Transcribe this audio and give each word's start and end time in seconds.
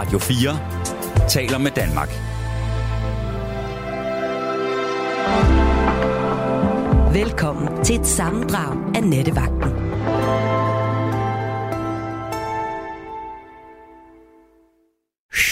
Radio 0.00 0.18
4 0.18 1.28
taler 1.28 1.58
med 1.58 1.70
Danmark. 1.70 2.08
Velkommen 7.14 7.84
til 7.84 8.00
et 8.00 8.06
sammendrag 8.06 8.96
af 8.96 9.02
Nettevagten. 9.04 9.70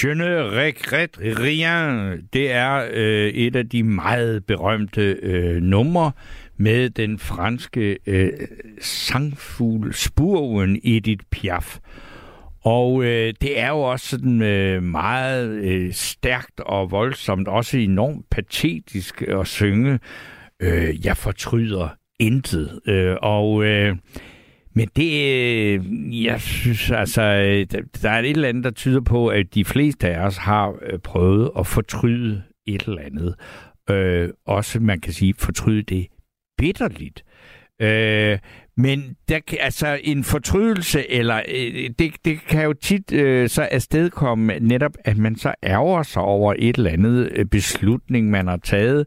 Je 0.03 0.15
ne 0.15 0.51
regrette 0.51 1.19
rien. 1.21 2.29
Det 2.33 2.53
er 2.53 2.89
øh, 2.93 3.29
et 3.29 3.57
af 3.57 3.69
de 3.69 3.83
meget 3.83 4.45
berømte 4.45 5.03
øh, 5.03 5.63
numre 5.63 6.13
med 6.57 6.91
den 6.91 7.19
franske 7.19 7.99
øh, 8.07 8.33
sangfugl 8.81 9.95
Spurven 9.95 10.81
Edith 10.85 11.25
Piaf. 11.31 11.79
Og 12.69 13.05
øh, 13.05 13.35
det 13.41 13.61
er 13.61 13.69
jo 13.69 13.81
også 13.81 14.07
sådan 14.07 14.43
øh, 14.43 14.83
meget 14.83 15.49
øh, 15.49 15.93
stærkt 15.93 16.61
og 16.61 16.91
voldsomt, 16.91 17.49
også 17.49 17.79
enormt 17.79 18.31
patetisk 18.31 19.23
at 19.23 19.47
synge, 19.47 19.99
øh, 20.63 21.07
jeg 21.07 21.17
fortryder 21.17 21.89
intet. 22.21 22.81
Øh, 22.87 23.17
og 23.23 23.65
øh, 23.65 23.97
men 24.75 24.89
det, 24.97 25.13
øh, 25.35 26.25
jeg 26.25 26.41
synes 26.41 26.91
altså, 26.91 27.23
øh, 27.23 27.81
der 28.03 28.11
er 28.11 28.19
et 28.19 28.31
eller 28.31 28.49
andet, 28.49 28.65
der 28.65 28.71
tyder 28.71 29.01
på, 29.01 29.29
at 29.29 29.55
de 29.55 29.65
fleste 29.65 30.09
af 30.09 30.27
os 30.27 30.37
har 30.37 30.75
øh, 30.83 30.99
prøvet 30.99 31.51
at 31.59 31.67
fortryde 31.67 32.43
et 32.67 32.83
eller 32.83 33.03
andet. 33.03 33.35
Øh, 33.91 34.29
også, 34.47 34.81
man 34.81 35.01
kan 35.01 35.13
sige, 35.13 35.35
fortryde 35.39 35.83
det 35.83 36.07
bitterligt. 36.59 37.25
Øh, 37.81 38.39
men 38.79 39.17
der, 39.29 39.41
altså 39.61 39.99
en 40.05 40.25
fortrydelse, 40.25 41.11
eller 41.11 41.37
øh, 41.37 41.91
det, 41.99 42.15
det 42.25 42.39
kan 42.49 42.65
jo 42.65 42.73
tit 42.73 43.13
øh, 43.13 43.49
så 43.49 43.69
afstedkomme 43.71 44.59
netop, 44.61 44.93
at 45.05 45.19
man 45.19 45.37
så 45.37 45.55
ærger 45.63 46.03
sig 46.03 46.23
over 46.23 46.55
et 46.59 46.77
eller 46.77 46.91
andet 46.91 47.31
øh, 47.33 47.45
beslutning, 47.47 48.31
man 48.31 48.47
har 48.47 48.57
taget, 48.57 49.07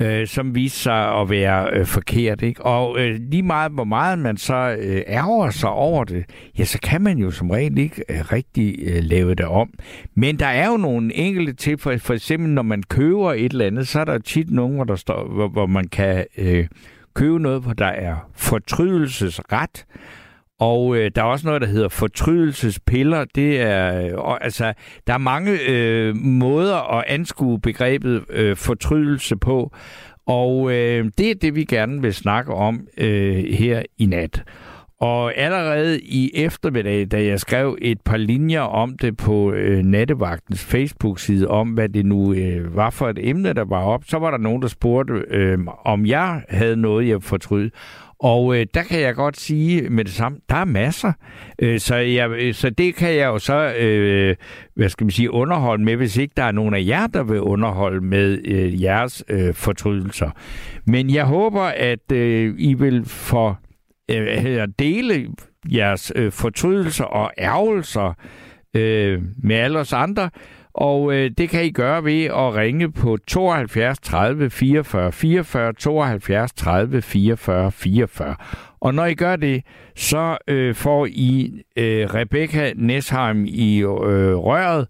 øh, 0.00 0.26
som 0.26 0.54
viser 0.54 0.76
sig 0.76 1.20
at 1.20 1.30
være 1.30 1.70
øh, 1.72 1.86
forkert. 1.86 2.42
Ikke? 2.42 2.62
Og 2.62 3.00
øh, 3.00 3.20
lige 3.30 3.42
meget, 3.42 3.72
hvor 3.72 3.84
meget 3.84 4.18
man 4.18 4.36
så 4.36 4.76
øh, 4.80 5.02
ærger 5.08 5.50
sig 5.50 5.70
over 5.70 6.04
det, 6.04 6.24
ja, 6.58 6.64
så 6.64 6.78
kan 6.82 7.02
man 7.02 7.18
jo 7.18 7.30
som 7.30 7.50
regel 7.50 7.78
ikke 7.78 8.04
øh, 8.08 8.32
rigtig 8.32 8.76
øh, 8.82 9.02
lave 9.02 9.34
det 9.34 9.46
om. 9.46 9.70
Men 10.14 10.38
der 10.38 10.46
er 10.46 10.70
jo 10.70 10.76
nogle 10.76 11.14
enkelte 11.14 11.52
til, 11.52 11.78
for, 11.78 11.96
for 11.96 12.14
eksempel 12.14 12.50
når 12.50 12.62
man 12.62 12.82
køber 12.82 13.32
et 13.32 13.52
eller 13.52 13.66
andet, 13.66 13.88
så 13.88 14.00
er 14.00 14.04
der 14.04 14.18
tit 14.18 14.50
nogen, 14.50 14.74
hvor, 14.74 14.84
der 14.84 14.96
står, 14.96 15.28
hvor, 15.28 15.48
hvor 15.48 15.66
man 15.66 15.88
kan... 15.88 16.24
Øh, 16.38 16.66
købe 17.14 17.38
noget, 17.38 17.62
hvor 17.62 17.72
der 17.72 17.86
er 17.86 18.16
fortrydelsesret. 18.34 19.86
Og 20.58 20.96
øh, 20.96 21.10
der 21.14 21.22
er 21.22 21.26
også 21.26 21.46
noget, 21.46 21.62
der 21.62 21.68
hedder 21.68 21.88
fortrydelsespiller. 21.88 23.24
Det 23.34 23.60
er, 23.60 24.00
øh, 24.00 24.38
altså, 24.40 24.72
der 25.06 25.14
er 25.14 25.18
mange 25.18 25.58
øh, 25.68 26.16
måder 26.16 26.98
at 26.98 27.04
anskue 27.06 27.60
begrebet 27.60 28.24
øh, 28.30 28.56
fortrydelse 28.56 29.36
på. 29.36 29.72
Og 30.26 30.72
øh, 30.72 31.10
det 31.18 31.30
er 31.30 31.34
det, 31.34 31.54
vi 31.54 31.64
gerne 31.64 32.02
vil 32.02 32.14
snakke 32.14 32.54
om 32.54 32.86
øh, 32.98 33.44
her 33.44 33.82
i 33.98 34.06
nat. 34.06 34.42
Og 35.00 35.36
allerede 35.36 36.00
i 36.00 36.30
eftermiddag, 36.34 37.06
da 37.10 37.24
jeg 37.24 37.40
skrev 37.40 37.78
et 37.82 38.00
par 38.00 38.16
linjer 38.16 38.60
om 38.60 38.98
det 38.98 39.16
på 39.16 39.52
øh, 39.52 39.82
Nattevagtens 39.82 40.64
Facebook-side, 40.64 41.48
om 41.48 41.68
hvad 41.68 41.88
det 41.88 42.06
nu 42.06 42.34
øh, 42.34 42.76
var 42.76 42.90
for 42.90 43.08
et 43.08 43.18
emne, 43.28 43.52
der 43.52 43.64
var 43.64 43.82
op, 43.82 44.04
så 44.06 44.18
var 44.18 44.30
der 44.30 44.38
nogen, 44.38 44.62
der 44.62 44.68
spurgte, 44.68 45.24
øh, 45.30 45.58
om 45.84 46.06
jeg 46.06 46.42
havde 46.48 46.76
noget, 46.76 47.08
jeg 47.08 47.22
fortryd. 47.22 47.70
Og 48.18 48.56
øh, 48.56 48.66
der 48.74 48.82
kan 48.82 49.00
jeg 49.00 49.14
godt 49.14 49.40
sige 49.40 49.90
med 49.90 50.04
det 50.04 50.12
samme, 50.12 50.38
der 50.48 50.56
er 50.56 50.64
masser. 50.64 51.12
Øh, 51.58 51.80
så, 51.80 51.96
jeg, 51.96 52.30
øh, 52.30 52.54
så 52.54 52.70
det 52.70 52.94
kan 52.94 53.14
jeg 53.14 53.26
jo 53.26 53.38
så, 53.38 53.74
øh, 53.74 54.36
hvad 54.74 54.88
skal 54.88 55.04
man 55.04 55.10
sige, 55.10 55.30
underholde 55.30 55.84
med, 55.84 55.96
hvis 55.96 56.16
ikke 56.16 56.32
der 56.36 56.44
er 56.44 56.52
nogen 56.52 56.74
af 56.74 56.84
jer, 56.86 57.06
der 57.06 57.22
vil 57.22 57.40
underholde 57.40 58.00
med 58.00 58.38
øh, 58.44 58.82
jeres 58.82 59.24
øh, 59.28 59.54
fortrydelser. 59.54 60.30
Men 60.86 61.14
jeg 61.14 61.24
håber, 61.24 61.62
at 61.62 62.12
øh, 62.12 62.54
I 62.58 62.74
vil 62.74 63.04
for 63.04 63.60
øh, 64.10 64.68
dele 64.78 65.28
jeres 65.72 66.12
øh, 66.14 66.32
fortrydelser 66.32 67.04
og 67.04 67.32
ærgelser 67.38 68.14
øh, 68.74 69.22
med 69.42 69.56
alle 69.56 69.78
os 69.78 69.92
andre. 69.92 70.30
Og 70.74 71.14
øh, 71.14 71.30
det 71.38 71.50
kan 71.50 71.64
I 71.64 71.70
gøre 71.70 72.04
ved 72.04 72.24
at 72.24 72.54
ringe 72.54 72.92
på 72.92 73.16
72 73.26 73.98
30 73.98 74.50
44 74.50 75.12
44, 75.12 75.72
72 75.72 76.52
30 76.52 77.02
44 77.02 77.72
44. 77.72 78.36
Og 78.80 78.94
når 78.94 79.04
I 79.04 79.14
gør 79.14 79.36
det, 79.36 79.62
så 79.96 80.36
øh, 80.48 80.74
får 80.74 81.06
I 81.06 81.62
øh, 81.76 82.14
Rebecca 82.14 82.72
Nesheim 82.76 83.44
i 83.48 83.78
øh, 83.78 83.86
røret. 84.36 84.88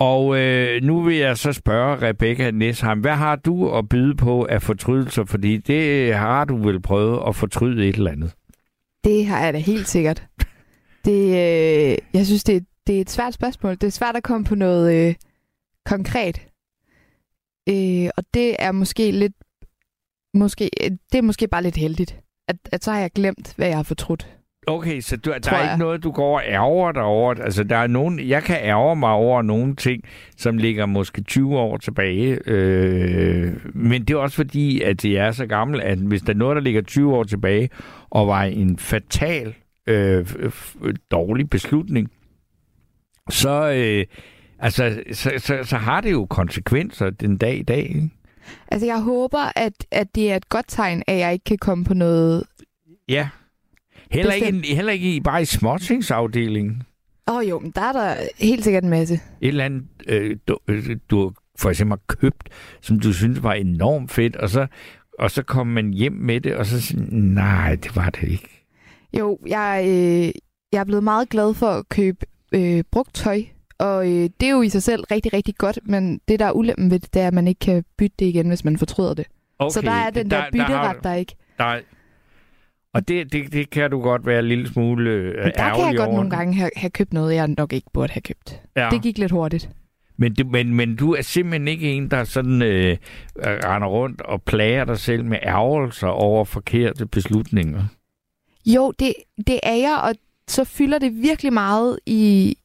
Og 0.00 0.38
øh, 0.38 0.82
nu 0.82 1.02
vil 1.02 1.16
jeg 1.16 1.38
så 1.38 1.52
spørge 1.52 2.08
Rebecca 2.08 2.50
Nesheim, 2.50 3.00
hvad 3.00 3.14
har 3.14 3.36
du 3.36 3.70
at 3.70 3.88
byde 3.88 4.16
på 4.16 4.44
af 4.44 4.62
fortrydelser? 4.62 5.24
Fordi 5.24 5.56
det 5.56 6.14
har 6.14 6.44
du 6.44 6.56
vel 6.56 6.82
prøvet 6.82 7.22
at 7.28 7.36
fortryde 7.36 7.88
et 7.88 7.96
eller 7.96 8.10
andet. 8.10 8.34
Det 9.04 9.26
har 9.26 9.44
jeg 9.44 9.52
da 9.52 9.58
helt 9.58 9.88
sikkert. 9.88 10.26
Det, 11.04 11.26
øh, 11.28 11.98
jeg 12.14 12.26
synes, 12.26 12.44
det, 12.44 12.66
det 12.86 12.96
er 12.96 13.00
et 13.00 13.10
svært 13.10 13.34
spørgsmål. 13.34 13.72
Det 13.72 13.84
er 13.84 13.90
svært 13.90 14.16
at 14.16 14.22
komme 14.22 14.44
på 14.44 14.54
noget 14.54 15.08
øh, 15.08 15.14
konkret. 15.86 16.46
Øh, 17.68 18.10
og 18.16 18.24
det 18.34 18.56
er 18.58 18.72
måske 18.72 19.10
lidt... 19.10 19.32
Måske, 20.34 20.70
det 21.12 21.18
er 21.18 21.22
måske 21.22 21.48
bare 21.48 21.62
lidt 21.62 21.76
heldigt. 21.76 22.16
At, 22.48 22.56
at 22.72 22.84
så 22.84 22.92
har 22.92 23.00
jeg 23.00 23.10
glemt, 23.10 23.54
hvad 23.56 23.66
jeg 23.66 23.76
har 23.76 23.82
fortrudt. 23.82 24.39
Okay, 24.66 25.00
så 25.00 25.16
du, 25.16 25.30
der 25.44 25.52
er 25.52 25.72
ikke 25.72 25.78
noget, 25.78 26.02
du 26.02 26.10
går 26.10 26.36
og 26.36 26.42
ærger 26.46 26.92
dig 26.92 27.02
over. 27.02 27.34
Altså, 27.34 27.64
der 27.64 27.76
er 27.76 27.86
nogen, 27.86 28.28
jeg 28.28 28.42
kan 28.42 28.56
ærge 28.62 28.96
mig 28.96 29.10
over 29.10 29.42
nogle 29.42 29.76
ting, 29.76 30.02
som 30.36 30.58
ligger 30.58 30.86
måske 30.86 31.22
20 31.22 31.58
år 31.58 31.76
tilbage. 31.76 32.38
Øh, 32.46 33.52
men 33.74 34.04
det 34.04 34.14
er 34.14 34.18
også 34.18 34.36
fordi, 34.36 34.82
at 34.82 35.02
det 35.02 35.18
er 35.18 35.32
så 35.32 35.46
gammel, 35.46 35.80
at 35.80 35.98
hvis 35.98 36.22
der 36.22 36.32
er 36.32 36.36
noget, 36.36 36.56
der 36.56 36.62
ligger 36.62 36.82
20 36.82 37.14
år 37.14 37.24
tilbage, 37.24 37.70
og 38.10 38.26
var 38.26 38.42
en 38.42 38.78
fatal 38.78 39.54
øh, 39.86 40.26
dårlig 41.10 41.50
beslutning, 41.50 42.10
så, 43.30 43.70
øh, 43.70 44.06
altså, 44.58 45.02
så, 45.12 45.32
så, 45.38 45.58
så 45.62 45.76
har 45.76 46.00
det 46.00 46.12
jo 46.12 46.26
konsekvenser 46.26 47.10
den 47.10 47.36
dag 47.36 47.58
i 47.58 47.62
dag. 47.62 47.82
Ikke? 47.82 48.10
Altså, 48.68 48.86
jeg 48.86 49.00
håber, 49.00 49.52
at, 49.56 49.86
at 49.90 50.14
det 50.14 50.32
er 50.32 50.36
et 50.36 50.48
godt 50.48 50.66
tegn, 50.68 51.02
at 51.06 51.18
jeg 51.18 51.32
ikke 51.32 51.44
kan 51.44 51.58
komme 51.58 51.84
på 51.84 51.94
noget... 51.94 52.44
Ja, 53.08 53.28
Heller 54.10 54.32
ikke, 54.32 54.74
heller 54.74 54.92
ikke 54.92 55.20
bare 55.24 55.42
i 55.42 55.44
småtingsafdelingen. 55.44 56.82
Åh 57.28 57.36
oh, 57.36 57.48
jo, 57.48 57.58
men 57.58 57.70
der 57.70 57.80
er 57.80 57.92
der 57.92 58.14
helt 58.38 58.64
sikkert 58.64 58.84
en 58.84 58.90
masse. 58.90 59.14
Et 59.14 59.48
eller 59.48 59.64
andet, 59.64 59.84
øh, 60.06 60.36
du, 60.48 60.58
øh, 60.68 60.96
du 61.10 61.32
for 61.58 61.70
eksempel 61.70 61.98
har 62.08 62.16
købt, 62.16 62.48
som 62.80 63.00
du 63.00 63.12
synes 63.12 63.42
var 63.42 63.52
enormt 63.52 64.10
fedt, 64.10 64.36
og 64.36 64.50
så, 64.50 64.66
og 65.18 65.30
så 65.30 65.42
kommer 65.42 65.74
man 65.74 65.92
hjem 65.92 66.12
med 66.12 66.40
det, 66.40 66.56
og 66.56 66.66
så 66.66 66.80
siger 66.80 67.02
nej, 67.10 67.74
det 67.74 67.96
var 67.96 68.10
det 68.10 68.28
ikke. 68.28 68.66
Jo, 69.18 69.38
jeg, 69.46 69.84
øh, 69.86 70.32
jeg 70.72 70.80
er 70.80 70.84
blevet 70.84 71.04
meget 71.04 71.28
glad 71.28 71.54
for 71.54 71.66
at 71.66 71.88
købe 71.88 72.26
øh, 72.52 72.84
brugt 72.92 73.14
tøj, 73.14 73.42
og 73.78 74.06
øh, 74.06 74.28
det 74.40 74.42
er 74.42 74.50
jo 74.50 74.62
i 74.62 74.68
sig 74.68 74.82
selv 74.82 75.04
rigtig, 75.10 75.32
rigtig 75.32 75.54
godt, 75.58 75.78
men 75.84 76.20
det, 76.28 76.40
der 76.40 76.46
er 76.46 76.52
ulempen 76.52 76.90
ved 76.90 76.98
det, 76.98 77.14
det 77.14 77.22
er, 77.22 77.26
at 77.26 77.34
man 77.34 77.48
ikke 77.48 77.58
kan 77.58 77.84
bytte 77.98 78.16
det 78.18 78.26
igen, 78.26 78.48
hvis 78.48 78.64
man 78.64 78.78
fortryder 78.78 79.14
det. 79.14 79.26
Okay, 79.58 79.72
så 79.72 79.80
der 79.80 79.90
er 79.90 80.10
den 80.10 80.30
der, 80.30 80.40
der 80.40 80.50
bytteret, 80.52 80.70
der, 80.70 80.76
har, 80.76 80.92
der 80.92 81.14
ikke. 81.14 81.36
Der, 81.58 81.80
og 82.94 83.08
det, 83.08 83.32
det, 83.32 83.52
det 83.52 83.70
kan 83.70 83.90
du 83.90 84.00
godt 84.00 84.26
være 84.26 84.38
en 84.38 84.44
lille 84.48 84.68
smule 84.68 85.10
øh, 85.10 85.34
ærgerlig 85.34 85.54
Der 85.56 85.74
kan 85.74 85.86
jeg 85.86 85.96
godt 85.96 86.08
over. 86.08 86.16
nogle 86.16 86.30
gange 86.30 86.54
have, 86.54 86.70
have 86.76 86.90
købt 86.90 87.12
noget, 87.12 87.34
jeg 87.34 87.48
nok 87.48 87.72
ikke 87.72 87.90
burde 87.92 88.12
have 88.12 88.20
købt. 88.22 88.60
Ja. 88.76 88.88
Det 88.90 89.02
gik 89.02 89.18
lidt 89.18 89.32
hurtigt. 89.32 89.70
Men, 90.16 90.34
du, 90.34 90.44
men, 90.46 90.74
men 90.74 90.96
du 90.96 91.14
er 91.14 91.22
simpelthen 91.22 91.68
ikke 91.68 91.92
en, 91.92 92.10
der 92.10 92.24
sådan 92.24 92.62
øh, 92.62 92.96
render 93.38 93.88
rundt 93.88 94.20
og 94.20 94.42
plager 94.42 94.84
dig 94.84 94.98
selv 94.98 95.24
med 95.24 95.38
ærgelser 95.42 96.06
over 96.08 96.44
forkerte 96.44 97.06
beslutninger. 97.06 97.84
Jo, 98.66 98.92
det, 98.98 99.14
det 99.46 99.60
er 99.62 99.74
jeg, 99.74 100.00
og 100.02 100.14
så 100.48 100.64
fylder 100.64 100.98
det 100.98 101.22
virkelig 101.22 101.52
meget 101.52 101.98
i 102.06 102.56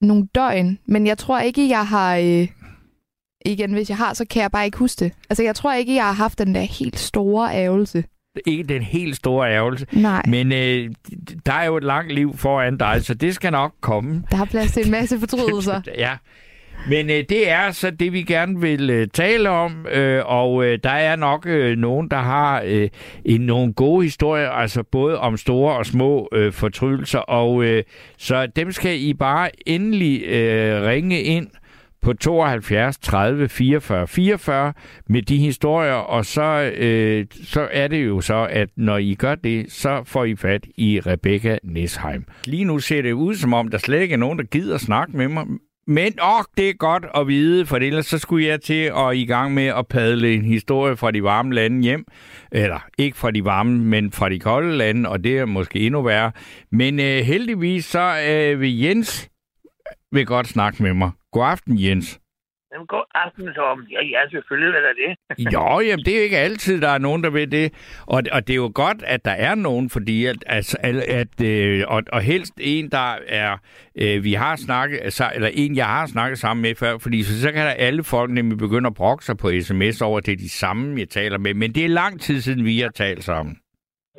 nogle 0.00 0.26
døgn. 0.34 0.78
Men 0.86 1.06
jeg 1.06 1.18
tror 1.18 1.40
ikke, 1.40 1.68
jeg 1.68 1.86
har... 1.86 2.16
Øh, 2.16 2.48
igen, 3.46 3.72
hvis 3.72 3.88
jeg 3.88 3.96
har, 3.98 4.14
så 4.14 4.24
kan 4.30 4.42
jeg 4.42 4.50
bare 4.50 4.64
ikke 4.64 4.78
huske 4.78 5.04
det. 5.04 5.12
Altså, 5.30 5.42
jeg 5.42 5.54
tror 5.56 5.74
ikke, 5.74 5.94
jeg 5.94 6.04
har 6.04 6.12
haft 6.12 6.38
den 6.38 6.54
der 6.54 6.60
helt 6.60 6.98
store 6.98 7.54
ærgelse 7.54 8.04
ikke 8.46 8.62
den 8.62 8.82
helt 8.82 9.16
store 9.16 9.50
ærgelse. 9.50 9.86
Nej. 9.92 10.22
Men 10.28 10.52
øh, 10.52 10.90
der 11.46 11.52
er 11.52 11.64
jo 11.64 11.76
et 11.76 11.84
langt 11.84 12.12
liv 12.12 12.36
foran 12.36 12.76
dig, 12.76 13.04
så 13.04 13.14
det 13.14 13.34
skal 13.34 13.52
nok 13.52 13.72
komme. 13.80 14.22
Der 14.30 14.40
er 14.40 14.44
plads 14.44 14.72
til 14.72 14.84
en 14.84 14.90
masse 14.90 15.20
fortrydelser. 15.20 15.80
ja. 15.98 16.16
Men 16.88 17.10
øh, 17.10 17.24
det 17.28 17.50
er 17.50 17.70
så 17.70 17.90
det, 17.90 18.12
vi 18.12 18.22
gerne 18.22 18.60
vil 18.60 18.90
øh, 18.90 19.08
tale 19.14 19.50
om, 19.50 19.86
øh, 19.86 20.22
og 20.26 20.64
øh, 20.64 20.78
der 20.84 20.90
er 20.90 21.16
nok 21.16 21.46
øh, 21.46 21.78
nogen, 21.78 22.08
der 22.08 22.16
har 22.16 22.62
øh, 22.66 22.88
en, 23.24 23.40
nogle 23.40 23.72
gode 23.72 24.04
historier, 24.04 24.50
altså 24.50 24.82
både 24.82 25.18
om 25.18 25.36
store 25.36 25.76
og 25.76 25.86
små 25.86 26.28
øh, 26.32 26.52
fortrydelser, 26.52 27.18
og 27.18 27.64
øh, 27.64 27.82
så 28.18 28.46
dem 28.46 28.72
skal 28.72 29.00
I 29.00 29.14
bare 29.14 29.50
endelig 29.66 30.24
øh, 30.24 30.82
ringe 30.82 31.22
ind 31.22 31.46
på 32.04 32.12
72 32.12 32.98
30 32.98 33.48
44 33.48 34.06
44 34.06 34.72
med 35.08 35.22
de 35.22 35.36
historier, 35.36 35.92
og 35.92 36.24
så, 36.24 36.72
øh, 36.76 37.26
så 37.44 37.68
er 37.72 37.88
det 37.88 38.06
jo 38.06 38.20
så, 38.20 38.46
at 38.50 38.68
når 38.76 38.98
I 38.98 39.14
gør 39.14 39.34
det, 39.34 39.72
så 39.72 40.02
får 40.04 40.24
I 40.24 40.36
fat 40.36 40.66
i 40.76 41.00
Rebecca 41.00 41.58
Nesheim. 41.62 42.24
Lige 42.44 42.64
nu 42.64 42.78
ser 42.78 43.02
det 43.02 43.12
ud 43.12 43.34
som 43.34 43.54
om, 43.54 43.68
der 43.68 43.78
slet 43.78 44.00
ikke 44.00 44.12
er 44.12 44.18
nogen, 44.18 44.38
der 44.38 44.44
gider 44.44 44.78
snakke 44.78 45.16
med 45.16 45.28
mig, 45.28 45.46
men 45.86 46.12
åh, 46.22 46.44
det 46.56 46.68
er 46.68 46.72
godt 46.72 47.06
at 47.14 47.28
vide, 47.28 47.66
for 47.66 47.76
ellers 47.76 48.06
så 48.06 48.18
skulle 48.18 48.46
jeg 48.46 48.60
til 48.60 48.92
at 48.96 49.16
i 49.16 49.24
gang 49.24 49.54
med 49.54 49.66
at 49.66 49.86
padle 49.86 50.34
en 50.34 50.44
historie 50.44 50.96
fra 50.96 51.10
de 51.10 51.22
varme 51.22 51.54
lande 51.54 51.82
hjem. 51.82 52.04
Eller 52.52 52.86
ikke 52.98 53.16
fra 53.16 53.30
de 53.30 53.44
varme, 53.44 53.78
men 53.78 54.12
fra 54.12 54.28
de 54.28 54.38
kolde 54.38 54.76
lande, 54.76 55.08
og 55.08 55.24
det 55.24 55.38
er 55.38 55.44
måske 55.44 55.80
endnu 55.80 56.02
værre. 56.02 56.32
Men 56.72 57.00
øh, 57.00 57.24
heldigvis 57.24 57.84
så 57.84 58.14
øh, 58.28 58.60
vil 58.60 58.78
Jens 58.78 59.30
øh, 59.66 60.16
vil 60.16 60.26
godt 60.26 60.46
snakke 60.46 60.82
med 60.82 60.94
mig. 60.94 61.10
God 61.34 61.46
aften, 61.54 61.74
Jens. 61.84 62.08
Jamen, 62.72 62.86
god 62.86 63.04
aften, 63.14 63.54
Tom. 63.54 63.78
Ja, 63.94 64.00
ja, 64.14 64.20
selvfølgelig 64.30 64.72
vil 64.74 64.82
der 64.88 64.94
det. 65.04 65.10
jo, 65.54 65.80
jamen, 65.88 66.04
det 66.04 66.12
er 66.14 66.18
jo 66.18 66.22
ikke 66.28 66.38
altid, 66.38 66.80
der 66.80 66.88
er 66.88 66.98
nogen, 66.98 67.24
der 67.24 67.30
vil 67.30 67.52
det. 67.52 67.66
Og, 68.14 68.22
og 68.32 68.40
det 68.46 68.52
er 68.52 68.62
jo 68.66 68.70
godt, 68.74 69.02
at 69.14 69.24
der 69.24 69.30
er 69.48 69.54
nogen, 69.54 69.90
fordi 69.90 70.26
at, 70.26 70.36
at, 70.46 70.74
at 71.20 71.34
øh, 71.44 71.84
og, 71.88 72.02
og 72.12 72.20
helst 72.20 72.52
en, 72.60 72.90
der 72.90 73.08
er, 73.42 73.58
øh, 74.02 74.24
vi 74.24 74.32
har 74.32 74.56
snakket, 74.56 74.98
altså, 75.02 75.24
eller 75.34 75.50
en, 75.52 75.76
jeg 75.76 75.86
har 75.86 76.06
snakket 76.06 76.38
sammen 76.38 76.62
med 76.62 76.74
før, 76.74 76.98
fordi 76.98 77.22
så, 77.22 77.40
så 77.40 77.52
kan 77.52 77.66
der 77.66 77.72
alle 77.86 78.04
folk 78.04 78.30
nemlig 78.30 78.58
begynde 78.58 78.86
at 78.86 78.94
brokke 78.94 79.24
sig 79.24 79.36
på 79.36 79.50
sms 79.60 80.02
over, 80.02 80.18
at 80.18 80.26
det 80.26 80.32
er 80.32 80.36
de 80.36 80.50
samme, 80.50 81.00
jeg 81.00 81.08
taler 81.08 81.38
med. 81.38 81.54
Men 81.54 81.72
det 81.74 81.84
er 81.84 81.88
lang 81.88 82.20
tid 82.20 82.40
siden, 82.40 82.64
vi 82.64 82.80
har 82.80 82.88
talt 82.88 83.24
sammen. 83.24 83.60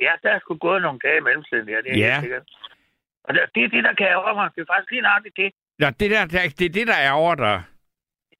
Ja, 0.00 0.12
der 0.22 0.30
er 0.30 0.38
sgu 0.40 0.54
gået 0.56 0.82
nogle 0.82 0.98
dage 1.04 1.18
i 1.18 1.24
mellemtiden, 1.28 1.68
ja, 1.68 1.76
det 1.84 1.90
er 1.92 1.98
Ja. 2.06 2.12
helt 2.12 2.22
sikkert. 2.22 2.42
Og 3.24 3.34
det, 3.34 3.40
det 3.54 3.64
er 3.64 3.68
det, 3.68 3.84
der 3.84 3.94
kan 4.00 4.06
ærge 4.06 4.34
mig. 4.40 4.48
Det 4.54 4.60
er 4.60 4.70
faktisk 4.72 4.90
lige 4.90 5.02
nøjagtigt 5.08 5.36
det. 5.36 5.50
Nå, 5.78 5.86
det, 6.00 6.10
der, 6.10 6.26
der, 6.26 6.40
det 6.58 6.66
er 6.66 6.74
det, 6.78 6.86
der 6.86 6.94
er 6.94 7.12
over 7.12 7.34
dig. 7.34 7.62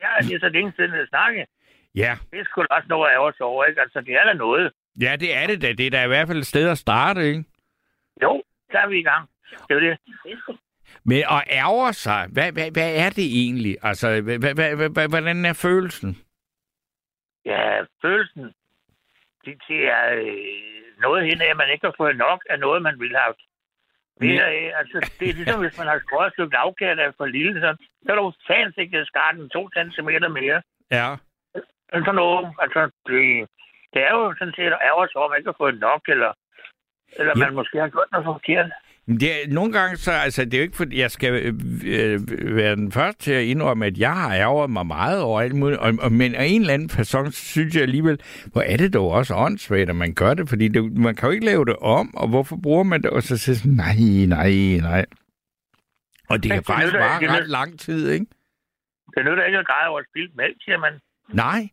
Ja, 0.01 0.09
det 0.21 0.35
er 0.35 0.41
så 0.41 0.49
længe 0.49 0.73
siden 0.77 0.93
at 0.93 1.09
snakke. 1.09 1.47
Ja. 1.95 2.19
Det 2.31 2.41
er 2.41 2.45
sgu 2.45 2.63
da 2.63 2.67
også 2.71 2.89
noget 2.89 3.09
at 3.09 3.15
ærge 3.15 3.33
over, 3.41 3.65
ikke? 3.65 3.81
Altså, 3.81 4.01
det 4.01 4.15
er 4.15 4.25
da 4.25 4.33
noget. 4.33 4.73
ja, 5.01 5.17
det 5.21 5.37
er 5.37 5.47
det 5.47 5.63
da. 5.63 5.73
Det 5.73 5.87
er 5.87 5.91
da 5.91 6.05
i 6.05 6.09
hvert 6.09 6.27
fald 6.29 6.39
et 6.39 6.47
sted 6.47 6.69
at 6.71 6.79
starte, 6.79 7.29
ikke? 7.29 7.45
Jo, 8.23 8.43
så 8.71 8.79
er 8.79 8.87
vi 8.89 8.99
i 8.99 9.03
gang. 9.03 9.29
Det 9.69 9.77
er 9.77 9.81
det. 9.81 9.99
Men 11.05 11.19
at 11.19 11.45
ærge 11.51 11.93
sig, 11.93 12.29
hvad, 12.33 12.53
hvad, 12.53 12.71
hvad 12.71 12.91
er 13.05 13.11
det 13.11 13.27
egentlig? 13.43 13.77
Altså, 13.83 14.21
hvad, 14.23 14.39
hvad, 14.39 14.55
hvad, 14.55 14.91
hvad, 14.91 15.09
hvordan 15.09 15.45
er 15.45 15.53
følelsen? 15.53 16.17
Ja, 17.45 17.81
følelsen, 18.03 18.45
det, 19.45 19.55
det 19.69 19.81
er 19.99 20.07
øh, 20.13 21.01
noget 21.01 21.27
hen 21.27 21.41
af, 21.41 21.51
at 21.51 21.57
man 21.57 21.71
ikke 21.73 21.87
har 21.87 21.95
fået 21.97 22.17
nok 22.17 22.41
af 22.51 22.59
noget, 22.59 22.83
man 22.83 23.01
ville 23.01 23.19
have 23.19 23.35
mere 24.21 24.45
af. 24.59 24.73
Altså, 24.81 24.97
det 25.19 25.29
er 25.29 25.33
ligesom, 25.41 25.61
hvis 25.61 25.79
man 25.79 25.87
har 25.87 25.99
skåret 25.99 26.27
et 26.27 26.33
stykke 26.33 26.57
lavkage, 26.57 26.97
der 26.97 27.05
er 27.05 27.13
for 27.17 27.27
lille, 27.27 27.61
så, 27.61 27.77
så 28.05 28.09
er 28.13 28.17
du 28.17 28.33
fans 28.51 28.75
ikke 28.79 29.05
skart 29.05 29.35
den 29.39 29.49
to 29.51 29.63
centimeter 29.77 30.29
mere. 30.29 30.63
Ja. 30.91 31.07
Sådan 31.93 32.15
noget, 32.15 32.47
altså, 32.65 32.81
det, 33.07 33.21
det 33.93 34.01
er 34.09 34.13
jo 34.19 34.35
sådan 34.39 34.55
set 34.57 34.73
at 34.77 34.83
ærger 34.89 35.07
sig 35.07 35.17
over, 35.17 35.25
at 35.29 35.31
man 35.31 35.39
ikke 35.41 35.53
har 35.53 35.63
fået 35.63 35.79
nok, 35.89 36.03
eller, 36.15 36.33
eller 37.19 37.33
Ja. 37.37 37.45
man 37.45 37.55
måske 37.55 37.79
har 37.85 37.89
gjort 37.89 38.13
noget 38.13 38.25
forkert. 38.25 38.71
Det 39.07 39.31
nogle 39.49 39.73
gange 39.73 39.97
så, 39.97 40.13
altså 40.13 40.45
det 40.45 40.55
er 40.55 40.59
jo 40.59 40.63
ikke 40.63 40.77
fordi, 40.77 40.99
jeg 41.01 41.11
skal 41.11 41.33
øh, 41.33 41.55
øh, 41.85 42.21
være 42.57 42.77
den 42.77 42.93
første 42.93 43.23
til 43.25 43.33
at 43.33 43.43
indrømme, 43.45 43.87
at 43.87 43.99
jeg 43.99 44.13
har 44.15 44.35
ærget 44.35 44.71
mig 44.71 44.87
meget 44.87 45.23
over 45.23 45.41
alt 45.41 45.55
muligt, 45.55 45.81
og, 45.81 45.95
og, 46.01 46.13
men 46.13 46.35
af 46.35 46.45
en 46.45 46.61
eller 46.61 46.75
anden 46.75 46.91
façon, 46.91 47.31
så 47.31 47.45
synes 47.45 47.75
jeg 47.75 47.83
alligevel, 47.83 48.21
hvor 48.53 48.61
er 48.61 48.77
det 48.77 48.95
dog 48.95 49.11
også 49.11 49.35
åndssvagt, 49.35 49.91
at 49.91 49.97
man 49.97 50.15
gør 50.15 50.35
det, 50.35 50.49
fordi 50.49 50.69
det, 50.69 50.93
man 50.93 51.15
kan 51.15 51.27
jo 51.29 51.33
ikke 51.33 51.47
lave 51.47 51.65
det 51.65 51.77
om, 51.77 52.17
og 52.17 52.29
hvorfor 52.29 52.57
bruger 52.63 52.83
man 52.83 53.03
det, 53.03 53.11
og 53.11 53.23
så 53.23 53.37
siger 53.39 53.57
sådan, 53.57 53.73
nej, 53.73 53.97
nej, 54.27 54.51
nej. 54.91 55.05
Og 56.29 56.43
det 56.43 56.49
Men 56.49 56.51
kan 56.51 56.59
det 56.59 56.67
faktisk 56.67 56.95
vare 56.95 57.37
ret 57.41 57.49
lang 57.49 57.79
tid, 57.81 58.11
ikke? 58.11 58.27
Det 59.17 59.25
nytter 59.25 59.45
ikke 59.45 59.59
at 59.59 59.67
græde 59.67 59.89
over 59.89 60.01
et 60.01 60.07
spildt 60.11 60.37
mælk, 60.37 60.57
siger 60.65 60.79
man. 60.79 60.93
Nej, 61.33 61.69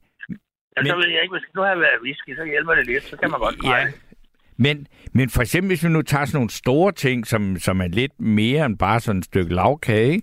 Ja, 0.78 0.82
så 0.84 0.96
Men- 0.96 1.02
ved 1.04 1.10
jeg 1.16 1.22
ikke, 1.24 1.34
hvis 1.36 1.46
det 1.48 1.56
nu 1.56 1.62
har 1.62 1.76
været 1.76 2.00
whisky, 2.06 2.32
så 2.40 2.44
hjælper 2.54 2.74
det 2.76 2.86
lidt, 2.86 3.04
så 3.04 3.16
kan 3.18 3.32
man 3.32 3.40
godt 3.40 3.56
Ja, 3.64 3.70
græde 3.70 3.92
men, 4.58 4.88
men 5.14 5.30
for 5.30 5.42
eksempel, 5.42 5.68
hvis 5.68 5.84
vi 5.84 5.90
nu 5.90 6.02
tager 6.02 6.26
sådan 6.26 6.38
nogle 6.38 6.50
store 6.50 6.92
ting, 6.92 7.28
som, 7.28 7.60
som 7.60 7.82
er 7.82 7.88
lidt 7.88 8.20
mere 8.20 8.66
end 8.66 8.78
bare 8.78 9.00
sådan 9.00 9.20
et 9.20 9.26
stykke 9.26 9.54
lavkage. 9.54 10.22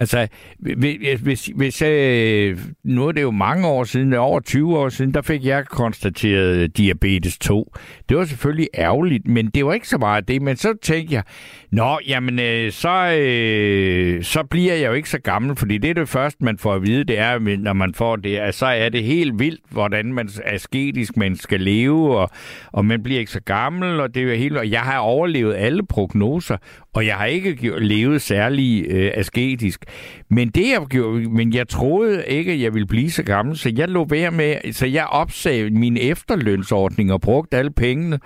Altså, 0.00 0.28
hvis, 0.58 1.20
hvis, 1.20 1.50
hvis 1.56 1.82
øh, 1.82 2.58
nu 2.84 3.08
er 3.08 3.12
det 3.12 3.22
jo 3.22 3.30
mange 3.30 3.66
år 3.66 3.84
siden, 3.84 4.14
over 4.14 4.40
20 4.40 4.78
år 4.78 4.88
siden, 4.88 5.14
der 5.14 5.22
fik 5.22 5.44
jeg 5.44 5.66
konstateret 5.66 6.56
øh, 6.56 6.68
diabetes 6.76 7.38
2. 7.38 7.72
Det 8.08 8.16
var 8.16 8.24
selvfølgelig 8.24 8.68
ærgerligt, 8.74 9.28
men 9.28 9.46
det 9.46 9.66
var 9.66 9.72
ikke 9.72 9.88
så 9.88 9.98
meget 9.98 10.28
det. 10.28 10.42
Men 10.42 10.56
så 10.56 10.74
tænkte 10.82 11.14
jeg, 11.14 11.22
nå, 11.70 11.98
jamen, 12.08 12.38
øh, 12.38 12.72
så, 12.72 13.16
øh, 13.20 14.24
så 14.24 14.42
bliver 14.42 14.74
jeg 14.74 14.88
jo 14.88 14.92
ikke 14.92 15.10
så 15.10 15.18
gammel, 15.18 15.56
fordi 15.56 15.78
det 15.78 15.90
er 15.90 15.94
det 15.94 16.08
første, 16.08 16.44
man 16.44 16.58
får 16.58 16.74
at 16.74 16.82
vide, 16.82 17.04
det 17.04 17.18
er, 17.18 17.56
når 17.58 17.72
man 17.72 17.94
får 17.94 18.16
det, 18.16 18.36
at 18.36 18.54
så 18.54 18.66
er 18.66 18.88
det 18.88 19.04
helt 19.04 19.38
vildt, 19.38 19.60
hvordan 19.70 20.12
man 20.12 20.28
asketisk 20.44 21.16
man 21.16 21.36
skal 21.36 21.60
leve, 21.60 22.16
og, 22.18 22.30
og 22.72 22.84
man 22.84 23.02
bliver 23.02 23.20
ikke 23.20 23.32
så 23.32 23.40
gammel, 23.40 24.00
og 24.00 24.14
det 24.14 24.22
er 24.22 24.26
jo 24.26 24.34
helt, 24.34 24.56
og 24.56 24.70
jeg 24.70 24.80
har 24.80 24.98
overlevet 24.98 25.54
alle 25.54 25.86
prognoser, 25.86 26.56
og 26.94 27.06
jeg 27.06 27.16
har 27.16 27.26
ikke 27.26 27.78
levet 27.78 28.22
særlig 28.22 28.86
øh, 28.90 29.10
asketisk. 29.14 29.84
Men 30.28 30.48
det 30.48 30.70
jeg 30.70 30.86
gjorde, 30.90 31.30
men 31.30 31.54
jeg 31.54 31.68
troede 31.68 32.26
ikke, 32.26 32.52
at 32.52 32.60
jeg 32.60 32.74
ville 32.74 32.86
blive 32.86 33.10
så 33.10 33.22
gammel, 33.22 33.56
så 33.56 33.72
jeg 33.76 33.88
lå 33.88 34.04
være 34.04 34.30
med, 34.30 34.72
så 34.72 34.86
jeg 34.86 35.06
opsagde 35.06 35.70
min 35.70 35.96
efterlønsordning 36.00 37.12
og 37.12 37.20
brugte 37.20 37.56
alle 37.56 37.70
pengene. 37.70 38.18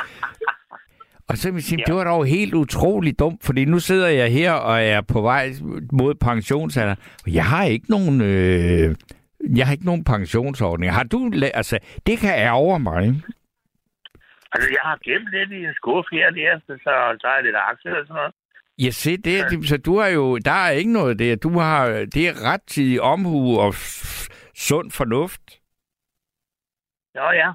Og 1.28 1.38
så 1.38 1.48
vil 1.50 1.56
jeg 1.56 1.62
sige, 1.62 1.78
Ja. 1.78 1.84
det 1.86 1.94
var 1.94 2.04
dog 2.04 2.26
helt 2.26 2.54
utroligt 2.54 3.18
dumt, 3.18 3.44
fordi 3.44 3.64
nu 3.64 3.78
sidder 3.78 4.08
jeg 4.08 4.32
her 4.32 4.52
og 4.52 4.82
er 4.82 5.00
på 5.00 5.20
vej 5.20 5.52
mod 5.92 6.14
pensionsalder, 6.14 6.94
og 7.26 7.34
jeg 7.34 7.44
har 7.44 7.64
ikke 7.64 7.90
nogen... 7.90 8.20
Øh, 8.20 8.94
jeg 9.56 9.66
har 9.66 9.72
ikke 9.72 9.84
nogen 9.84 10.04
pensionsordning. 10.04 10.92
Har 10.92 11.02
du... 11.02 11.32
Altså, 11.54 11.78
det 12.06 12.18
kan 12.18 12.34
ærge 12.38 12.78
mig. 12.78 13.04
Altså, 14.52 14.68
jeg 14.76 14.82
har 14.88 14.98
gemt 15.04 15.30
lidt 15.36 15.50
i 15.52 15.64
en 15.68 15.74
skuffe 15.74 16.16
her 16.16 16.26
og 16.26 16.34
der, 16.34 16.60
så, 16.66 16.72
så 17.20 17.26
er 17.36 17.42
lidt 17.42 17.56
aktier 17.70 17.94
og 18.00 18.06
sådan 18.06 18.14
noget. 18.20 18.34
Ja, 18.78 18.90
se, 18.90 19.16
det, 19.16 19.50
det, 19.50 19.68
så 19.68 19.76
du 19.76 19.98
har 19.98 20.08
jo... 20.08 20.38
Der 20.38 20.52
er 20.66 20.70
ikke 20.70 20.92
noget 20.92 21.18
der. 21.18 21.36
Du 21.36 21.58
har... 21.58 21.86
Det 22.14 22.28
er 22.28 22.34
rettidig 22.52 23.00
omhu 23.00 23.58
og 23.60 23.74
sund 24.54 24.90
fornuft. 24.90 25.46
Nå 27.14 27.26
ja, 27.40 27.48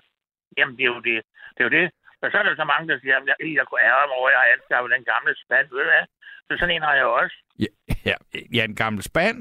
jamen 0.57 0.77
det 0.77 0.83
er 0.83 0.91
jo 0.95 1.01
det. 1.09 1.17
Det 1.53 1.59
er 1.59 1.63
jo 1.69 1.75
det. 1.79 1.87
Og 2.21 2.31
så 2.31 2.37
er 2.37 2.43
der 2.43 2.55
så 2.55 2.63
mange, 2.63 2.87
der 2.93 2.99
siger, 2.99 3.15
at 3.17 3.23
jeg, 3.27 3.35
jeg 3.59 3.65
kunne 3.67 3.81
ære 3.89 4.07
mig 4.07 4.15
over, 4.19 4.27
at 4.29 4.33
jeg 4.33 4.39
har 4.41 4.53
anskaffet 4.55 4.91
den 4.95 5.03
gamle 5.11 5.33
spand. 5.43 5.65
Ved 5.71 5.79
du 5.83 5.89
hvad? 5.93 6.05
Så 6.47 6.51
sådan 6.59 6.75
en 6.75 6.81
har 6.87 6.95
jeg 6.95 7.05
også. 7.05 7.35
Ja, 7.63 7.69
ja, 8.09 8.15
ja 8.57 8.63
en 8.63 8.75
gammel 8.75 9.03
spand. 9.03 9.37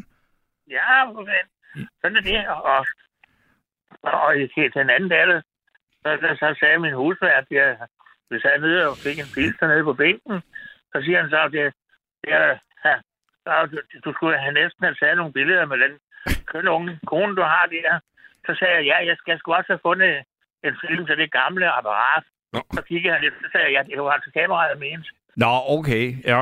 Ja, 0.71 1.05
fanden. 1.05 1.49
Sådan 2.01 2.17
er 2.17 2.21
det. 2.31 2.49
Og, 2.49 2.63
og, 2.73 2.83
og 4.25 4.31
i- 4.41 4.49
til 4.55 4.73
den 4.83 4.91
anden 4.91 5.09
dag, 5.15 5.43
så, 6.03 6.09
så, 6.23 6.29
så 6.41 6.47
sagde 6.61 6.79
min 6.79 6.95
husvært, 7.03 7.45
at 7.51 7.89
vi 8.31 8.41
sad 8.41 8.59
nede 8.61 8.89
og 8.91 8.97
fik 9.05 9.19
en 9.19 9.31
pilster 9.35 9.67
nede 9.69 9.85
på 9.85 9.93
bænken. 9.93 10.37
Så 10.97 11.03
siger 11.05 11.21
han 11.21 11.31
så, 11.31 11.41
at 11.47 11.53
det, 11.53 11.65
det 12.25 12.33
er, 12.33 12.59
ja, 13.47 13.67
du, 13.73 13.79
du 14.05 14.13
skulle 14.13 14.39
have 14.39 14.55
næsten 14.61 14.85
have 14.85 14.95
taget 15.01 15.17
nogle 15.17 15.33
billeder 15.33 15.67
med 15.67 15.79
den 15.85 15.93
kønne 16.53 16.71
unge 16.71 16.99
kone, 17.07 17.37
du 17.37 17.43
har 17.43 17.67
der. 17.67 18.01
Så 18.47 18.53
sagde 18.59 18.75
jeg, 18.77 18.85
ja, 18.85 18.97
jeg 19.09 19.17
skal, 19.19 19.31
jeg 19.33 19.39
skulle 19.39 19.57
også 19.59 19.73
have 19.73 19.85
fundet 19.89 20.13
en 20.65 20.75
film 20.85 21.07
til 21.07 21.17
det 21.23 21.33
gamle 21.33 21.67
apparat. 21.79 22.25
Nå. 22.53 22.61
Så 22.75 22.83
kiggede 22.83 23.13
han 23.15 23.23
lidt, 23.23 23.35
så 23.43 23.49
sagde 23.53 23.67
jeg, 23.67 23.73
ja, 23.77 23.83
det 23.97 24.03
var 24.03 24.11
altså 24.11 24.31
kameraet, 24.37 24.71
jeg 24.71 24.79
mente. 24.79 25.09
Nå, 25.37 25.53
okay, 25.77 26.05
ja. 26.25 26.41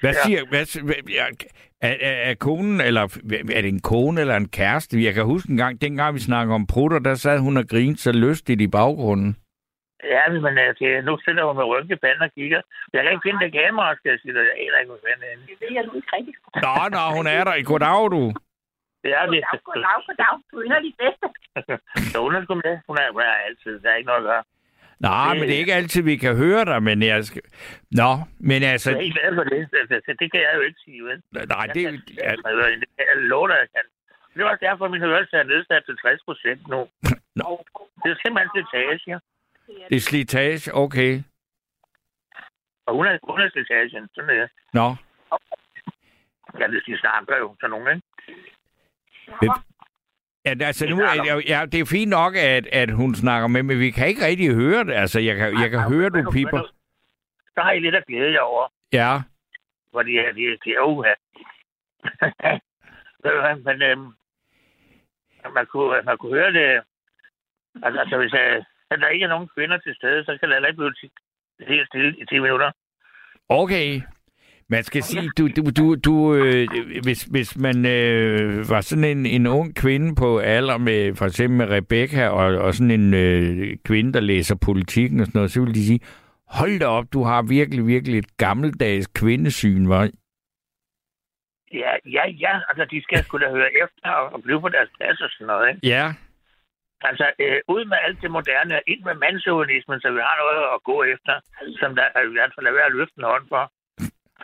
Hvad 0.00 0.12
Ja. 0.12 0.22
siger... 0.26 0.40
Hvad, 0.48 0.64
si- 0.64 0.82
hvad, 0.84 0.94
ja, 1.08 1.26
er, 1.80 1.96
er, 2.00 2.30
er 2.30 2.34
konen, 2.34 2.80
eller 2.80 3.02
er 3.56 3.60
det 3.62 3.68
en 3.68 3.80
kone 3.82 4.20
eller 4.20 4.36
en 4.36 4.48
kæreste? 4.48 5.04
Jeg 5.04 5.14
kan 5.14 5.24
huske 5.24 5.50
en 5.50 5.56
gang, 5.56 5.80
dengang 5.80 6.14
vi 6.14 6.20
snakkede 6.20 6.54
om 6.54 6.66
prutter, 6.66 6.98
der 6.98 7.14
sad 7.14 7.38
hun 7.38 7.56
og 7.56 7.64
grinede 7.68 7.98
så 7.98 8.12
lystigt 8.12 8.60
i 8.60 8.68
baggrunden. 8.68 9.36
Ja, 10.14 10.22
men 10.32 10.56
det, 10.80 11.04
nu 11.08 11.12
sidder 11.24 11.44
hun 11.48 11.56
med 11.60 11.66
rynkepanden 11.72 12.22
og 12.28 12.32
kigger. 12.38 12.60
Jeg 12.92 13.00
kan 13.02 13.12
ikke 13.12 13.26
finde 13.26 13.40
det 13.44 13.52
kamera, 13.58 13.94
skal 13.98 14.10
jeg 14.12 14.18
sige. 14.22 14.32
Jeg 14.38 14.56
aner 14.62 14.78
ikke, 14.80 14.92
hvor 14.92 15.00
fanden 15.06 15.22
det 15.24 15.30
er. 15.32 15.36
Det 15.50 15.56
ved 15.62 15.70
jeg 15.78 15.84
nu 15.88 15.92
ikke 16.00 16.10
rigtigt. 16.16 16.38
Nå, 16.64 16.74
nå, 16.96 17.02
hun 17.16 17.26
er 17.36 17.42
der. 17.48 17.54
Goddag, 17.70 18.02
du. 18.16 18.22
Ja, 19.12 19.20
det 19.32 19.40
Goddag, 19.42 19.60
goddag, 19.68 19.96
goddag. 20.08 20.34
Du 20.50 20.54
er 20.60 20.64
en 20.68 20.72
af 20.78 20.82
de 20.88 20.92
bedste. 21.02 21.26
Så 22.12 22.16
hun 22.24 22.32
er 22.36 22.40
sgu 22.44 22.54
med. 22.66 22.74
Hun 22.88 22.96
er, 23.02 23.06
hun 23.16 23.22
er 23.30 23.34
altid. 23.48 23.74
Der 23.82 23.88
er 23.90 23.96
ikke 24.00 24.10
noget 24.12 24.22
at 24.24 24.28
gøre. 24.32 24.44
Nej, 25.08 25.28
Det- 25.30 25.38
men 25.38 25.44
det 25.48 25.54
er 25.56 25.62
ikke 25.64 25.78
altid, 25.80 26.02
vi 26.12 26.16
kan 26.24 26.34
høre 26.44 26.64
dig, 26.70 26.78
men 26.88 26.96
jeg 27.12 27.18
skal... 27.28 27.42
Nå, 28.00 28.10
men 28.48 28.58
Jeg 28.62 28.68
er 28.68 28.72
altså... 28.76 28.90
helt 29.04 29.14
glad 29.18 29.30
for 29.38 29.44
det. 29.52 29.60
Det, 29.72 29.80
det, 30.06 30.14
det 30.20 30.26
kan 30.32 30.40
jeg 30.46 30.52
jo 30.58 30.62
ikke 30.68 30.80
sige, 30.86 31.00
vel? 31.08 31.18
Nej, 31.54 31.66
det... 31.74 31.82
Jeg 31.82 31.92
kan, 31.92 32.02
jeg, 32.24 32.32
det 32.82 32.88
kan 32.96 33.04
jeg 33.12 33.18
love 33.32 33.48
dig, 33.50 33.56
jeg 33.64 33.70
kan. 33.76 33.84
Det 34.34 34.40
er 34.42 34.48
også 34.52 34.64
derfor, 34.68 34.84
at 34.84 34.90
min 34.94 35.00
hørelse 35.08 35.34
er 35.36 35.42
nedsat 35.52 35.82
til 35.88 35.96
60 35.96 36.20
procent 36.28 36.62
nu. 36.72 36.80
Nå. 37.40 37.48
Det 38.02 38.08
er 38.14 38.18
simpelthen 38.22 38.50
slitage, 38.54 39.00
ja. 39.12 39.18
Det 39.88 39.96
er 39.96 40.00
slitage, 40.00 40.74
okay. 40.74 41.22
Og 42.86 42.94
hun 42.94 43.06
er, 43.06 43.18
hun 43.22 43.40
er 43.40 43.50
slitagen. 43.50 44.08
Sådan 44.14 44.30
er 44.30 44.34
det. 44.40 44.50
Nå, 44.72 44.94
Ja, 46.60 46.66
det 46.66 46.82
de 46.86 46.98
snakker 46.98 47.36
jo 47.36 47.56
sådan 47.60 47.70
nogen, 47.70 47.96
ikke? 47.96 48.06
Ja, 50.44 50.54
altså 50.66 50.86
nu, 50.86 50.96
er- 51.00 51.42
ja, 51.48 51.66
det 51.72 51.80
er 51.80 51.84
fint 51.90 52.10
nok, 52.10 52.36
at, 52.36 52.66
at 52.66 52.90
hun 52.94 53.14
snakker 53.14 53.48
med, 53.48 53.62
men 53.62 53.78
vi 53.78 53.90
kan 53.90 54.08
ikke 54.08 54.26
rigtig 54.26 54.54
høre 54.54 54.84
det. 54.84 54.92
Altså, 54.92 55.20
jeg 55.20 55.36
kan, 55.36 55.60
jeg 55.60 55.70
kan 55.70 55.78
Ej, 55.80 55.88
høre, 55.88 56.08
du 56.10 56.30
piper. 56.30 56.62
Så 57.54 57.60
har 57.60 57.72
I 57.72 57.78
lidt 57.80 57.94
at 57.94 58.06
glæde 58.06 58.32
jer 58.32 58.40
over. 58.40 58.68
Ja, 58.92 59.22
Fordi 59.92 60.12
ja, 60.12 60.26
det, 60.32 60.58
det 60.64 60.72
er. 60.72 61.04
Ja. 61.06 61.14
Hvad, 63.20 63.56
men 63.56 63.82
øhm, 63.82 64.12
man, 65.54 65.66
kunne, 65.66 66.02
man 66.02 66.18
kunne 66.18 66.34
høre 66.34 66.52
det... 66.52 66.82
Altså, 67.82 68.00
altså 68.00 68.16
hvis 68.18 68.34
øh, 68.34 68.62
at 68.94 69.00
der 69.00 69.08
ikke 69.14 69.24
er 69.24 69.34
nogen 69.34 69.48
kvinder 69.54 69.78
til 69.78 69.94
stede, 69.94 70.24
så 70.24 70.32
kan 70.40 70.48
der 70.50 70.66
ikke 70.66 70.82
blive 70.82 70.94
helt 71.68 71.86
stille 71.88 72.10
i 72.22 72.24
10 72.26 72.38
minutter. 72.38 72.70
Okay. 73.48 74.00
Man 74.68 74.82
skal 74.82 75.02
sige, 75.02 75.30
du, 75.38 75.48
du, 75.48 75.62
du, 75.70 75.94
du 75.94 76.34
øh, 76.34 76.68
hvis, 77.02 77.22
hvis 77.22 77.56
man 77.56 77.86
øh, 77.86 78.70
var 78.70 78.80
sådan 78.80 79.04
en, 79.04 79.26
en 79.26 79.46
ung 79.46 79.76
kvinde 79.76 80.14
på 80.14 80.38
alder 80.38 80.78
med 80.78 81.14
for 81.14 81.26
eksempel 81.26 81.56
med 81.58 81.76
Rebecca 81.76 82.28
og, 82.28 82.46
og 82.64 82.74
sådan 82.74 82.90
en 83.00 83.14
øh, 83.14 83.76
kvinde, 83.84 84.12
der 84.12 84.20
læser 84.20 84.56
politikken 84.64 85.20
og 85.20 85.26
sådan 85.26 85.38
noget, 85.38 85.50
så 85.50 85.60
vil 85.60 85.74
de 85.74 85.86
sige, 85.86 86.00
hold 86.48 86.78
da 86.80 86.86
op, 86.86 87.04
du 87.12 87.22
har 87.22 87.42
virkelig, 87.42 87.86
virkelig 87.86 88.18
et 88.18 88.36
gammeldags 88.36 89.06
kvindesyn, 89.06 89.88
var. 89.88 90.10
Ja, 91.72 91.92
ja, 92.16 92.24
ja. 92.28 92.60
Altså, 92.68 92.84
de 92.90 93.02
skal 93.02 93.24
sgu 93.24 93.38
da 93.38 93.50
høre 93.50 93.70
efter 93.84 94.10
og, 94.10 94.32
og 94.32 94.42
blive 94.42 94.60
på 94.60 94.68
deres 94.68 94.88
plads 94.96 95.20
og 95.20 95.30
sådan 95.30 95.46
noget, 95.46 95.68
ikke? 95.68 95.86
Ja, 95.86 96.14
Altså, 97.08 97.26
øh, 97.44 97.58
ud 97.74 97.84
med 97.84 97.98
alt 98.06 98.18
det 98.22 98.30
moderne, 98.30 98.80
ind 98.86 99.02
med 99.08 99.14
mandsjovinismen, 99.14 100.00
så 100.00 100.08
vi 100.16 100.20
har 100.28 100.36
noget 100.42 100.60
at 100.74 100.82
gå 100.90 100.96
efter, 101.14 101.34
som 101.80 101.90
der 101.98 102.06
er 102.14 102.22
i 102.28 102.34
hvert 102.36 102.52
fald 102.54 102.66
er 102.66 102.72
værd 102.72 102.90
at 102.90 102.96
løfte 102.98 103.18
en 103.18 103.30
hånd 103.32 103.46
for. 103.48 103.64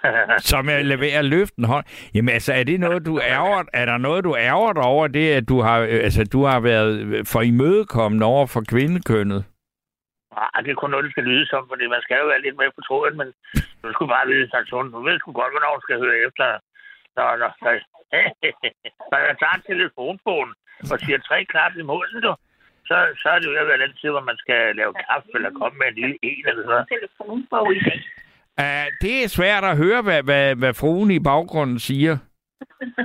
som 0.53 0.69
jeg 0.69 0.85
leverer 0.85 1.23
løften 1.23 1.65
hånd. 1.65 1.85
Jamen 2.15 2.33
altså, 2.35 2.53
er 2.53 2.65
det 2.65 2.81
noget, 2.81 3.07
du 3.07 3.21
ærger, 3.21 3.65
er 3.73 3.87
der 3.87 3.99
noget, 3.99 4.25
du 4.25 4.37
ærger 4.37 4.73
dig 4.73 4.83
over 4.83 5.07
det, 5.07 5.27
at 5.39 5.49
du 5.49 5.61
har, 5.61 5.79
øh, 5.81 6.01
altså, 6.07 6.25
du 6.25 6.41
har 6.45 6.61
været 6.61 6.91
for 7.33 7.41
imødekommende 7.41 8.27
over 8.27 8.47
for 8.47 8.63
kvindekønnet? 8.73 9.45
Ah, 10.37 10.65
det 10.65 10.71
er 10.71 10.81
kun 10.81 10.91
noget, 10.91 11.05
det 11.05 11.13
skal 11.13 11.29
lyde 11.31 11.47
som, 11.47 11.63
fordi 11.69 11.87
man 11.87 12.03
skal 12.03 12.17
jo 12.23 12.27
være 12.27 12.43
lidt 12.43 12.57
med 12.57 12.71
på 12.77 12.81
tråden, 12.89 13.17
men 13.21 13.29
du 13.83 13.93
skulle 13.93 14.13
bare 14.17 14.27
vide, 14.27 14.51
at 14.59 14.67
du 14.71 15.03
ved 15.07 15.19
sgu 15.19 15.33
godt, 15.33 15.53
hvornår 15.53 15.73
hun 15.77 15.87
skal 15.87 15.99
høre 16.05 16.19
efter. 16.27 16.47
Nå, 17.17 17.25
nå, 17.43 17.49
så, 17.63 17.71
når 19.11 19.19
jeg 19.29 19.37
tager 19.41 19.57
en 19.57 19.69
telefonbogen 19.71 20.53
og 20.93 20.97
siger 21.05 21.19
tre 21.19 21.39
klart 21.53 21.73
i 21.77 21.83
målen, 21.83 22.23
du, 22.23 22.35
så, 22.91 22.97
så 23.23 23.29
er 23.35 23.39
det 23.39 23.47
jo 23.47 23.53
ved 23.71 23.79
den 23.85 23.93
tid, 24.01 24.11
hvor 24.15 24.25
man 24.31 24.39
skal 24.43 24.61
lave 24.81 24.93
kaffe 25.07 25.29
eller 25.35 25.51
komme 25.61 25.77
med 25.79 25.87
en 25.91 25.97
lille 26.01 26.17
en 26.23 26.43
eller 26.49 26.63
sådan 26.63 26.73
noget. 26.75 26.89
telefonbog 26.97 27.67
i 27.79 27.81
dag. 27.89 28.01
Uh, 28.63 28.87
det 29.05 29.15
er 29.25 29.29
svært 29.39 29.65
at 29.71 29.77
høre, 29.83 30.01
hvad, 30.07 30.23
hvad, 30.29 30.47
hvad 30.61 30.73
fruen 30.81 31.11
i 31.11 31.21
baggrunden 31.31 31.79
siger. 31.91 32.15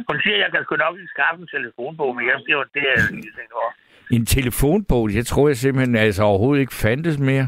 Hun 0.09 0.17
siger, 0.23 0.37
at 0.37 0.41
jeg 0.43 0.49
kan 0.51 0.63
sgu 0.63 0.75
nok 0.75 0.95
ikke 0.99 1.15
skaffe 1.17 1.41
en 1.41 1.49
telefonbog, 1.55 2.09
men 2.15 2.23
jeg 2.31 2.37
siger, 2.45 2.59
at 2.65 2.71
det 2.77 2.83
er 2.93 2.97
jeg 3.37 3.53
over. 3.61 3.71
En 4.17 4.25
telefonbog, 4.25 5.03
jeg 5.19 5.25
tror 5.25 5.47
jeg 5.47 5.57
simpelthen 5.57 5.95
altså 5.95 6.23
overhovedet 6.23 6.61
ikke 6.61 6.81
fandtes 6.85 7.17
mere. 7.29 7.47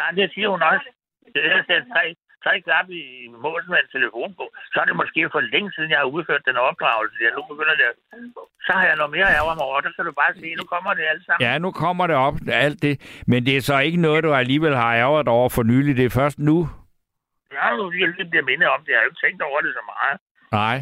Nej, 0.00 0.10
det 0.18 0.30
siger 0.34 0.48
hun 0.54 0.62
også. 0.72 0.88
Det 1.34 1.42
er 1.52 1.58
at 1.78 1.84
tre, 1.94 2.04
tre 2.46 2.54
klap 2.66 2.86
i 3.00 3.04
mål 3.46 3.62
med 3.70 3.78
en 3.82 3.90
telefonbog. 3.96 4.50
Så 4.72 4.76
er 4.82 4.86
det 4.88 4.96
måske 5.02 5.20
for 5.34 5.42
længe 5.52 5.70
siden, 5.74 5.90
jeg 5.94 6.00
har 6.02 6.08
udført 6.16 6.42
den 6.50 6.56
opdragelse. 6.68 7.16
Jeg 7.26 7.32
nu 7.36 7.42
begynder 7.52 7.76
det. 7.82 7.88
Så 8.66 8.72
har 8.78 8.84
jeg 8.90 8.96
noget 9.00 9.12
mere 9.16 9.28
ærger 9.38 9.54
mig 9.58 9.64
over. 9.68 9.80
Der 9.86 9.92
kan 9.96 10.04
du 10.08 10.12
bare 10.22 10.32
se, 10.40 10.48
nu 10.60 10.64
kommer 10.74 10.90
det 10.98 11.04
alt 11.12 11.24
sammen. 11.26 11.42
Ja, 11.46 11.52
nu 11.66 11.70
kommer 11.84 12.04
det 12.10 12.16
op, 12.26 12.36
alt 12.66 12.78
det. 12.86 12.94
Men 13.30 13.38
det 13.46 13.56
er 13.56 13.60
så 13.70 13.76
ikke 13.86 14.00
noget, 14.06 14.24
du 14.24 14.32
alligevel 14.42 14.74
har 14.76 14.92
ærget 15.04 15.28
over 15.28 15.48
for 15.56 15.62
nylig. 15.72 15.96
Det 15.96 16.04
er 16.04 16.18
først 16.20 16.38
nu. 16.38 16.56
Har 17.52 17.74
jo 17.76 17.90
lige 17.90 18.30
bliver 18.30 18.44
mindet 18.50 18.68
om 18.68 18.80
det. 18.84 18.90
Jeg 18.92 18.98
har 18.98 19.04
jo 19.04 19.10
ikke 19.10 19.26
tænkt 19.26 19.42
over 19.42 19.60
det 19.60 19.72
så 19.78 19.82
meget. 19.92 20.16
Nej. 20.52 20.78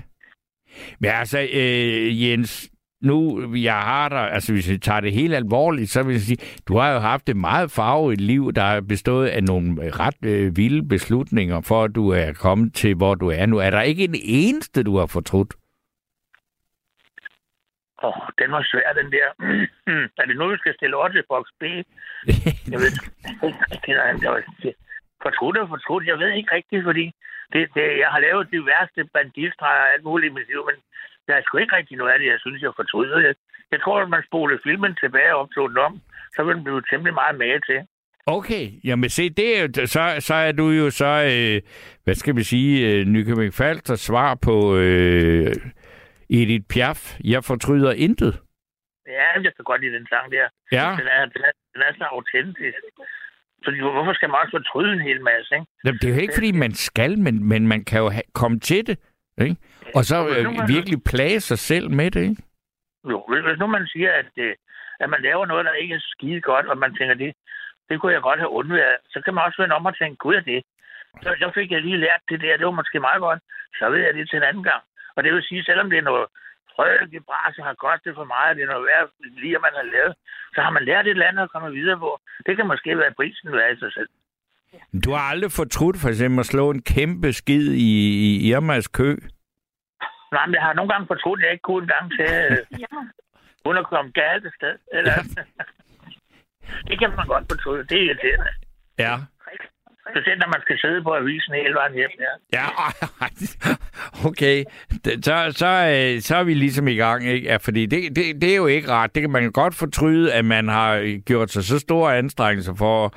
Men 1.00 1.10
altså, 1.10 1.38
øh, 1.38 2.22
Jens, 2.22 2.70
nu 3.04 3.18
jeg 3.54 3.74
har 3.74 4.08
dig, 4.08 4.32
altså 4.32 4.52
hvis 4.52 4.70
vi 4.70 4.78
tager 4.78 5.00
det 5.00 5.12
helt 5.12 5.34
alvorligt, 5.34 5.90
så 5.90 6.02
vil 6.02 6.12
jeg 6.12 6.20
sige, 6.20 6.60
du 6.68 6.76
har 6.76 6.92
jo 6.92 6.98
haft 6.98 7.28
et 7.28 7.36
meget 7.36 7.70
farvet 7.70 8.20
liv, 8.20 8.52
der 8.52 8.62
er 8.62 8.80
bestået 8.80 9.28
af 9.28 9.44
nogle 9.44 9.90
ret 9.90 10.24
øh, 10.24 10.56
vilde 10.56 10.88
beslutninger, 10.88 11.60
for 11.60 11.84
at 11.84 11.94
du 11.94 12.08
er 12.08 12.32
kommet 12.32 12.74
til, 12.74 12.94
hvor 12.94 13.14
du 13.14 13.28
er 13.30 13.46
nu. 13.46 13.58
Er 13.58 13.70
der 13.70 13.80
ikke 13.80 14.04
en 14.04 14.16
eneste, 14.24 14.82
du 14.82 14.96
har 14.98 15.06
fortrudt? 15.06 15.54
Åh, 18.02 18.08
oh, 18.08 18.28
den 18.38 18.52
var 18.52 18.62
svær, 18.70 18.92
den 19.00 19.12
der. 19.16 19.26
er 20.20 20.24
det 20.28 20.36
nu, 20.36 20.48
vi 20.48 20.56
skal 20.56 20.74
stille 20.74 20.96
over 20.96 21.08
til 21.08 21.24
box 21.28 21.44
B? 21.60 21.62
Jeg 22.72 22.78
ved 22.80 22.86
ikke. 22.90 23.04
Det 23.86 24.28
var 24.30 24.42
fortrudt 25.22 25.56
og 25.58 25.68
fortrudt. 25.68 26.06
Jeg 26.06 26.18
ved 26.18 26.30
ikke 26.38 26.54
rigtigt, 26.58 26.84
fordi 26.84 27.06
det, 27.52 27.62
det, 27.76 27.86
jeg 28.02 28.08
har 28.14 28.20
lavet 28.26 28.50
de 28.52 28.66
værste 28.70 29.00
banditstreger 29.14 29.84
og 29.86 29.92
alt 29.92 30.04
muligt 30.04 30.30
i 30.30 30.34
mit 30.34 30.48
liv, 30.52 30.62
men 30.70 30.78
der 31.26 31.34
er 31.36 31.42
sgu 31.42 31.58
ikke 31.58 31.76
rigtig 31.76 31.96
noget 31.96 32.12
af 32.12 32.18
det, 32.18 32.26
jeg 32.26 32.40
synes, 32.40 32.62
jeg 32.62 32.72
fortryder. 32.76 33.18
Jeg, 33.26 33.34
jeg 33.72 33.80
tror, 33.80 34.00
at 34.02 34.08
man 34.08 34.22
spoler 34.28 34.58
filmen 34.62 34.94
tilbage 35.02 35.34
og 35.34 35.40
optog 35.40 35.68
den 35.70 35.78
om, 35.78 36.00
så 36.36 36.44
vil 36.44 36.54
den 36.56 36.64
blive 36.64 36.82
temmelig 36.90 37.14
meget 37.14 37.38
med 37.38 37.60
til. 37.68 37.80
Okay, 38.26 38.64
jamen 38.84 39.10
se, 39.10 39.30
det 39.30 39.48
er 39.60 39.86
så, 39.86 40.16
så 40.28 40.34
er 40.34 40.52
du 40.52 40.66
jo 40.70 40.90
så, 40.90 41.12
øh, 41.32 41.62
hvad 42.04 42.14
skal 42.14 42.36
vi 42.36 42.42
sige, 42.42 42.72
øh, 42.90 43.04
Nykøbing 43.06 43.54
Falster 43.54 43.94
svar 43.94 44.34
på 44.34 44.76
øh, 44.76 45.52
Edith 46.30 46.66
Piaf. 46.70 47.16
Jeg 47.24 47.44
fortryder 47.44 47.92
intet. 47.92 48.40
Ja, 49.06 49.26
jeg 49.44 49.52
kan 49.56 49.64
godt 49.64 49.80
lide 49.80 49.94
den 49.98 50.06
sang 50.12 50.32
der. 50.32 50.46
Ja, 50.72 50.96
Den 51.00 51.06
er, 51.16 51.24
den 51.34 51.42
er, 51.48 51.52
den 51.74 51.82
er 51.88 51.92
så 51.98 52.04
autentisk. 52.04 52.76
Fordi 53.64 53.80
hvorfor 53.80 54.12
skal 54.12 54.28
man 54.28 54.38
også 54.42 54.56
fortryde 54.60 54.92
en 54.92 55.00
hel 55.00 55.22
masse, 55.22 55.54
ikke? 55.54 55.66
Jamen, 55.84 55.98
det 55.98 56.10
er 56.10 56.14
jo 56.14 56.20
ikke, 56.20 56.34
fordi 56.34 56.52
man 56.52 56.72
skal, 56.74 57.18
men, 57.18 57.44
men 57.48 57.68
man 57.68 57.84
kan 57.84 58.00
jo 58.00 58.08
ha- 58.08 58.30
komme 58.34 58.60
til 58.60 58.86
det, 58.86 58.98
ikke? 59.40 59.56
Og 59.94 60.04
så 60.04 60.16
øh, 60.28 60.68
virkelig 60.74 60.98
plage 61.12 61.40
sig 61.40 61.58
selv 61.58 61.90
med 61.90 62.10
det, 62.10 62.22
ikke? 62.22 62.42
Jo, 63.10 63.18
hvis 63.46 63.58
nu 63.58 63.66
man 63.66 63.86
siger, 63.86 64.12
at, 64.12 64.32
øh, 64.36 64.54
at 65.00 65.10
man 65.10 65.22
laver 65.22 65.46
noget, 65.46 65.64
der 65.64 65.72
ikke 65.72 65.94
er 65.94 66.08
skide 66.12 66.40
godt, 66.40 66.66
og 66.66 66.78
man 66.78 66.94
tænker, 66.94 67.14
det, 67.14 67.34
det 67.88 68.00
kunne 68.00 68.12
jeg 68.12 68.22
godt 68.22 68.38
have 68.38 68.56
undværet, 68.60 68.96
så 69.12 69.20
kan 69.24 69.34
man 69.34 69.44
også 69.44 69.62
vende 69.62 69.74
om 69.74 69.86
og 69.86 69.98
tænke, 69.98 70.16
gud 70.16 70.34
er 70.34 70.40
det. 70.52 70.62
Så, 71.22 71.30
så 71.38 71.50
fik 71.54 71.70
jeg 71.70 71.82
lige 71.82 72.04
lært 72.06 72.22
det 72.28 72.40
der, 72.40 72.56
det 72.56 72.66
var 72.66 72.80
måske 72.80 73.00
meget 73.00 73.20
godt, 73.20 73.40
så 73.78 73.84
ved 73.90 74.00
jeg 74.06 74.14
det 74.14 74.30
til 74.30 74.36
en 74.36 74.48
anden 74.50 74.64
gang. 74.70 74.82
Og 75.16 75.24
det 75.24 75.32
vil 75.34 75.42
sige, 75.42 75.64
selvom 75.64 75.90
det 75.90 75.98
er 75.98 76.08
noget 76.10 76.26
frøligt 76.74 77.26
bras, 77.28 77.58
og 77.58 77.64
har 77.64 77.74
kostet 77.86 78.12
for 78.14 78.24
meget, 78.34 78.56
det 78.56 78.62
er 78.62 78.72
noget 78.72 78.86
værd, 78.90 79.06
lige 79.42 79.64
man 79.66 79.74
har 79.80 79.86
lavet, 79.94 80.14
så 80.54 80.60
har 80.64 80.70
man 80.70 80.84
lært 80.84 81.06
et 81.06 81.10
eller 81.10 81.26
andet 81.26 81.42
at 81.42 81.52
komme 81.52 81.70
videre 81.78 81.98
på. 81.98 82.10
Det 82.46 82.56
kan 82.56 82.66
måske 82.66 82.98
være 82.98 83.16
prisen 83.18 83.52
værd 83.52 83.76
i 83.76 83.78
sig 83.78 83.92
selv. 83.92 84.10
Du 85.04 85.10
har 85.12 85.24
aldrig 85.32 85.52
fortrudt 85.52 85.96
for 86.02 86.08
eksempel 86.08 86.40
at 86.40 86.46
slå 86.46 86.70
en 86.70 86.82
kæmpe 86.82 87.32
skid 87.32 87.72
i, 87.72 87.90
i 88.24 88.48
Irmas 88.50 88.88
kø. 88.88 89.10
Nej, 90.36 90.46
men 90.46 90.54
jeg 90.58 90.62
har 90.68 90.74
nogle 90.78 90.90
gange 90.92 91.06
fortrudt, 91.12 91.40
at 91.40 91.44
jeg 91.44 91.52
ikke 91.52 91.68
kunne 91.70 91.82
en 91.86 91.92
gang 91.96 92.06
til, 92.18 92.30
øh, 92.44 92.58
Ja. 92.84 92.96
uden 93.66 93.78
at 93.82 93.86
komme 93.92 94.10
galt 94.20 94.44
af 94.48 94.52
sted. 94.58 94.74
Eller, 94.98 95.16
det 96.88 96.96
kan 97.00 97.10
man 97.18 97.26
godt 97.26 97.44
fortryde. 97.52 97.82
Det 97.90 97.96
er 97.98 98.04
irriterende. 98.08 98.52
Ja. 98.98 99.14
Specielt 100.12 100.40
når 100.40 100.46
man 100.56 100.62
skal 100.62 100.78
sidde 100.78 101.02
på 101.02 101.10
avisen 101.14 101.54
hele 101.54 101.74
vejen 101.74 101.94
hjem. 101.94 102.10
Ja. 102.26 102.32
Ja, 102.58 102.66
okay. 104.28 104.64
Så, 105.24 105.52
så, 105.60 105.66
øh, 105.66 106.20
så 106.20 106.36
er 106.36 106.44
vi 106.44 106.54
ligesom 106.54 106.88
i 106.88 106.94
gang, 106.94 107.26
ikke? 107.26 107.46
Ja, 107.48 107.56
fordi 107.56 107.86
det, 107.86 108.16
det, 108.16 108.42
det 108.42 108.52
er 108.52 108.56
jo 108.56 108.66
ikke 108.66 108.88
ret. 108.88 109.14
Det 109.14 109.20
kan 109.22 109.30
man 109.30 109.52
godt 109.52 109.74
fortryde, 109.74 110.32
at 110.32 110.44
man 110.44 110.68
har 110.68 111.20
gjort 111.20 111.50
sig 111.50 111.64
så 111.64 111.78
store 111.78 112.16
anstrengelser 112.18 112.74
for 112.74 113.14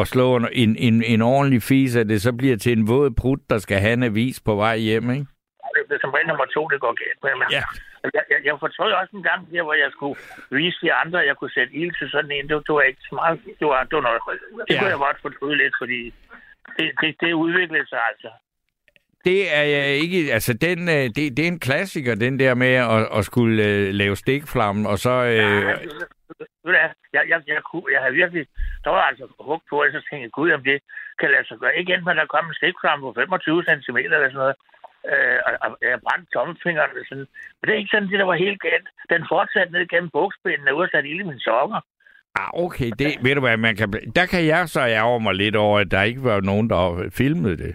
at 0.00 0.08
slå 0.08 0.36
en, 0.36 0.48
en, 0.52 0.76
en, 0.76 1.02
en 1.02 1.22
ordentlig 1.22 1.62
fis, 1.62 1.96
at 1.96 2.08
det 2.08 2.22
så 2.22 2.32
bliver 2.32 2.56
til 2.56 2.72
en 2.78 2.88
våd 2.88 3.10
prut, 3.10 3.38
der 3.50 3.58
skal 3.58 3.78
have 3.80 3.92
en 3.92 4.02
avis 4.02 4.40
på 4.40 4.54
vej 4.54 4.76
hjem, 4.78 5.10
ikke? 5.10 5.26
Det 5.90 5.98
som 6.00 6.10
regel 6.14 6.28
nummer 6.28 6.46
to, 6.56 6.62
det 6.72 6.80
går 6.84 6.94
galt. 7.02 7.20
Men 7.40 7.48
Ja. 7.56 7.62
jeg, 8.16 8.24
jeg, 8.32 8.38
jeg 8.46 8.54
fortrød 8.64 8.92
også 9.00 9.12
en 9.16 9.22
gang 9.30 9.40
der, 9.52 9.62
hvor 9.66 9.74
jeg 9.84 9.90
skulle 9.96 10.16
vise 10.60 10.78
de 10.84 10.92
andre, 11.02 11.20
at 11.22 11.26
jeg 11.30 11.36
kunne 11.36 11.54
sætte 11.58 11.72
ild 11.80 11.92
til 11.98 12.08
sådan 12.14 12.30
en. 12.36 12.48
Det, 12.48 12.54
det 12.66 12.74
var 12.74 12.82
ikke 12.90 13.02
så 13.10 13.14
meget. 13.20 13.34
Det 13.60 13.66
var, 13.72 13.80
det 13.88 13.94
var 13.98 14.04
noget. 14.08 14.20
Det 14.68 14.74
Ja. 14.74 14.78
kunne 14.78 14.92
jeg 14.94 14.98
godt 15.06 15.18
fortryde 15.26 15.56
lidt, 15.62 15.74
fordi 15.82 16.00
det, 16.78 16.86
det, 17.00 17.10
det 17.20 17.32
udviklede 17.32 17.88
sig 17.88 18.00
altså. 18.10 18.30
Det 19.24 19.40
er 19.58 19.62
jeg 19.76 19.86
ikke... 20.04 20.32
Altså, 20.36 20.52
den, 20.66 20.78
øh, 20.88 21.04
det, 21.16 21.24
det 21.36 21.38
er 21.38 21.48
en 21.56 21.60
klassiker, 21.68 22.14
den 22.14 22.38
der 22.38 22.54
med 22.54 22.74
at, 22.94 23.18
at 23.18 23.24
skulle 23.24 23.64
øh, 23.64 23.94
lave 23.94 24.16
stikflammen, 24.16 24.86
og 24.86 24.98
så... 24.98 25.10
Øh, 25.10 25.62
Ja, 25.62 25.76
hvad, 26.64 26.74
jeg, 27.16 27.22
jeg, 27.32 27.40
jeg, 27.46 27.62
kunne, 27.70 27.86
jeg 27.94 28.00
havde 28.00 28.14
virkelig, 28.14 28.46
der 28.84 28.90
var 28.90 29.02
altså 29.10 29.24
hug 29.40 29.62
på, 29.70 29.76
og 29.82 29.86
så 29.92 30.00
tænkte 30.06 30.24
jeg, 30.26 30.30
gud, 30.30 30.50
om 30.50 30.62
det 30.64 30.78
kan 31.20 31.30
lade 31.30 31.46
sig 31.48 31.58
gøre. 31.58 31.76
Ikke 31.78 31.94
end, 31.94 32.02
men 32.02 32.16
der 32.16 32.26
kom 32.34 32.46
en 32.46 32.54
stikflamme 32.60 33.02
på 33.06 33.12
25 33.16 33.64
cm 33.64 33.96
eller 33.96 34.18
sådan 34.28 34.42
noget, 34.44 34.56
øh, 35.12 35.38
og, 35.64 35.70
jeg 35.82 36.00
brændte 36.06 36.32
tommelfingeren 36.34 36.90
og 37.00 37.04
sådan. 37.08 37.28
Men 37.56 37.64
det 37.64 37.72
er 37.72 37.82
ikke 37.82 37.94
sådan, 37.94 38.08
det 38.08 38.18
der 38.18 38.30
var 38.32 38.44
helt 38.46 38.60
galt. 38.68 38.88
Den 39.14 39.22
fortsatte 39.32 39.72
ned 39.72 39.88
gennem 39.92 40.10
bugspænden 40.10 40.68
og 40.68 40.88
satte 40.92 41.08
ild 41.08 41.20
i 41.20 41.30
mine 41.30 41.40
sokker. 41.40 41.80
ah, 42.40 42.50
okay, 42.64 42.90
det, 42.98 43.08
ved 43.24 43.34
du 43.34 43.40
hvad, 43.40 43.56
man 43.56 43.76
kan, 43.76 43.88
der 44.18 44.26
kan 44.26 44.46
jeg 44.46 44.68
så 44.68 44.80
ærge 44.80 45.20
mig 45.20 45.34
lidt 45.34 45.56
over, 45.56 45.78
at 45.78 45.90
der 45.90 46.02
ikke 46.02 46.24
var 46.24 46.40
nogen, 46.40 46.70
der 46.70 47.10
filmede 47.20 47.56
det. 47.56 47.74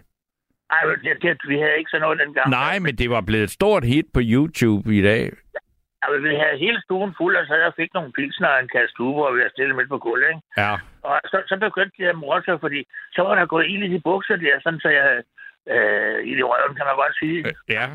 Ej, 0.76 0.82
det, 1.04 1.22
det, 1.22 1.38
vi 1.52 1.58
havde 1.62 1.78
ikke 1.78 1.92
sådan 1.92 2.02
noget 2.02 2.20
dengang. 2.20 2.50
Nej, 2.50 2.80
men 2.80 2.94
det 2.96 3.10
var 3.10 3.22
blevet 3.22 3.44
et 3.44 3.58
stort 3.60 3.84
hit 3.84 4.06
på 4.14 4.22
YouTube 4.24 4.96
i 5.00 5.02
dag. 5.02 5.24
Altså, 6.02 6.18
vi 6.28 6.36
havde 6.44 6.64
hele 6.66 6.80
stuen 6.86 7.14
fuld, 7.20 7.36
og 7.36 7.46
så 7.48 7.56
jeg 7.56 7.74
fik 7.76 7.92
nogle 7.94 8.12
pilsner 8.18 8.50
og 8.56 8.60
en 8.60 8.74
kasse 8.76 8.92
stuber, 8.94 9.24
og 9.26 9.34
vi 9.36 9.40
havde 9.42 9.56
stillet 9.56 9.76
midt 9.76 9.90
på 9.90 9.98
gulvet, 9.98 10.30
ikke? 10.30 10.42
Ja. 10.58 10.74
Og 11.10 11.16
så, 11.32 11.38
så 11.50 11.56
begyndte 11.68 11.98
det 12.00 12.08
at 12.14 12.22
morse, 12.24 12.60
fordi 12.66 12.82
så 13.16 13.22
var 13.28 13.36
der 13.36 13.46
gået 13.54 13.70
ild 13.74 13.84
i 13.84 13.94
de 13.94 14.00
bukser 14.10 14.36
der, 14.36 14.56
sådan 14.64 14.80
så 14.80 14.90
jeg 14.90 15.24
øh, 15.74 16.20
i 16.30 16.34
de 16.38 16.44
røven, 16.50 16.76
kan 16.78 16.86
man 16.90 16.96
godt 17.02 17.16
sige. 17.22 17.40
Øh, 17.48 17.54
Ja. 17.76 17.86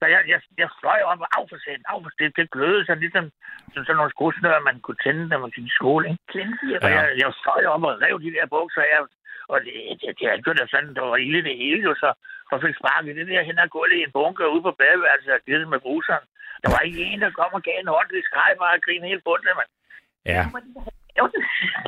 Så 0.00 0.06
jeg, 0.14 0.22
jeg, 0.32 0.40
jeg 0.62 0.68
fløj 0.80 1.00
op 1.10 1.20
og 1.24 1.28
af 1.36 1.44
for 1.50 1.58
sent, 1.64 1.82
af 1.92 1.98
for 2.04 2.12
sent. 2.18 2.36
Det 2.36 2.50
glødede 2.54 2.84
så 2.86 2.94
ligesom 2.94 3.24
som 3.74 3.82
sådan 3.84 3.96
nogle 4.00 4.14
skruesnøre, 4.14 4.60
man 4.70 4.78
kunne 4.84 5.00
tænde, 5.04 5.24
når 5.28 5.38
man 5.44 5.50
gik 5.56 5.66
i 5.70 5.78
skole. 5.78 6.04
Ikke? 6.10 6.22
Klinsier. 6.32 6.78
Og 6.84 6.90
Ja. 6.90 6.94
jeg, 6.96 7.04
jeg 7.22 7.28
fløj 7.42 7.62
op 7.74 7.82
og 7.88 7.94
rev 8.04 8.16
de 8.24 8.34
der 8.36 8.46
bukser 8.56 8.82
af, 8.94 8.98
og 9.52 9.58
det, 9.64 9.72
det, 10.00 10.10
det, 10.18 10.44
det, 10.46 10.58
det 10.58 10.70
sådan, 10.70 10.94
der 10.98 11.02
var 11.10 11.16
ilde 11.26 11.42
det 11.48 11.56
hele, 11.62 11.82
jo, 11.88 11.94
så 12.02 12.08
og 12.52 12.58
fik 12.64 12.76
sparket 12.80 13.16
det 13.16 13.26
der 13.28 13.42
hen 13.48 13.58
og 13.64 13.70
gulvet 13.70 13.96
i 13.98 14.02
en 14.06 14.12
bunker 14.16 14.46
ude 14.54 14.62
på 14.66 14.72
badeværelset 14.80 15.32
og 15.36 15.40
givet 15.46 15.60
det 15.60 15.68
med 15.74 15.80
bruseren. 15.86 16.24
Der 16.62 16.68
var 16.74 16.80
ikke 16.88 17.02
en, 17.10 17.20
der 17.24 17.30
kom 17.38 17.52
og 17.58 17.62
gav 17.62 17.76
en 17.80 17.88
ordentlig 17.96 18.22
skreg, 18.28 18.50
bare 18.62 18.74
og 18.76 18.82
grine 18.86 19.06
helt 19.12 19.24
bundet, 19.24 19.54
mand. 19.58 19.70
Ja. 20.32 20.42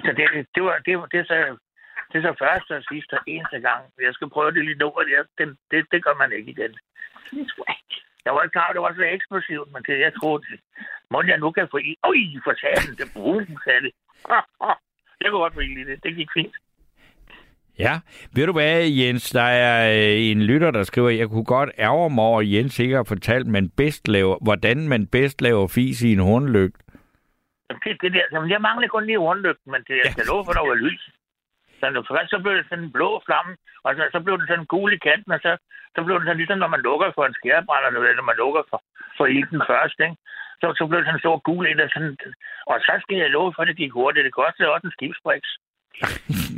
Så 0.05 0.11
det, 0.19 0.25
det, 0.55 0.63
var, 0.67 0.77
det, 0.87 0.99
var, 0.99 1.07
det, 1.13 1.27
så, 1.31 1.35
det 2.13 2.17
er 2.19 2.23
så 2.29 2.35
første 2.45 2.71
og 2.77 2.83
sidste 2.91 3.13
og 3.19 3.23
eneste 3.27 3.61
gang. 3.69 3.83
Jeg 4.07 4.15
skal 4.15 4.29
prøve 4.31 4.53
det 4.57 4.65
lidt 4.65 4.83
over. 4.83 5.03
Det, 5.03 5.27
det, 5.39 5.57
det, 5.71 5.87
det 5.93 6.05
gør 6.05 6.15
man 6.23 6.33
ikke 6.33 6.51
igen. 6.51 6.75
Jeg 8.25 8.33
var 8.35 8.43
ikke 8.43 8.53
klar, 8.53 8.73
det 8.73 8.83
var 8.83 8.95
så 8.95 9.05
eksplosivt, 9.17 9.73
men 9.73 9.83
det, 9.87 10.01
jeg 10.01 10.13
troede, 10.21 10.43
må 11.11 11.23
jeg 11.23 11.39
nu 11.39 11.51
kan 11.51 11.69
få 11.71 11.77
i. 11.77 11.97
Øj, 12.03 12.21
for 12.45 12.55
satan, 12.61 12.97
det 13.01 13.07
brugen, 13.15 13.59
sagde 13.65 13.81
det. 13.87 13.93
Jeg 15.23 15.31
kunne 15.31 15.41
godt 15.41 15.55
få 15.55 15.61
i 15.61 15.85
det. 15.85 16.05
Det 16.05 16.17
gik 16.17 16.29
fint. 16.35 16.55
Ja, 17.79 18.01
ved 18.33 18.47
du 18.47 18.53
hvad, 18.53 18.89
Jens, 18.89 19.31
der 19.31 19.43
er 19.43 19.77
øh, 19.93 20.31
en 20.31 20.43
lytter, 20.43 20.71
der 20.71 20.83
skriver, 20.83 21.11
jeg 21.11 21.29
kunne 21.29 21.45
godt 21.45 21.71
ærge 21.79 22.11
mig 22.11 22.25
over, 22.25 22.41
at 22.41 22.53
Jens 22.53 22.79
ikke 22.79 22.97
har 22.97 23.05
fortalt, 23.05 23.47
man 23.47 23.71
bedst 23.77 24.09
laver, 24.09 24.37
hvordan 24.43 24.89
man 24.89 25.07
bedst 25.07 25.43
laver 25.43 25.69
fis 25.69 26.03
i 26.03 26.13
en 26.13 26.19
hornlygt. 26.19 26.77
Det, 27.85 28.03
det 28.03 28.13
der, 28.13 28.23
jamen, 28.33 28.51
jeg 28.51 28.61
mangler 28.61 28.89
kun 28.89 29.07
lige 29.07 29.19
hornlygten, 29.19 29.73
men 29.73 29.81
det, 29.89 29.95
jeg 30.05 30.13
skal 30.13 30.27
love 30.27 30.45
for, 30.45 30.53
der 30.53 30.69
var 30.69 30.75
lys. 30.75 31.11
Så, 31.81 32.03
først 32.09 32.31
så 32.31 32.39
blev 32.43 32.55
det 32.57 32.67
sådan 32.69 32.85
en 32.85 32.93
blå 32.97 33.11
flamme, 33.27 33.53
og 33.85 33.91
så, 33.97 34.03
så 34.15 34.19
blev 34.25 34.35
den 34.39 34.47
sådan 34.49 34.71
gul 34.75 34.93
i 34.93 35.05
kanten, 35.09 35.33
og 35.37 35.41
så, 35.47 35.53
så 35.95 36.01
blev 36.05 36.17
den 36.19 36.27
sådan 36.27 36.41
ligesom, 36.41 36.59
når 36.59 36.75
man 36.75 36.87
lukker 36.89 37.09
for 37.15 37.25
en 37.27 37.39
skærebrænder, 37.39 37.89
eller 37.89 38.21
når 38.21 38.31
man 38.31 38.41
lukker 38.43 38.63
for, 38.71 38.81
for 39.19 39.27
ilden 39.27 39.63
først, 39.71 39.99
ikke? 40.07 40.17
Så, 40.61 40.67
så 40.79 40.83
blev 40.87 40.99
det 40.99 41.07
sådan 41.07 41.19
en 41.19 41.25
stor 41.27 41.39
gul 41.49 41.65
ind, 41.71 41.81
og, 41.81 41.91
sådan, 41.95 42.17
og 42.71 42.77
så 42.87 42.95
skal 43.03 43.17
jeg 43.17 43.31
love 43.31 43.53
for, 43.55 43.63
at 43.63 43.69
det 43.69 43.77
gik 43.83 43.93
hurtigt. 43.93 44.25
Det 44.25 44.39
kostede 44.41 44.73
også 44.75 44.87
en 44.87 44.97
skibsbriks. 44.97 45.51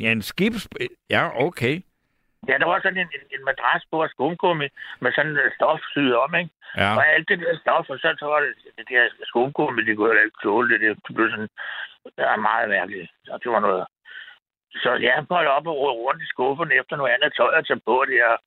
ja, 0.03 0.11
en 0.13 0.23
skibs... 0.23 0.69
Ja, 1.11 1.23
okay. 1.47 1.75
Ja, 2.49 2.55
der 2.59 2.67
var 2.67 2.81
sådan 2.81 3.03
en, 3.05 3.11
en, 3.17 3.25
en 3.35 3.45
madras 3.45 3.85
på 3.91 4.07
skumgummi 4.13 4.69
med 5.03 5.13
sådan 5.13 5.33
en 5.33 5.55
stof 5.57 5.81
syet 5.93 6.17
om, 6.25 6.35
ikke? 6.35 6.51
Ja. 6.77 6.97
Og 6.97 7.03
alt 7.15 7.29
det 7.29 7.39
der 7.39 7.59
stof, 7.63 7.87
og 7.91 7.99
så, 7.99 8.09
så 8.19 8.27
var 8.33 8.41
det, 8.41 8.53
det 8.77 8.87
der 8.89 9.09
skumgummi, 9.31 9.83
det 9.83 9.97
kunne 9.97 10.15
jeg 10.17 10.25
ikke 10.25 10.43
tåle 10.43 10.69
det. 10.73 10.81
Det 10.81 11.15
blev 11.17 11.31
sådan, 11.31 11.51
det 12.17 12.25
var 12.31 12.37
meget 12.37 12.69
mærkeligt. 12.69 13.11
Så 13.25 13.39
det 13.43 13.51
var 13.53 13.61
noget... 13.61 13.85
Så 14.75 14.91
jeg 14.95 15.25
måtte 15.31 15.49
op 15.49 15.67
og 15.67 15.77
rode 15.77 15.93
rundt 15.93 16.23
i 16.23 16.27
skuffen 16.27 16.71
efter 16.81 16.97
noget 16.97 17.13
andet 17.13 17.35
tøj 17.37 17.53
at 17.59 17.67
tage 17.67 17.81
på 17.87 18.05
det, 18.09 18.25
og... 18.25 18.39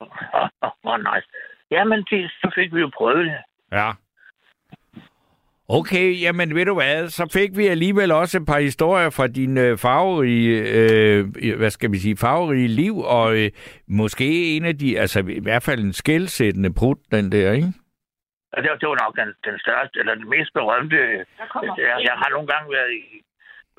Åh, 0.00 0.48
oh, 0.62 0.70
oh, 0.84 0.98
nice. 0.98 1.28
Jamen, 1.70 2.04
det, 2.10 2.30
så 2.30 2.52
fik 2.54 2.74
vi 2.74 2.80
jo 2.80 2.90
prøvet 2.96 3.26
det. 3.26 3.36
Ja. 3.72 3.90
Okay, 5.68 6.20
jamen 6.22 6.54
ved 6.54 6.66
du 6.66 6.74
hvad, 6.74 7.08
så 7.08 7.30
fik 7.32 7.56
vi 7.56 7.66
alligevel 7.66 8.12
også 8.12 8.38
et 8.38 8.46
par 8.46 8.58
historier 8.60 9.10
fra 9.10 9.26
din 9.26 9.58
øh, 9.58 9.78
farverige, 9.78 10.54
øh, 10.78 11.56
hvad 11.56 11.70
skal 11.70 11.92
vi 11.92 11.96
sige, 11.98 12.16
farverige 12.16 12.68
liv, 12.68 12.98
og 12.98 13.36
øh, 13.38 13.50
måske 13.88 14.56
en 14.56 14.64
af 14.64 14.78
de, 14.78 14.98
altså 15.00 15.18
i 15.28 15.40
hvert 15.42 15.62
fald 15.62 15.80
en 15.80 15.92
skældsættende 15.92 16.74
brud, 16.74 16.96
den 17.10 17.32
der, 17.32 17.52
ikke? 17.52 17.72
Og 18.52 18.62
det, 18.62 18.70
var- 18.70 18.76
det 18.76 18.88
var 18.88 18.98
nok 19.04 19.16
den, 19.16 19.28
den 19.44 19.58
største, 19.58 19.98
eller 20.00 20.14
den 20.14 20.28
mest 20.30 20.52
berømte. 20.54 20.96
Jeg, 20.96 21.94
jeg 22.08 22.14
har 22.22 22.28
nogle 22.30 22.46
gange 22.52 22.72
været 22.72 22.92
i 22.92 23.22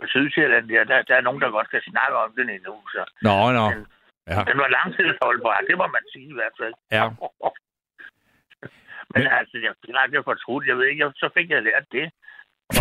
Sydsjælland, 0.06 0.70
der, 0.70 0.84
der, 0.84 1.02
der 1.02 1.16
er 1.16 1.22
nogen, 1.22 1.42
der 1.42 1.50
godt 1.50 1.70
kan 1.70 1.82
snakke 1.82 2.16
om 2.18 2.34
den 2.38 2.50
endnu. 2.50 2.76
Så 2.94 3.02
Nå, 3.22 3.52
nå. 3.52 3.66
Den- 3.72 3.88
Ja, 4.34 4.44
den 4.50 4.58
var 4.64 4.68
langtidsholdbar, 4.68 5.62
det 5.70 5.78
må 5.78 5.88
man 5.88 6.04
sige 6.14 6.28
i 6.34 6.38
hvert 6.40 6.56
fald. 6.62 6.74
ja. 6.92 7.04
Men 9.14 9.24
altså, 9.40 9.56
jeg 9.66 9.74
fik 9.86 9.96
aldrig 10.04 10.24
fortrudt. 10.24 10.68
Jeg 10.68 10.78
ved 10.78 10.86
ikke, 10.86 11.04
jeg, 11.04 11.12
så 11.16 11.30
fik 11.38 11.50
jeg 11.50 11.64
lært 11.64 11.86
det. 11.92 12.06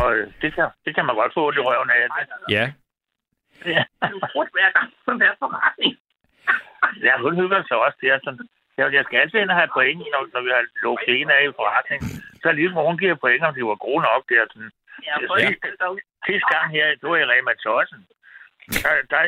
Og 0.02 0.08
øh, 0.16 0.26
det 0.42 0.54
kan, 0.54 0.68
det 0.84 0.94
kan 0.94 1.04
man 1.06 1.14
godt 1.20 1.34
få 1.34 1.42
i 1.52 1.58
røven 1.68 1.90
af. 1.90 2.00
ja. 2.56 2.64
Ja. 3.74 3.82
Du 4.12 4.18
bruger 4.32 4.46
hver 4.56 4.70
gang 4.78 4.88
på 5.06 5.12
hver 5.20 5.34
forretning. 5.42 5.92
Ja, 7.06 7.12
hun 7.24 7.34
hygger 7.40 7.62
sig 7.68 7.76
også. 7.84 7.98
Det 8.00 8.08
er 8.14 8.18
sådan, 8.24 8.48
jeg, 8.78 8.92
jeg 8.96 9.04
skal 9.04 9.18
altid 9.18 9.38
ind 9.40 9.50
og 9.50 9.56
have 9.60 9.70
point, 9.76 9.98
når, 10.14 10.22
når 10.34 10.42
vi 10.46 10.50
har 10.56 10.64
lukket 10.82 11.08
en 11.20 11.30
af 11.30 11.40
i 11.48 11.52
forretning. 11.60 12.00
Så 12.42 12.52
lige 12.52 12.70
hun 12.88 12.98
giver 12.98 13.14
point, 13.14 13.42
om 13.44 13.54
de 13.54 13.64
var 13.72 13.78
gode 13.86 14.02
nok 14.10 14.22
der. 14.28 14.44
Sådan. 14.52 14.70
Ja, 15.08 15.14
Ja. 15.20 15.26
for 15.28 15.34
det 15.34 16.00
Sidste 16.28 16.48
gang 16.54 16.66
her, 16.76 16.86
du 17.02 17.08
er 17.14 17.18
i 17.24 17.24
Rema 17.32 17.52
Tossen. 17.64 18.00
Der, 18.84 18.94
der, 19.12 19.22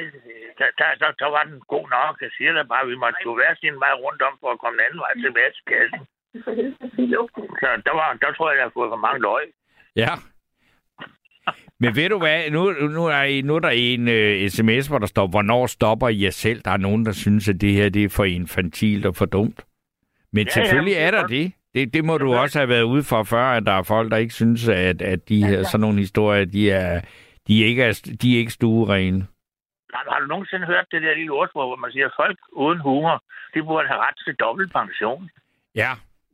der, 0.58 0.68
der, 0.78 0.90
der, 1.00 1.10
der, 1.20 1.28
var 1.37 1.42
den 1.50 1.58
god 1.75 1.87
nok. 1.96 2.14
Jeg 2.25 2.30
siger 2.37 2.52
da 2.52 2.62
bare, 2.72 2.82
at 2.84 2.88
vi 2.92 2.96
måtte 3.04 3.18
gå 3.25 3.34
hver 3.34 3.52
sin 3.60 3.75
vej 3.84 3.92
rundt 4.04 4.22
om 4.28 4.34
for 4.40 4.50
at 4.54 4.58
komme 4.62 4.76
den 4.78 4.84
anden 4.87 5.00
vej 5.04 5.12
tilbage 5.25 5.50
til 5.56 5.64
kassen. 5.72 6.00
Så 7.60 7.68
der, 7.87 7.94
var, 8.00 8.08
der 8.22 8.31
tror 8.33 8.50
jeg, 8.50 8.57
jeg 8.59 8.64
har 8.68 8.76
fået 8.78 8.90
for 8.94 8.96
mange 9.07 9.20
løg. 9.28 9.44
Ja. 10.02 10.12
Men 11.81 11.96
ved 11.96 12.09
du 12.09 12.18
hvad, 12.18 12.50
nu, 12.50 12.62
nu, 12.96 13.07
er, 13.07 13.22
I- 13.22 13.42
nu 13.42 13.54
er 13.57 13.61
der 13.61 13.70
en 13.70 14.09
øh, 14.09 14.48
sms, 14.50 14.87
hvor 14.87 14.98
der 14.98 15.07
står, 15.07 15.26
hvornår 15.26 15.66
stopper 15.66 16.09
I 16.09 16.22
jer 16.24 16.31
selv? 16.31 16.61
Der 16.64 16.70
er 16.70 16.76
nogen, 16.76 17.07
der 17.07 17.12
synes, 17.12 17.48
at 17.48 17.61
det 17.61 17.72
her 17.72 17.88
det 17.88 18.04
er 18.04 18.09
for 18.09 18.24
infantilt 18.24 19.07
og 19.07 19.16
for 19.16 19.26
dumt. 19.26 19.64
Men 20.33 20.46
Ja, 20.46 20.50
selvfølgelig 20.52 20.92
ja, 20.94 21.07
er 21.07 21.11
der 21.11 21.26
det. 21.26 21.52
Det. 21.74 21.94
Det 21.94 22.04
må 22.04 22.18
du 22.18 22.35
også 22.35 22.59
have 22.59 22.68
været 22.68 22.83
ude 22.83 23.02
for 23.02 23.22
før, 23.22 23.44
at 23.44 23.66
der 23.66 23.72
er 23.72 23.83
folk, 23.83 24.11
der 24.11 24.16
ikke 24.16 24.35
synes, 24.35 24.68
at, 24.68 25.02
at 25.02 25.28
de 25.28 25.46
her, 25.46 25.62
sådan 25.62 25.81
nogle 25.81 25.98
historier, 25.98 26.44
de 26.44 26.70
er, 26.70 27.00
de 27.48 27.62
ikke 27.64 27.83
er, 27.83 28.00
de 28.22 28.35
er 28.35 28.38
ikke 28.38 28.52
stuerene. 28.52 29.26
Har, 29.94 30.12
har 30.12 30.20
du 30.20 30.26
nogensinde 30.26 30.66
hørt 30.66 30.87
det 30.90 31.02
der 31.02 31.14
lille 31.16 31.33
ordsprog, 31.33 31.68
hvor 31.68 31.76
man 31.76 31.92
siger, 31.92 32.07
at 32.07 32.12
folk 32.16 32.38
uden 32.52 32.81
humor, 32.81 33.24
de 33.54 33.62
burde 33.62 33.88
have 33.88 34.00
ret 34.00 34.18
til 34.26 34.35
dobbelt 34.35 34.72
pension? 34.72 35.31
Ja, 35.74 35.90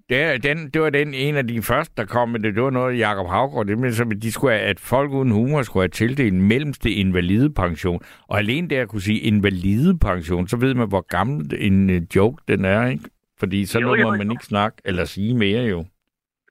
det, 0.09 0.23
er- 0.23 0.39
den, 0.39 0.71
det 0.71 0.83
var 0.83 0.91
den 0.91 1.15
en 1.15 1.37
af 1.37 1.47
de 1.49 1.63
første, 1.63 1.95
der 1.97 2.05
kom 2.05 2.29
med 2.29 2.41
det. 2.41 2.55
Det 2.55 2.63
var 2.63 2.71
noget, 2.71 2.99
Jakob 2.99 3.27
Havgaard, 3.29 3.67
det 3.67 3.79
med, 3.79 3.93
som 3.93 4.11
de 4.21 4.33
skulle 4.33 4.55
have, 4.55 4.67
at 4.69 4.81
folk 4.81 5.11
uden 5.11 5.31
humor 5.31 5.63
skulle 5.63 5.83
have 5.83 5.89
tildelt 5.89 6.33
en 6.35 6.43
mellemste 6.43 6.91
invalidepension. 6.91 8.01
Og 8.29 8.39
alene 8.39 8.69
der 8.69 8.83
at 8.83 8.89
kunne 8.89 9.01
sige 9.03 9.19
invalidepension, 9.21 10.49
så 10.49 10.57
ved 10.57 10.75
man, 10.75 10.89
hvor 10.89 11.01
gammel 11.01 11.55
en 11.59 11.91
øh, 11.91 12.03
joke 12.17 12.43
den 12.49 12.65
er, 12.65 12.87
ikke? 12.87 13.05
Fordi 13.41 13.67
så 13.67 13.79
Jo, 13.81 13.87
nu 13.87 13.95
jo, 13.95 14.03
må 14.03 14.13
jo. 14.13 14.19
man 14.19 14.31
ikke 14.31 14.45
snakke 14.45 14.77
eller 14.85 15.05
sige 15.05 15.35
mere 15.35 15.63
jo. 15.63 15.81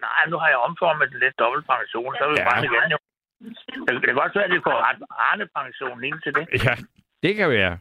Nej, 0.06 0.24
nu 0.30 0.38
har 0.38 0.48
jeg 0.48 0.58
omformet 0.58 1.08
det 1.12 1.20
lidt 1.20 1.40
dobbelt 1.40 1.66
pension, 1.74 2.16
så 2.18 2.24
er 2.26 2.30
vi 2.30 2.36
Ja. 2.40 2.50
bare 2.50 2.64
igen 2.66 2.92
jo. 2.96 2.98
Det, 3.86 3.94
det 4.02 4.06
kan 4.10 4.16
godt 4.16 4.36
være, 4.36 4.44
at 4.44 4.52
de 4.52 4.62
får 4.68 4.78
Arne-pension 5.30 6.04
ind 6.04 6.18
til 6.24 6.32
det. 6.38 6.46
Ja, 6.66 6.76
det 7.24 7.36
kan 7.36 7.50
være. 7.50 7.78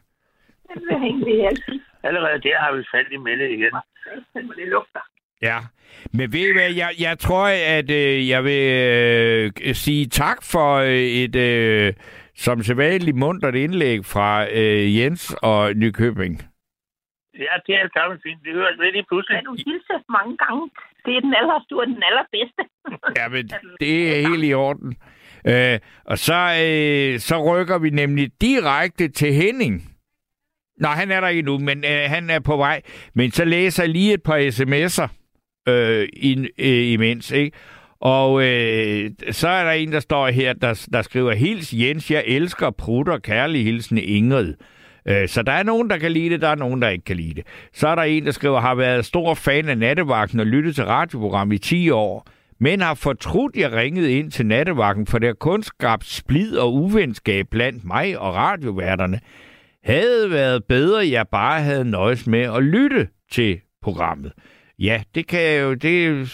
Den 0.73 1.25
vil 1.25 1.41
det. 1.41 1.81
Allerede 2.03 2.41
der 2.41 2.59
har 2.59 2.71
vi 2.75 2.83
faldt 2.93 3.11
i 3.11 3.17
melde 3.17 3.49
igen. 3.57 3.73
Men 4.35 4.47
det 4.57 4.67
lugter. 4.67 4.99
Ja, 5.41 5.59
men 6.13 6.33
ved 6.33 6.39
I 6.49 6.53
hvad, 6.53 6.71
jeg, 6.71 6.91
jeg 6.99 7.19
tror, 7.19 7.47
at 7.77 7.89
øh, 7.91 8.29
jeg 8.29 8.43
vil 8.43 8.63
øh, 9.67 9.75
sige 9.75 10.05
tak 10.09 10.37
for 10.43 10.75
øh, 10.75 10.89
et 11.23 11.35
øh, 11.35 11.93
som 12.35 12.63
sædvanligt 12.63 13.17
muntert 13.17 13.55
indlæg 13.55 14.05
fra 14.05 14.47
øh, 14.51 14.97
Jens 14.97 15.35
og 15.41 15.73
Nykøbing. 15.75 16.41
Ja, 17.39 17.53
det 17.65 17.75
er 17.75 17.99
gammelt 17.99 18.21
fint. 18.23 18.39
Det 18.45 18.53
høres 18.53 18.77
lidt 18.83 18.95
i 18.95 19.01
pludselig. 19.09 19.35
Kan 19.37 19.45
du 19.45 19.55
hilse 19.67 19.93
mange 20.09 20.37
gange? 20.37 20.69
Det 21.05 21.15
er 21.17 21.21
den 21.21 21.33
aller, 21.39 21.65
du 21.69 21.77
er 21.77 21.85
den 21.85 22.03
allerbedste. 22.09 22.63
Ja, 23.19 23.27
men 23.27 23.49
det 23.79 23.93
er 24.19 24.27
helt 24.29 24.45
i 24.45 24.53
orden. 24.53 24.95
Øh, 25.47 25.79
og 26.05 26.17
så, 26.17 26.39
øh, 26.65 27.19
så 27.19 27.35
rykker 27.53 27.77
vi 27.77 27.89
nemlig 27.89 28.31
direkte 28.41 29.07
til 29.07 29.33
Henning. 29.33 29.83
Nå, 30.77 30.87
han 30.87 31.11
er 31.11 31.21
der 31.21 31.27
ikke 31.27 31.41
nu, 31.41 31.57
men 31.57 31.77
øh, 31.85 32.01
han 32.07 32.29
er 32.29 32.39
på 32.39 32.57
vej. 32.57 32.81
Men 33.15 33.31
så 33.31 33.45
læser 33.45 33.83
jeg 33.83 33.89
lige 33.89 34.13
et 34.13 34.23
par 34.23 34.37
sms'er 34.37 35.07
øh, 35.71 36.07
in, 36.13 36.47
øh, 36.57 36.87
imens, 36.91 37.31
ikke? 37.31 37.57
Og 37.99 38.43
øh, 38.43 39.11
så 39.31 39.47
er 39.47 39.63
der 39.63 39.71
en, 39.71 39.91
der 39.91 39.99
står 39.99 40.27
her, 40.27 40.53
der, 40.53 40.87
der 40.93 41.01
skriver, 41.01 41.33
Hils 41.33 41.73
Jens, 41.73 42.11
jeg 42.11 42.23
elsker 42.27 42.69
prutter, 42.69 43.17
kærlig 43.17 43.63
hilsen 43.63 43.97
Ingrid. 43.97 44.47
Øh, 44.49 44.55
Øh, 45.05 45.27
så 45.27 45.41
der 45.41 45.51
er 45.51 45.63
nogen, 45.63 45.89
der 45.89 45.97
kan 45.97 46.11
lide 46.11 46.29
det, 46.29 46.41
der 46.41 46.47
er 46.47 46.55
nogen, 46.55 46.81
der 46.81 46.89
ikke 46.89 47.05
kan 47.05 47.17
lide 47.17 47.33
det. 47.33 47.43
Så 47.73 47.87
er 47.87 47.95
der 47.95 48.01
en, 48.01 48.25
der 48.25 48.31
skriver, 48.31 48.59
har 48.59 48.75
været 48.75 49.05
stor 49.05 49.33
fan 49.33 49.69
af 49.69 49.77
nattevagten 49.77 50.39
og 50.39 50.45
lyttet 50.45 50.75
til 50.75 50.85
radioprogram 50.85 51.51
i 51.51 51.57
10 51.57 51.89
år, 51.89 52.27
men 52.59 52.81
har 52.81 52.93
fortrudt, 52.93 53.55
jeg 53.55 53.71
ringede 53.71 54.13
ind 54.13 54.31
til 54.31 54.45
nattevagten, 54.45 55.07
for 55.07 55.19
det 55.19 55.27
har 55.27 55.33
kun 55.33 55.63
skabt 55.63 56.05
splid 56.05 56.57
og 56.57 56.73
uvenskab 56.73 57.47
blandt 57.51 57.83
mig 57.83 58.19
og 58.19 58.35
radioværterne. 58.35 59.19
Havde 59.83 60.31
været 60.31 60.63
bedre, 60.63 61.09
jeg 61.09 61.27
bare 61.27 61.61
havde 61.61 61.85
nøjes 61.85 62.27
med 62.27 62.41
at 62.41 62.63
lytte 62.63 63.07
til 63.31 63.59
programmet. 63.81 64.31
Ja, 64.79 65.03
det 65.15 65.27
kan 65.27 65.59
jo, 65.59 65.73
det 65.73 66.29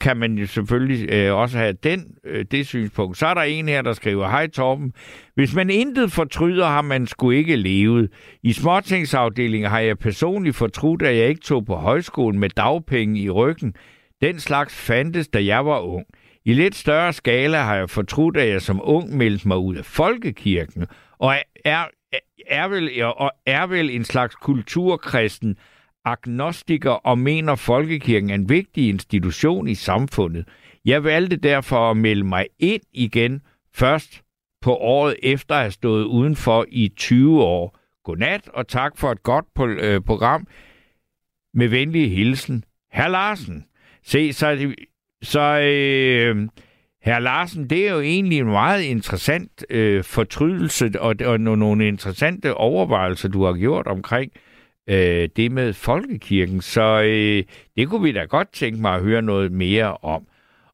kan 0.00 0.16
man 0.16 0.38
jo 0.38 0.46
selvfølgelig 0.46 1.10
øh, 1.10 1.34
også 1.34 1.58
have 1.58 1.72
den, 1.72 2.14
øh, 2.24 2.44
det 2.50 2.66
synspunkt. 2.66 3.18
Så 3.18 3.26
er 3.26 3.34
der 3.34 3.42
en 3.42 3.68
her, 3.68 3.82
der 3.82 3.92
skriver, 3.92 4.28
Hej 4.28 4.46
Torben, 4.46 4.92
hvis 5.34 5.54
man 5.54 5.70
intet 5.70 6.12
fortryder, 6.12 6.66
har 6.66 6.82
man 6.82 7.06
sgu 7.06 7.30
ikke 7.30 7.56
levet. 7.56 8.10
I 8.42 8.52
småtingsafdelingen 8.52 9.70
har 9.70 9.78
jeg 9.78 9.98
personligt 9.98 10.56
fortrudt, 10.56 11.02
at 11.02 11.16
jeg 11.16 11.28
ikke 11.28 11.40
tog 11.40 11.66
på 11.66 11.74
højskolen 11.74 12.40
med 12.40 12.48
dagpenge 12.48 13.20
i 13.20 13.30
ryggen. 13.30 13.74
Den 14.20 14.40
slags 14.40 14.74
fandtes, 14.74 15.28
da 15.28 15.44
jeg 15.44 15.66
var 15.66 15.80
ung. 15.80 16.06
I 16.44 16.52
lidt 16.52 16.74
større 16.74 17.12
skala 17.12 17.58
har 17.58 17.76
jeg 17.76 17.90
fortrudt, 17.90 18.36
at 18.36 18.48
jeg 18.48 18.62
som 18.62 18.80
ung 18.82 19.16
meldte 19.16 19.48
mig 19.48 19.58
ud 19.58 19.76
af 19.76 19.84
folkekirken, 19.84 20.86
og 21.18 21.34
er, 21.64 21.84
er, 22.46 22.68
vel, 22.68 23.04
og 23.04 23.32
er 23.46 23.66
vel 23.66 23.90
en 23.90 24.04
slags 24.04 24.34
kulturkristen 24.34 25.56
agnostiker 26.04 26.90
og 26.90 27.18
mener, 27.18 27.54
folkekirken 27.54 28.30
er 28.30 28.34
en 28.34 28.48
vigtig 28.48 28.88
institution 28.88 29.68
i 29.68 29.74
samfundet. 29.74 30.48
Jeg 30.84 31.04
valgte 31.04 31.36
derfor 31.36 31.90
at 31.90 31.96
melde 31.96 32.24
mig 32.24 32.46
ind 32.58 32.82
igen 32.92 33.42
først 33.74 34.22
på 34.62 34.76
året 34.76 35.16
efter 35.22 35.54
at 35.54 35.60
have 35.60 35.70
stået 35.70 36.04
udenfor 36.04 36.66
i 36.68 36.88
20 36.96 37.42
år. 37.42 37.78
godnat, 38.04 38.48
og 38.48 38.68
tak 38.68 38.98
for 38.98 39.12
et 39.12 39.22
godt 39.22 39.46
øh, 39.58 40.00
program. 40.00 40.46
Med 41.54 41.68
venlig 41.68 42.10
hilsen, 42.10 42.64
herr 42.92 43.08
Larsen. 43.08 43.64
Se, 44.02 44.32
så, 44.32 44.74
så 45.22 45.40
øh, 45.40 46.48
herr 47.02 47.18
Larsen, 47.18 47.70
det 47.70 47.88
er 47.88 47.92
jo 47.92 48.00
egentlig 48.00 48.38
en 48.38 48.46
meget 48.46 48.82
interessant 48.82 49.64
øh, 49.70 50.04
fortrydelse, 50.04 50.90
og, 51.00 51.14
og 51.24 51.40
nogle 51.40 51.88
interessante 51.88 52.54
overvejelser, 52.54 53.28
du 53.28 53.44
har 53.44 53.52
gjort 53.52 53.86
omkring 53.86 54.32
øh, 54.34 54.53
Øh, 54.88 55.28
det 55.36 55.52
med 55.52 55.72
folkekirken. 55.72 56.60
Så 56.60 57.02
øh, 57.02 57.44
det 57.76 57.88
kunne 57.88 58.02
vi 58.02 58.12
da 58.12 58.24
godt 58.24 58.52
tænke 58.52 58.80
mig 58.80 58.94
at 58.94 59.02
høre 59.02 59.22
noget 59.22 59.52
mere 59.52 59.96
om. 59.96 60.26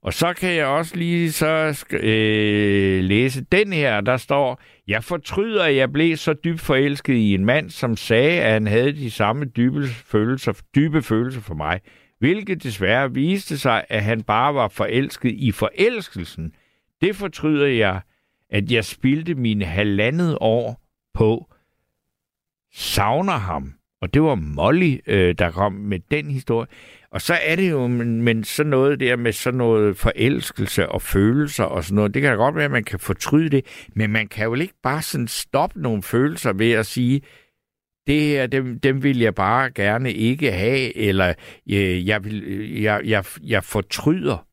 Og 0.02 0.12
så 0.12 0.32
kan 0.32 0.54
jeg 0.54 0.66
også 0.66 0.96
lige 0.96 1.32
så 1.32 1.84
øh, 1.92 3.04
læse 3.04 3.44
den 3.52 3.72
her, 3.72 4.00
der 4.00 4.16
står, 4.16 4.60
jeg 4.88 5.04
fortryder, 5.04 5.64
at 5.64 5.76
jeg 5.76 5.92
blev 5.92 6.16
så 6.16 6.32
dybt 6.32 6.60
forelsket 6.60 7.14
i 7.14 7.34
en 7.34 7.44
mand, 7.44 7.70
som 7.70 7.96
sagde, 7.96 8.40
at 8.40 8.52
han 8.52 8.66
havde 8.66 8.92
de 8.92 9.10
samme 9.10 9.44
dybe 9.44 9.88
følelser, 9.88 10.52
dybe 10.74 11.02
følelser 11.02 11.40
for 11.40 11.54
mig, 11.54 11.80
hvilket 12.18 12.62
desværre 12.62 13.14
viste 13.14 13.58
sig, 13.58 13.84
at 13.88 14.02
han 14.02 14.22
bare 14.22 14.54
var 14.54 14.68
forelsket 14.68 15.32
i 15.32 15.52
forelskelsen. 15.52 16.52
Det 17.00 17.16
fortryder 17.16 17.66
jeg, 17.66 18.00
at 18.50 18.72
jeg 18.72 18.84
spildte 18.84 19.34
mine 19.34 19.64
halvandet 19.64 20.38
år 20.40 20.82
på. 21.14 21.52
Savner 22.72 23.32
ham. 23.32 23.74
Og 24.02 24.14
det 24.14 24.22
var 24.22 24.34
Molly, 24.34 24.98
øh, 25.06 25.34
der 25.38 25.50
kom 25.50 25.72
med 25.72 25.98
den 26.10 26.30
historie. 26.30 26.66
Og 27.10 27.20
så 27.20 27.34
er 27.42 27.56
det 27.56 27.70
jo, 27.70 27.86
men, 27.86 28.22
men 28.22 28.44
sådan 28.44 28.70
noget 28.70 29.00
der 29.00 29.16
med 29.16 29.32
sådan 29.32 29.58
noget 29.58 29.96
forelskelse 29.96 30.88
og 30.88 31.02
følelser 31.02 31.64
og 31.64 31.84
sådan 31.84 31.94
noget, 31.94 32.14
det 32.14 32.22
kan 32.22 32.30
da 32.30 32.36
godt 32.36 32.54
være, 32.54 32.64
at 32.64 32.70
man 32.70 32.84
kan 32.84 32.98
fortryde 32.98 33.48
det, 33.48 33.86
men 33.94 34.10
man 34.10 34.28
kan 34.28 34.44
jo 34.44 34.54
ikke 34.54 34.80
bare 34.82 35.02
sådan 35.02 35.28
stoppe 35.28 35.82
nogle 35.82 36.02
følelser 36.02 36.52
ved 36.52 36.72
at 36.72 36.86
sige, 36.86 37.20
det 38.06 38.20
her, 38.20 38.46
dem, 38.46 38.80
dem 38.80 39.02
vil 39.02 39.18
jeg 39.18 39.34
bare 39.34 39.70
gerne 39.70 40.12
ikke 40.12 40.52
have, 40.52 40.96
eller 40.96 41.34
øh, 41.70 42.08
jeg, 42.08 42.24
vil, 42.24 42.70
jeg, 42.82 43.00
jeg, 43.04 43.24
jeg 43.42 43.64
fortryder. 43.64 44.46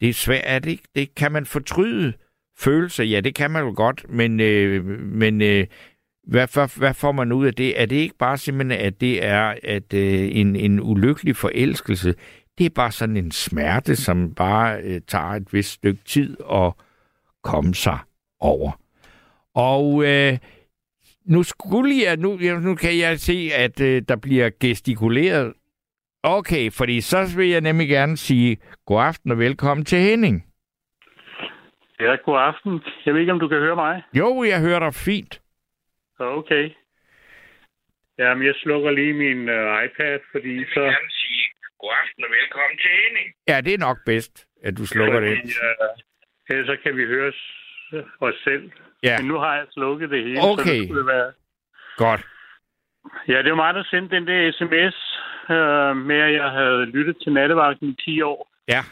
Det 0.00 0.08
er 0.08 0.12
svært, 0.12 0.42
er 0.44 0.58
det 0.58 0.70
ikke? 0.70 0.88
Det, 0.94 1.14
kan 1.14 1.32
man 1.32 1.46
fortryde 1.46 2.12
følelser? 2.58 3.04
Ja, 3.04 3.20
det 3.20 3.34
kan 3.34 3.50
man 3.50 3.62
jo 3.64 3.72
godt, 3.76 4.06
men, 4.08 4.40
øh, 4.40 4.84
men 4.98 5.42
øh, 5.42 5.66
hvad, 6.26 6.48
hvad, 6.54 6.78
hvad 6.78 6.94
får 6.94 7.12
man 7.12 7.32
ud 7.32 7.46
af 7.46 7.54
det? 7.54 7.80
Er 7.82 7.86
det 7.86 7.96
ikke 7.96 8.18
bare 8.18 8.36
simpelthen, 8.36 8.86
at 8.86 9.00
det 9.00 9.24
er 9.24 9.54
at, 9.62 9.94
øh, 9.94 10.36
en, 10.36 10.56
en 10.56 10.80
ulykkelig 10.80 11.36
forelskelse? 11.36 12.14
Det 12.58 12.66
er 12.66 12.70
bare 12.74 12.90
sådan 12.90 13.16
en 13.16 13.30
smerte, 13.30 13.96
som 13.96 14.34
bare 14.34 14.80
øh, 14.82 15.00
tager 15.08 15.24
et 15.24 15.52
vist 15.52 15.72
stykke 15.72 16.00
tid 16.04 16.36
at 16.52 16.72
komme 17.42 17.74
sig 17.74 17.98
over. 18.40 18.80
Og 19.54 20.04
øh, 20.06 20.38
nu 21.24 21.42
skulle 21.42 21.94
jeg, 22.06 22.16
nu, 22.16 22.38
nu 22.60 22.74
kan 22.74 22.98
jeg 22.98 23.18
se, 23.18 23.50
at 23.54 23.80
øh, 23.80 24.02
der 24.08 24.16
bliver 24.16 24.50
gestikuleret. 24.60 25.52
Okay, 26.22 26.70
fordi 26.70 27.00
så 27.00 27.36
vil 27.36 27.48
jeg 27.48 27.60
nemlig 27.60 27.88
gerne 27.88 28.16
sige 28.16 28.56
god 28.86 29.02
aften 29.02 29.30
og 29.30 29.38
velkommen 29.38 29.84
til 29.84 29.98
Henning. 29.98 30.44
Ja, 32.00 32.16
god 32.24 32.38
aften. 32.38 32.80
Jeg 33.06 33.14
ved 33.14 33.20
ikke, 33.20 33.32
om 33.32 33.40
du 33.40 33.48
kan 33.48 33.58
høre 33.58 33.76
mig. 33.76 34.02
Jo, 34.14 34.44
jeg 34.44 34.60
hører 34.60 34.78
dig 34.78 34.94
fint. 34.94 35.40
Okay. 36.18 36.70
Jamen, 38.18 38.46
jeg 38.46 38.54
slukker 38.54 38.90
lige 38.90 39.12
min 39.12 39.40
uh, 39.48 39.84
iPad, 39.84 40.18
fordi 40.32 40.64
så... 40.74 40.80
Jeg 40.80 40.84
vil 40.84 40.96
gerne 40.98 41.10
sige 41.10 41.42
god 41.80 41.92
aften 42.02 42.24
og 42.24 42.30
velkommen 42.30 42.78
til 42.78 42.90
Henning. 43.02 43.34
Ja, 43.48 43.60
det 43.60 43.74
er 43.74 43.78
nok 43.78 43.98
bedst, 44.06 44.46
at 44.62 44.78
du 44.78 44.86
slukker 44.86 45.20
fordi, 45.20 45.30
det. 45.30 45.42
Uh, 45.44 46.50
ellers 46.50 46.66
så 46.66 46.76
kan 46.82 46.96
vi 46.96 47.04
høre 47.04 47.32
os 48.20 48.34
selv. 48.44 48.70
Ja. 49.02 49.18
Men 49.18 49.28
nu 49.28 49.38
har 49.38 49.56
jeg 49.56 49.66
slukket 49.70 50.10
det 50.10 50.24
hele, 50.24 50.40
Okay. 50.40 50.64
så 50.64 50.72
det 50.72 50.88
skulle 50.88 51.06
være... 51.06 51.32
Godt. 51.96 52.26
Ja, 53.28 53.42
det 53.42 53.50
var 53.50 53.56
mig, 53.56 53.74
der 53.74 53.84
sendte 53.84 54.16
den 54.16 54.26
der 54.26 54.52
sms 54.52 54.96
uh, 55.54 55.96
med, 55.96 56.20
at 56.28 56.32
jeg 56.32 56.50
havde 56.50 56.86
lyttet 56.86 57.16
til 57.22 57.32
nattevagten 57.32 57.88
i 57.88 57.96
10 58.04 58.22
år. 58.22 58.50
Ja. 58.68 58.82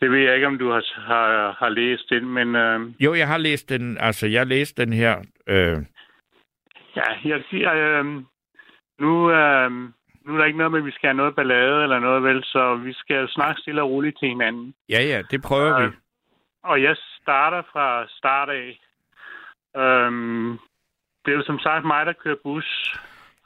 Det 0.00 0.10
ved 0.10 0.18
jeg 0.18 0.34
ikke, 0.34 0.46
om 0.46 0.58
du 0.58 0.70
har, 0.70 1.00
har, 1.06 1.56
har 1.58 1.68
læst 1.68 2.10
den, 2.10 2.28
men... 2.28 2.48
Uh, 2.56 3.02
Jo, 3.04 3.14
jeg 3.14 3.28
har 3.28 3.38
læst 3.38 3.68
den, 3.68 3.98
altså 4.00 4.26
jeg 4.26 4.46
læste 4.46 4.82
den 4.84 4.92
her. 4.92 5.18
Øh, 5.46 5.78
Ja, 6.96 7.02
jeg 7.24 7.42
siger, 7.50 7.72
øh, 7.74 8.04
nu, 8.98 9.30
øh, 9.30 9.70
nu 10.24 10.34
er 10.34 10.38
der 10.38 10.44
ikke 10.44 10.58
noget 10.58 10.72
med, 10.72 10.78
at 10.80 10.86
vi 10.86 10.90
skal 10.90 11.06
have 11.08 11.16
noget 11.16 11.34
ballade 11.36 11.82
eller 11.82 11.98
noget 11.98 12.22
vel, 12.22 12.44
så 12.44 12.74
vi 12.74 12.92
skal 12.92 13.28
snakke 13.28 13.60
stille 13.60 13.82
og 13.82 13.90
roligt 13.90 14.18
til 14.18 14.28
hinanden. 14.28 14.74
ja, 14.88 15.02
ja, 15.02 15.22
det 15.30 15.42
prøver 15.42 15.78
Øh, 15.80 15.90
vi. 15.92 15.96
Og 16.64 16.82
jeg 16.82 16.96
starter 17.22 17.62
fra 17.72 18.06
start 18.08 18.48
af. 18.48 18.80
Øhm, 19.82 20.58
det 21.24 21.32
er 21.32 21.36
jo 21.36 21.42
som 21.42 21.58
sagt 21.58 21.84
mig, 21.86 22.06
der 22.06 22.12
kører 22.12 22.36
bus 22.42 22.94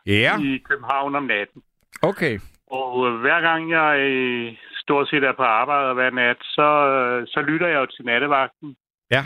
Ja, 0.07 0.39
i 0.41 0.59
København 0.59 1.15
om 1.15 1.25
natten. 1.25 1.63
okay. 2.03 2.39
Og 2.71 3.07
øh, 3.09 3.21
hver 3.21 3.41
gang 3.41 3.71
jeg 3.71 3.99
øh, 4.01 4.53
stort 4.91 5.09
set 5.09 5.25
er 5.25 5.33
på 5.33 5.43
arbejde 5.43 5.95
hver 5.95 6.11
nat, 6.11 6.37
så, 6.43 6.69
øh, 6.95 7.27
så 7.27 7.41
lytter 7.41 7.67
jeg 7.67 7.81
jo 7.81 7.87
til 7.87 8.05
nattevagten. 8.05 8.77
Ja. 9.11 9.23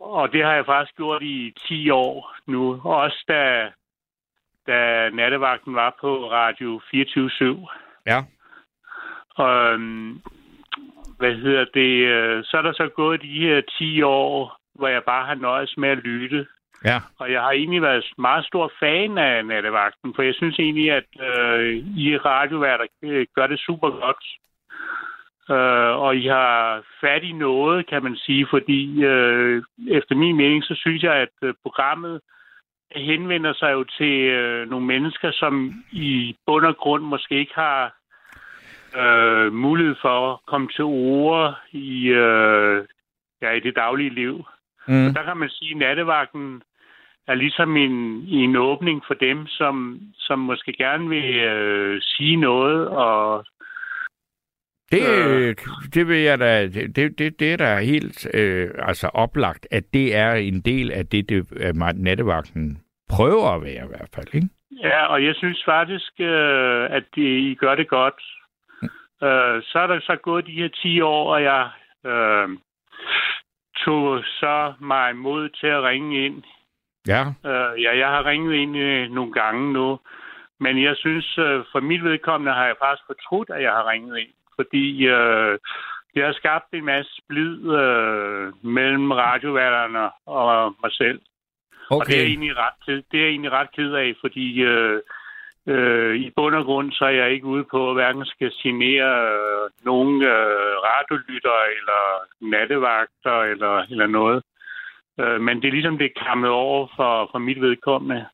Og 0.00 0.32
det 0.32 0.44
har 0.44 0.54
jeg 0.54 0.66
faktisk 0.66 0.96
gjort 0.96 1.22
i 1.22 1.52
10 1.68 1.90
år 1.90 2.36
nu. 2.46 2.80
Også 2.84 3.24
da, 3.28 3.70
da 4.66 5.10
nattevagten 5.10 5.74
var 5.74 5.96
på 6.00 6.30
Radio 6.30 6.80
24 6.90 7.68
Ja. 8.06 8.18
Øhm, 9.44 10.20
hvad 11.18 11.34
hedder 11.34 11.64
det? 11.74 11.94
øh, 12.14 12.44
Så 12.44 12.56
er 12.58 12.62
der 12.62 12.72
så 12.72 12.88
gået 12.96 13.22
de 13.22 13.40
her 13.46 13.60
10 13.78 14.02
år, 14.02 14.56
hvor 14.74 14.88
jeg 14.88 15.02
bare 15.04 15.26
har 15.26 15.34
nøjes 15.34 15.74
med 15.76 15.88
at 15.88 15.98
lytte. 15.98 16.46
Ja. 16.84 16.98
Og 17.18 17.32
jeg 17.32 17.40
har 17.40 17.50
egentlig 17.50 17.82
været 17.82 18.04
meget 18.18 18.46
stor 18.46 18.72
fan 18.80 19.18
af 19.18 19.46
nattevagten, 19.46 20.14
for 20.14 20.22
jeg 20.22 20.34
synes 20.34 20.58
egentlig, 20.58 20.90
at 20.92 21.08
øh, 21.20 21.76
I 21.96 22.16
radioværter 22.16 22.86
øh, 23.02 23.26
gør 23.34 23.46
det 23.46 23.60
super 23.60 23.90
godt. 23.90 24.24
Øh, 25.50 25.96
og 26.04 26.16
I 26.16 26.26
har 26.26 26.82
fat 27.00 27.22
i 27.22 27.32
noget, 27.32 27.86
kan 27.86 28.02
man 28.02 28.16
sige, 28.16 28.46
fordi 28.50 29.04
øh, 29.04 29.62
efter 29.88 30.14
min 30.14 30.36
mening, 30.36 30.64
så 30.64 30.74
synes 30.74 31.02
jeg, 31.02 31.14
at 31.14 31.34
øh, 31.42 31.54
programmet 31.62 32.20
henvender 32.96 33.52
sig 33.52 33.72
jo 33.72 33.84
til 33.84 34.20
øh, 34.20 34.70
nogle 34.70 34.86
mennesker, 34.86 35.30
som 35.32 35.84
i 35.92 36.36
bund 36.46 36.66
og 36.66 36.76
grund 36.76 37.02
måske 37.02 37.34
ikke 37.38 37.54
har 37.54 37.94
øh, 39.00 39.52
mulighed 39.52 39.94
for 40.02 40.32
at 40.32 40.38
komme 40.46 40.68
til 40.68 40.84
ord 40.84 41.54
i, 41.72 42.06
øh, 42.08 42.84
ja, 43.42 43.50
i 43.50 43.60
det 43.60 43.76
daglige 43.76 44.14
liv. 44.14 44.44
Mm. 44.88 45.06
Og 45.06 45.14
der 45.14 45.22
kan 45.22 45.36
man 45.36 45.48
sige, 45.48 45.70
at 45.70 45.76
nattevagten 45.76 46.62
er 47.26 47.34
ligesom 47.34 47.76
en, 47.76 48.24
en 48.28 48.56
åbning 48.56 49.02
for 49.06 49.14
dem, 49.14 49.46
som, 49.46 50.00
som 50.14 50.38
måske 50.38 50.72
gerne 50.72 51.08
vil 51.08 51.34
øh, 51.34 52.00
sige 52.02 52.36
noget. 52.36 52.88
Og 52.88 53.44
Det, 54.90 55.26
øh, 55.26 55.56
det 55.94 56.08
vil 56.08 56.18
jeg 56.18 56.38
da, 56.38 56.66
det, 56.66 57.18
det, 57.18 57.40
det 57.40 57.52
er 57.52 57.56
da 57.56 57.80
helt 57.80 58.34
øh, 58.34 58.70
altså 58.78 59.08
oplagt, 59.08 59.66
at 59.70 59.84
det 59.92 60.16
er 60.16 60.32
en 60.32 60.60
del 60.60 60.92
af 60.92 61.06
det, 61.06 61.28
det 61.28 61.52
at 61.60 61.96
nattevagten 61.96 62.82
prøver 63.08 63.48
at 63.54 63.62
være 63.62 63.84
i 63.84 63.88
hvert 63.88 64.10
fald, 64.14 64.34
ikke? 64.34 64.48
ja, 64.82 65.06
og 65.06 65.24
jeg 65.24 65.34
synes 65.34 65.62
faktisk, 65.64 66.12
øh, 66.20 66.90
at 66.90 67.04
de, 67.14 67.50
I 67.50 67.54
gør 67.54 67.74
det 67.74 67.88
godt. 67.88 68.14
Øh, 69.22 69.62
så 69.62 69.78
er 69.78 69.86
der 69.86 70.00
så 70.00 70.16
gået 70.22 70.46
de 70.46 70.52
her 70.52 70.68
10 70.68 71.00
år, 71.00 71.34
og 71.34 71.42
jeg 71.42 71.70
øh, 72.06 72.48
tog 73.84 74.24
så 74.24 74.72
mig 74.80 75.16
mod 75.16 75.48
til 75.48 75.66
at 75.66 75.82
ringe 75.82 76.26
ind 76.26 76.42
Ja, 77.06 77.22
Øh, 77.44 77.82
ja, 77.82 77.98
jeg 77.98 78.08
har 78.08 78.26
ringet 78.26 78.54
ind 78.54 78.76
øh, 78.76 79.10
nogle 79.10 79.32
gange 79.32 79.72
nu, 79.72 79.98
men 80.60 80.82
jeg 80.82 80.96
synes, 80.96 81.38
øh, 81.38 81.64
for 81.72 81.80
mit 81.80 82.04
vedkommende 82.04 82.52
har 82.52 82.66
jeg 82.66 82.76
faktisk 82.84 83.06
fortrudt, 83.06 83.50
at 83.50 83.62
jeg 83.62 83.72
har 83.72 83.90
ringet 83.90 84.18
ind, 84.18 84.34
fordi 84.60 85.06
øh, 85.06 85.58
det 86.14 86.22
har 86.24 86.32
skabt 86.32 86.68
en 86.72 86.84
masse 86.84 87.10
splid 87.22 87.54
øh, 87.82 88.52
mellem 88.76 89.10
radioværterne 89.10 90.10
og 90.26 90.74
mig 90.82 90.92
selv. 90.92 91.20
Og 91.90 92.06
det 92.06 92.14
er, 92.16 92.20
okay. 92.20 92.28
egentlig 92.28 92.54
ret, 92.56 93.04
det 93.10 93.16
er 93.18 93.24
jeg 93.24 93.30
egentlig 93.30 93.52
ret 93.52 93.70
ked 93.76 93.92
af, 93.92 94.14
fordi 94.20 94.46
øh, 94.62 95.00
øh, 95.66 96.14
i 96.16 96.30
bund 96.36 96.54
og 96.54 96.64
grund, 96.64 96.92
så 96.92 97.04
er 97.04 97.16
jeg 97.22 97.30
ikke 97.30 97.46
ude 97.46 97.64
på, 97.70 97.88
at 97.90 97.96
hverken 97.96 98.24
skal 98.24 98.50
genere 98.62 99.10
øh, 99.32 99.70
nogen 99.84 100.22
øh, 100.22 100.74
radiolytter 100.88 101.58
eller 101.78 102.02
nattevagter 102.52 103.36
eller, 103.52 103.74
eller 103.90 104.06
noget. 104.06 104.42
Øh, 105.20 105.40
men 105.40 105.62
det 105.62 105.68
er 105.68 105.72
ligesom, 105.72 105.98
det 105.98 106.04
er 106.06 106.24
kammet 106.26 106.50
over 106.50 106.86
for, 106.96 107.28
for 107.32 107.38
mit 107.38 107.60
vedkommende. 107.60 108.26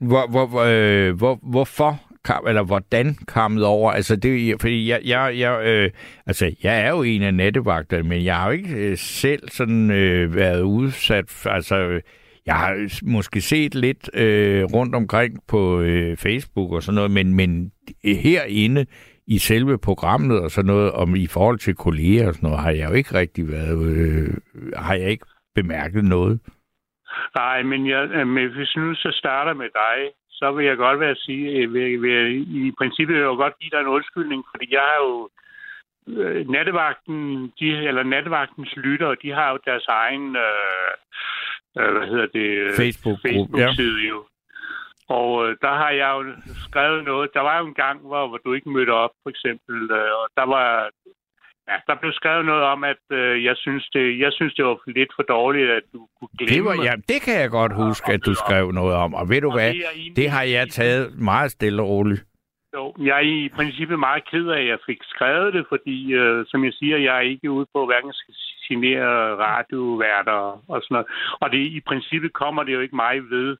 Hvor, 0.00 0.30
hvor, 0.30 0.46
hvor, 0.46 0.64
øh, 0.74 1.18
hvor, 1.18 1.38
hvorfor 1.52 1.92
kam, 2.24 2.46
eller 2.46 2.62
hvordan 2.62 3.14
kammet 3.28 3.64
over? 3.64 3.92
Altså, 3.92 4.16
det, 4.16 4.60
fordi 4.60 4.88
jeg, 4.88 5.00
jeg, 5.04 5.38
jeg, 5.38 5.66
øh, 5.66 5.90
altså, 6.26 6.54
jeg 6.62 6.80
er 6.80 6.90
jo 6.90 7.02
en 7.02 7.22
af 7.22 7.34
nattevagterne, 7.34 8.08
men 8.08 8.24
jeg 8.24 8.36
har 8.36 8.46
jo 8.46 8.52
ikke 8.52 8.74
øh, 8.74 8.96
selv 8.96 9.48
sådan 9.48 9.90
øh, 9.90 10.34
været 10.34 10.62
udsat. 10.62 11.46
Altså, 11.46 11.76
øh, 11.76 12.02
jeg 12.46 12.54
har 12.54 12.88
måske 13.02 13.40
set 13.40 13.74
lidt 13.74 14.10
øh, 14.14 14.64
rundt 14.64 14.94
omkring 14.94 15.38
på 15.48 15.80
øh, 15.80 16.16
Facebook 16.16 16.72
og 16.72 16.82
sådan 16.82 16.94
noget, 16.94 17.10
men, 17.10 17.34
men 17.34 17.72
herinde 18.04 18.86
i 19.26 19.38
selve 19.38 19.78
programmet 19.78 20.40
og 20.40 20.50
sådan 20.50 20.66
noget, 20.66 20.92
om 20.92 21.16
i 21.16 21.26
forhold 21.26 21.58
til 21.58 21.74
kolleger 21.74 22.28
og 22.28 22.34
sådan 22.34 22.46
noget, 22.46 22.62
har 22.62 22.70
jeg 22.70 22.90
jo 22.90 22.94
ikke 22.94 23.14
rigtig 23.14 23.48
været, 23.48 23.86
øh, 23.96 24.34
har 24.76 24.94
jeg 24.94 25.10
ikke 25.10 25.26
bemærket 25.54 26.04
noget. 26.04 26.40
Nej, 27.36 27.62
men, 27.62 27.88
jeg, 27.88 28.02
øh, 28.10 28.26
men 28.26 28.54
hvis 28.54 28.76
nu 28.76 28.94
så 28.94 29.10
starter 29.12 29.54
med 29.54 29.70
dig, 29.82 29.98
så 30.40 30.52
vil 30.52 30.66
jeg 30.66 30.76
godt 30.76 31.00
være 31.00 31.16
at 31.16 31.24
sige, 31.26 31.44
øh, 31.58 31.74
vil, 31.74 32.02
vil, 32.02 32.16
i 32.68 32.72
princippet 32.78 33.14
vil 33.14 33.20
jeg 33.22 33.32
jo 33.32 33.40
godt 33.42 33.58
give 33.60 33.70
dig 33.70 33.80
en 33.80 33.94
undskyldning, 33.96 34.40
fordi 34.50 34.66
jeg 34.76 34.84
har 34.90 34.98
jo 35.06 35.28
øh, 36.20 36.48
nattevagten, 36.48 37.18
de, 37.58 37.68
eller 37.88 38.02
nattevagtens 38.02 38.76
lyttere, 38.76 39.16
de 39.22 39.30
har 39.38 39.50
jo 39.50 39.58
deres 39.64 39.86
egen, 39.88 40.36
øh, 40.46 40.92
øh, 41.78 41.90
hvad 41.96 42.06
hedder 42.12 42.28
det? 42.38 42.48
øh, 42.64 42.72
Facebook-gruppe, 42.82 43.58
ja. 43.58 43.66
Facebook-side 43.66 44.08
jo. 44.08 44.18
Og 45.18 45.30
øh, 45.44 45.56
der 45.62 45.74
har 45.82 45.90
jeg 45.90 46.10
jo 46.16 46.20
skrevet 46.68 47.04
noget. 47.04 47.30
Der 47.34 47.40
var 47.40 47.58
jo 47.58 47.66
en 47.66 47.74
gang, 47.74 48.00
hvor, 48.00 48.28
hvor 48.28 48.38
du 48.44 48.52
ikke 48.52 48.70
mødte 48.70 48.90
op, 49.04 49.14
for 49.22 49.30
eksempel. 49.30 49.76
Øh, 49.98 50.12
og 50.20 50.26
der 50.36 50.46
var... 50.54 50.90
Ja, 51.68 51.76
der 51.86 51.94
blev 52.00 52.12
skrevet 52.12 52.44
noget 52.46 52.62
om, 52.62 52.84
at 52.84 53.02
øh, 53.12 53.44
jeg, 53.44 53.56
synes 53.56 53.88
det, 53.92 54.18
jeg 54.18 54.32
synes, 54.32 54.54
det 54.54 54.64
var 54.64 54.78
lidt 54.86 55.12
for 55.16 55.22
dårligt, 55.22 55.70
at 55.70 55.82
du 55.92 56.08
kunne 56.18 56.28
glemme... 56.38 56.54
Det, 56.54 56.64
var, 56.64 56.84
ja, 56.84 56.94
det 57.08 57.22
kan 57.22 57.40
jeg 57.40 57.50
godt 57.50 57.74
huske, 57.74 58.12
at 58.12 58.26
du 58.26 58.34
skrev 58.34 58.72
noget 58.72 58.94
om. 58.94 59.14
Og 59.14 59.28
ved 59.28 59.40
du 59.40 59.48
Og 59.48 59.54
hvad, 59.54 59.72
det 59.72 60.16
det 60.16 60.30
har 60.30 60.42
jeg 60.42 60.68
taget 60.68 61.18
meget 61.18 61.50
stille 61.50 61.82
og 61.82 61.88
roligt. 61.88 62.24
Jo, 62.74 62.94
jeg 62.98 63.16
er 63.16 63.26
i 63.44 63.48
princippet 63.48 63.98
meget 63.98 64.24
ked 64.30 64.46
af, 64.46 64.60
at 64.60 64.68
jeg 64.68 64.78
fik 64.86 64.98
skrevet 65.02 65.54
det, 65.54 65.64
fordi, 65.68 66.12
øh, 66.12 66.46
som 66.48 66.64
jeg 66.64 66.72
siger, 66.72 66.96
jeg 66.96 67.16
er 67.16 67.20
ikke 67.20 67.50
ude 67.50 67.66
på, 67.74 67.86
hverken 67.86 68.12
genere 68.68 69.10
radioværter 69.44 70.40
og 70.72 70.78
sådan 70.82 70.94
noget. 70.94 71.08
Og 71.42 71.52
det, 71.52 71.58
i 71.58 71.80
princippet 71.80 72.32
kommer 72.32 72.62
det 72.62 72.72
jo 72.72 72.80
ikke 72.80 72.96
mig 72.96 73.16
ved, 73.30 73.56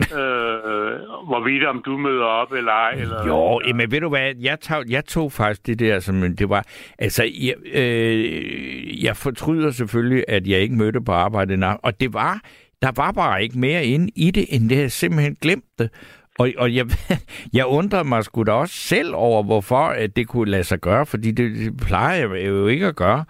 Øh, 0.00 0.18
øh, 0.18 1.00
hvorvidt 1.26 1.64
om 1.64 1.82
du 1.84 1.96
møder 1.96 2.24
op 2.24 2.52
eller 2.52 2.72
ej. 2.72 2.90
Eller, 2.90 3.26
Jo, 3.26 3.60
men 3.74 3.90
ved 3.90 4.00
du 4.00 4.08
hvad, 4.08 4.34
jeg 4.40 4.60
tog, 4.60 4.84
jeg 4.88 5.04
tog 5.04 5.32
faktisk 5.32 5.66
det 5.66 5.78
der, 5.78 6.00
som 6.00 6.36
det 6.36 6.48
var, 6.48 6.64
altså, 6.98 7.30
jeg, 7.40 7.54
øh, 7.74 9.04
jeg 9.04 9.16
fortryder 9.16 9.70
selvfølgelig, 9.70 10.24
at 10.28 10.46
jeg 10.46 10.60
ikke 10.60 10.74
mødte 10.74 11.00
på 11.00 11.12
arbejde, 11.12 11.76
og 11.82 12.00
det 12.00 12.12
var, 12.14 12.40
der 12.82 12.90
var 12.96 13.12
bare 13.12 13.42
ikke 13.42 13.58
mere 13.58 13.84
inde 13.84 14.10
i 14.16 14.30
det, 14.30 14.46
end 14.48 14.68
det, 14.70 14.78
jeg 14.78 14.92
simpelthen 14.92 15.36
glemte. 15.42 15.90
Og, 16.38 16.50
og 16.58 16.74
jeg, 16.74 16.86
jeg 17.58 17.66
undrede 17.66 18.04
mig 18.04 18.24
sgu 18.24 18.42
da 18.42 18.52
også 18.52 18.74
selv 18.74 19.14
over, 19.14 19.42
hvorfor 19.42 19.84
at 19.86 20.16
det 20.16 20.28
kunne 20.28 20.50
lade 20.50 20.64
sig 20.64 20.78
gøre, 20.78 21.06
fordi 21.06 21.30
det, 21.30 21.56
det 21.56 21.76
plejer 21.76 22.14
jeg 22.14 22.46
jo 22.46 22.66
ikke 22.66 22.86
at 22.86 22.96
gøre. 22.96 23.24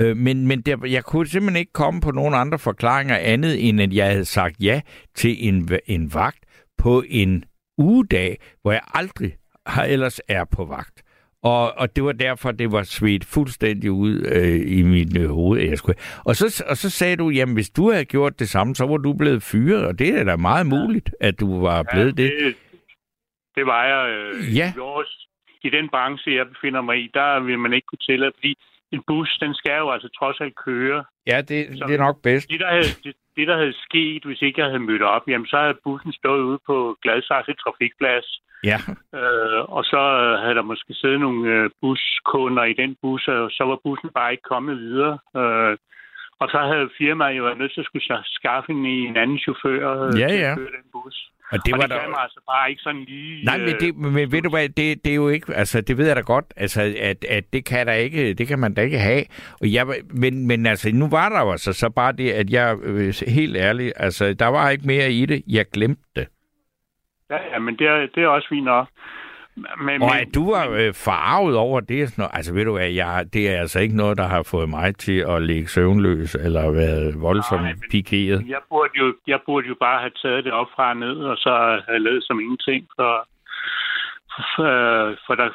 Øh, 0.00 0.16
Men, 0.16 0.46
men 0.46 0.60
der, 0.62 0.86
jeg 0.86 1.04
kunne 1.04 1.26
simpelthen 1.26 1.60
ikke 1.60 1.72
komme 1.72 2.00
på 2.00 2.10
nogen 2.10 2.34
andre 2.34 2.58
forklaringer 2.58 3.16
andet, 3.16 3.68
end 3.68 3.80
at 3.80 3.92
jeg 3.94 4.10
havde 4.10 4.24
sagt 4.24 4.56
ja 4.60 4.80
til 5.14 5.48
en, 5.48 5.68
en 5.86 6.14
vagt 6.14 6.44
på 6.78 7.04
en 7.08 7.44
ugedag, 7.78 8.38
hvor 8.62 8.72
jeg 8.72 8.80
aldrig 8.94 9.36
har 9.66 9.84
ellers 9.84 10.20
er 10.28 10.44
på 10.44 10.64
vagt. 10.64 11.02
Og, 11.42 11.78
og 11.78 11.96
det 11.96 12.04
var 12.04 12.12
derfor, 12.12 12.50
det 12.52 12.72
var 12.72 12.82
svedt 12.82 13.24
fuldstændig 13.24 13.90
ud 13.90 14.26
øh, 14.32 14.78
i 14.78 14.82
mit 14.82 15.16
øh, 15.16 15.30
hoved. 15.30 15.60
Jeg 15.60 15.78
skulle. 15.78 15.98
Og, 16.24 16.36
så, 16.36 16.64
og 16.68 16.76
så 16.76 16.90
sagde 16.90 17.16
du, 17.16 17.30
jamen 17.30 17.54
hvis 17.54 17.70
du 17.70 17.90
havde 17.90 18.04
gjort 18.04 18.38
det 18.38 18.48
samme, 18.48 18.74
så 18.74 18.86
var 18.86 18.96
du 18.96 19.12
blevet 19.12 19.42
fyret, 19.42 19.86
og 19.86 19.98
det 19.98 20.08
er 20.08 20.24
da 20.24 20.36
meget 20.36 20.66
muligt, 20.66 21.10
at 21.20 21.40
du 21.40 21.60
var 21.60 21.82
blevet 21.92 22.16
det. 22.16 22.32
det. 22.40 22.54
Det 23.54 23.66
var 23.66 23.84
jeg. 23.84 24.10
Øh, 24.14 24.56
Ja. 24.56 24.72
i, 24.76 24.78
vores, 24.78 25.28
I 25.64 25.70
den 25.70 25.88
branche, 25.88 26.34
jeg 26.34 26.46
befinder 26.48 26.80
mig 26.82 26.96
i, 27.04 27.10
der 27.14 27.40
vil 27.40 27.58
man 27.58 27.72
ikke 27.72 27.86
kunne 27.86 28.06
tillade, 28.08 28.32
fordi 28.36 28.54
en 28.92 29.02
bus, 29.06 29.38
den 29.40 29.54
skal 29.54 29.78
jo 29.78 29.90
altså 29.90 30.08
trods 30.18 30.40
alt 30.40 30.56
køre. 30.66 31.04
Ja, 31.26 31.38
det, 31.48 31.58
det 31.88 31.94
er 31.94 32.04
nok 32.06 32.22
bedst. 32.22 32.48
Det 32.50 32.60
der, 32.60 32.70
havde, 32.76 32.90
det, 33.04 33.14
det, 33.36 33.48
der 33.48 33.56
havde 33.56 33.74
sket, 33.88 34.24
hvis 34.24 34.42
ikke 34.42 34.60
jeg 34.60 34.68
havde 34.68 34.86
mødt 34.90 35.02
op, 35.02 35.22
jamen 35.28 35.46
så 35.46 35.56
havde 35.58 35.78
bussen 35.84 36.12
stået 36.12 36.42
ude 36.42 36.58
på 36.66 36.96
Gladsaxe 37.02 37.52
trafikplads. 37.64 38.28
Ja, 38.64 38.78
Øh, 39.14 39.60
og 39.76 39.84
så 39.84 40.00
havde 40.42 40.54
der 40.54 40.62
måske 40.62 40.94
siddet 40.94 41.20
nogle 41.20 41.50
øh, 41.54 41.70
buskunder 41.80 42.64
i 42.64 42.72
den 42.72 42.96
bus, 43.02 43.28
og 43.28 43.50
så 43.50 43.64
var 43.64 43.78
bussen 43.84 44.10
bare 44.14 44.30
ikke 44.32 44.48
kommet 44.52 44.78
videre. 44.78 45.18
Øh, 45.36 45.76
og 46.40 46.48
så 46.52 46.58
havde 46.70 46.90
firmaet 46.98 47.38
jo 47.38 47.42
været 47.44 47.58
nødt 47.58 47.72
til 47.74 47.80
at 47.80 47.86
skulle 47.86 48.04
så 48.04 48.18
skaffe 48.24 48.72
en, 48.72 48.86
en 48.86 49.16
anden 49.16 49.38
chauffør 49.38 50.02
øh, 50.06 50.20
Ja, 50.20 50.28
til 50.28 50.38
ja. 50.38 50.50
at 50.52 50.58
køre 50.58 50.74
den 50.78 50.86
bus. 50.92 51.16
Og 51.52 51.58
det 51.66 51.72
og 51.74 51.78
var 51.78 51.86
det 51.86 51.90
der... 51.90 52.00
kan 52.00 52.10
man 52.10 52.20
altså 52.20 52.40
bare 52.46 52.70
ikke 52.70 52.82
sådan 52.82 53.04
lige... 53.04 53.44
Nej, 53.44 53.58
men, 53.58 53.74
det, 53.80 53.96
men 53.96 54.32
ved 54.32 54.42
du 54.42 54.50
hvad, 54.50 54.68
det, 54.68 55.04
det 55.04 55.10
er 55.10 55.14
jo 55.14 55.28
ikke, 55.28 55.54
altså 55.54 55.80
det 55.80 55.98
ved 55.98 56.06
jeg 56.06 56.16
da 56.16 56.20
godt, 56.20 56.44
altså 56.56 56.94
at, 57.00 57.24
at 57.24 57.44
det 57.52 57.64
kan 57.64 57.86
der 57.86 57.92
ikke, 57.92 58.34
det 58.34 58.48
kan 58.48 58.58
man 58.58 58.74
da 58.74 58.82
ikke 58.82 58.98
have. 58.98 59.24
Og 59.60 59.72
jeg, 59.72 59.86
men, 60.10 60.46
men 60.46 60.66
altså 60.66 60.90
nu 60.94 61.08
var 61.08 61.28
der 61.28 61.40
jo 61.40 61.50
altså 61.50 61.72
så 61.72 61.90
bare 61.90 62.12
det, 62.12 62.30
at 62.30 62.50
jeg, 62.50 62.76
øh, 62.82 63.14
helt 63.28 63.56
ærligt, 63.56 63.92
altså 63.96 64.34
der 64.34 64.46
var 64.46 64.70
ikke 64.70 64.86
mere 64.86 65.12
i 65.12 65.26
det, 65.26 65.42
jeg 65.48 65.66
glemte 65.72 66.02
det. 66.16 66.26
Ja, 67.30 67.36
ja, 67.52 67.58
men 67.58 67.76
det 67.76 67.86
er, 67.86 68.06
det 68.14 68.22
er 68.22 68.28
også 68.28 68.48
fint 68.48 68.64
nok. 68.64 68.88
Men, 69.56 70.02
Og 70.02 70.20
at 70.20 70.28
du 70.34 70.50
var 70.50 70.68
øh, 70.68 70.94
farvet 70.94 71.56
over 71.56 71.80
det, 71.80 72.08
sådan 72.08 72.22
noget, 72.22 72.30
altså 72.34 72.54
ved 72.54 72.64
du 72.64 72.72
hvad, 72.72 72.90
jeg, 72.90 73.26
det 73.32 73.50
er 73.50 73.60
altså 73.60 73.80
ikke 73.80 73.96
noget, 73.96 74.18
der 74.18 74.26
har 74.28 74.42
fået 74.42 74.68
mig 74.68 74.96
til 74.96 75.24
at 75.28 75.42
ligge 75.42 75.68
søvnløs, 75.68 76.34
eller 76.34 76.70
været 76.70 77.20
voldsomt 77.20 77.62
Nej, 77.62 77.74
pikeret. 77.90 78.44
Jeg 78.48 78.58
burde, 78.68 78.90
jo, 78.98 79.14
jeg 79.26 79.40
burde 79.46 79.68
jo 79.68 79.74
bare 79.80 80.00
have 80.00 80.12
taget 80.22 80.44
det 80.44 80.52
op 80.52 80.66
fra 80.76 80.90
og 80.90 80.96
ned, 80.96 81.16
og 81.16 81.36
så 81.36 81.80
have 81.88 81.98
lavet 81.98 82.24
som 82.24 82.40
ingenting. 82.40 82.86
For, 82.96 83.28
for, 84.56 84.72
for 85.26 85.34
der, 85.34 85.48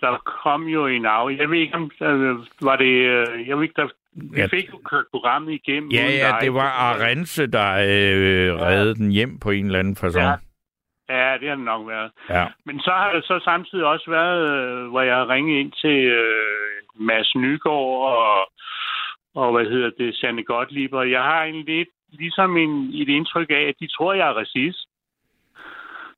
der 0.00 0.22
kom 0.42 0.62
jo 0.64 0.86
en 0.86 1.06
af. 1.06 1.30
Jeg 1.38 1.50
ved 1.50 1.58
ikke, 1.58 1.74
om 1.74 1.90
øh, 2.02 2.36
var 2.62 2.76
det... 2.76 2.94
øh, 2.94 3.48
Jeg 3.48 3.56
ved 3.56 3.62
ikke, 3.62 3.74
der, 3.76 3.88
vi 4.12 4.40
Ja. 4.40 4.46
fik 4.46 4.68
jo 4.72 4.78
kørt 4.84 5.04
programmet 5.10 5.52
igennem. 5.52 5.90
Ja, 5.90 6.04
ja, 6.06 6.28
dig. 6.28 6.38
det 6.40 6.54
var 6.54 6.68
Arense, 6.70 7.46
der 7.46 7.70
øh, 7.72 8.60
reddede 8.60 8.94
den 8.94 9.10
hjem 9.10 9.38
på 9.38 9.50
en 9.50 9.66
eller 9.66 9.78
anden 9.78 9.96
façon. 10.00 10.20
Ja. 10.20 10.34
Ja, 11.10 11.38
det 11.40 11.48
har 11.48 11.56
det 11.56 11.64
nok 11.64 11.88
været. 11.88 12.10
Ja. 12.28 12.46
Men 12.66 12.80
så 12.80 12.90
har 12.90 13.12
det 13.12 13.24
så 13.24 13.40
samtidig 13.44 13.84
også 13.84 14.10
været, 14.10 14.40
øh, 14.54 14.88
hvor 14.90 15.00
jeg 15.00 15.16
har 15.16 15.28
ringet 15.28 15.60
ind 15.60 15.72
til 15.72 15.98
øh, 16.04 16.80
Mads 16.94 17.34
Nygaard 17.34 17.96
og, 18.14 18.52
og 19.34 19.52
hvad 19.52 19.64
hedder 19.64 19.90
det, 19.98 20.16
Sanne 20.16 20.44
Gottlieb, 20.44 20.92
og 20.92 21.10
jeg 21.10 21.22
har 21.22 21.42
egentlig 21.42 21.76
lidt 21.76 21.88
ligesom 22.12 22.56
en, 22.56 22.90
et 22.94 23.08
indtryk 23.08 23.50
af, 23.50 23.64
at 23.68 23.74
de 23.80 23.86
tror, 23.86 24.12
jeg 24.12 24.28
er 24.28 24.38
racist. 24.42 24.86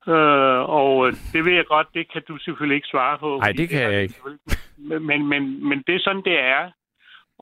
Øh, 0.07 0.69
og 0.79 1.07
øh, 1.07 1.13
det 1.33 1.45
ved 1.45 1.53
jeg 1.53 1.65
godt, 1.65 1.87
det 1.93 2.11
kan 2.11 2.21
du 2.27 2.37
selvfølgelig 2.37 2.75
ikke 2.75 2.87
svare 2.87 3.17
på. 3.17 3.37
Nej, 3.41 3.51
det 3.51 3.69
kan 3.69 3.81
jeg 3.81 4.01
ikke. 4.01 4.15
Men, 4.77 5.27
men, 5.27 5.69
men 5.69 5.83
det 5.87 5.95
er 5.95 5.99
sådan, 5.99 6.23
det 6.25 6.39
er. 6.39 6.71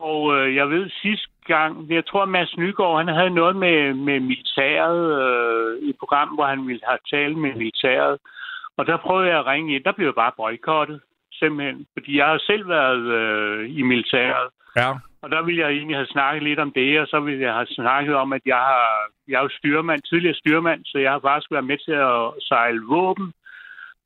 Og 0.09 0.21
øh, 0.35 0.55
jeg 0.55 0.69
ved 0.69 0.89
sidste 1.01 1.29
gang, 1.45 1.89
jeg 1.89 2.05
tror, 2.05 2.25
Mads 2.25 2.57
Nygaard, 2.57 2.97
han 2.97 3.15
havde 3.15 3.29
noget 3.29 3.55
med, 3.55 3.93
med 3.93 4.19
militæret, 4.19 5.01
øh, 5.23 5.89
et 5.89 5.95
program, 5.99 6.29
hvor 6.35 6.45
han 6.45 6.67
ville 6.67 6.81
have 6.89 7.03
talt 7.13 7.37
med 7.37 7.53
militæret. 7.55 8.17
Og 8.77 8.85
der 8.85 8.97
prøvede 8.97 9.29
jeg 9.29 9.39
at 9.39 9.45
ringe 9.45 9.75
ind. 9.75 9.83
Der 9.83 9.91
blev 9.91 10.07
jeg 10.07 10.15
bare 10.15 10.37
boykottet, 10.37 11.01
simpelthen. 11.33 11.85
Fordi 11.93 12.17
jeg 12.17 12.25
har 12.25 12.37
selv 12.37 12.67
været 12.67 13.05
øh, 13.19 13.77
i 13.77 13.81
militæret. 13.81 14.49
Ja. 14.75 14.89
Og 15.21 15.29
der 15.31 15.41
ville 15.41 15.61
jeg 15.61 15.71
egentlig 15.71 15.97
have 15.97 16.15
snakket 16.15 16.43
lidt 16.43 16.59
om 16.59 16.71
det, 16.71 16.99
og 16.99 17.07
så 17.07 17.19
ville 17.19 17.41
jeg 17.41 17.53
have 17.53 17.67
snakket 17.67 18.15
om, 18.15 18.33
at 18.33 18.41
jeg 18.45 18.61
har, 18.71 18.87
jeg 19.27 19.37
er 19.37 19.43
jo 19.43 19.49
styrmand, 19.59 20.01
tidligere 20.01 20.35
styrmand, 20.35 20.81
så 20.85 20.97
jeg 20.97 21.11
har 21.11 21.19
faktisk 21.19 21.51
været 21.51 21.65
med 21.71 21.77
til 21.85 21.91
at 21.91 22.43
sejle 22.49 22.81
våben, 22.89 23.33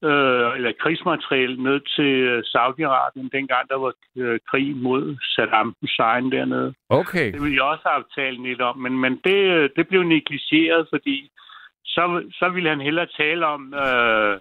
øh, 0.10 0.56
eller 0.58 0.72
krigsmateriel 0.82 1.54
ned 1.68 1.80
til 1.96 2.14
øh, 2.32 2.44
Saudi-Arabien, 2.54 3.30
dengang 3.38 3.70
der 3.70 3.78
var 3.84 3.94
øh, 4.18 4.40
krig 4.50 4.76
mod 4.76 5.04
Saddam 5.34 5.76
Hussein 5.82 6.32
dernede. 6.32 6.74
Okay. 6.90 7.32
Det 7.34 7.42
ville 7.42 7.56
jeg 7.56 7.72
også 7.74 7.88
have 7.92 8.04
talt 8.20 8.42
lidt 8.48 8.62
om, 8.62 8.78
men, 8.78 8.94
men 9.04 9.14
det, 9.24 9.40
øh, 9.56 9.70
det 9.76 9.88
blev 9.88 10.04
negligeret, 10.04 10.88
fordi 10.94 11.32
så, 11.86 12.04
så 12.40 12.50
ville 12.50 12.70
han 12.70 12.82
hellere 12.82 13.08
tale 13.18 13.46
om 13.46 13.74
øh, 13.74 14.40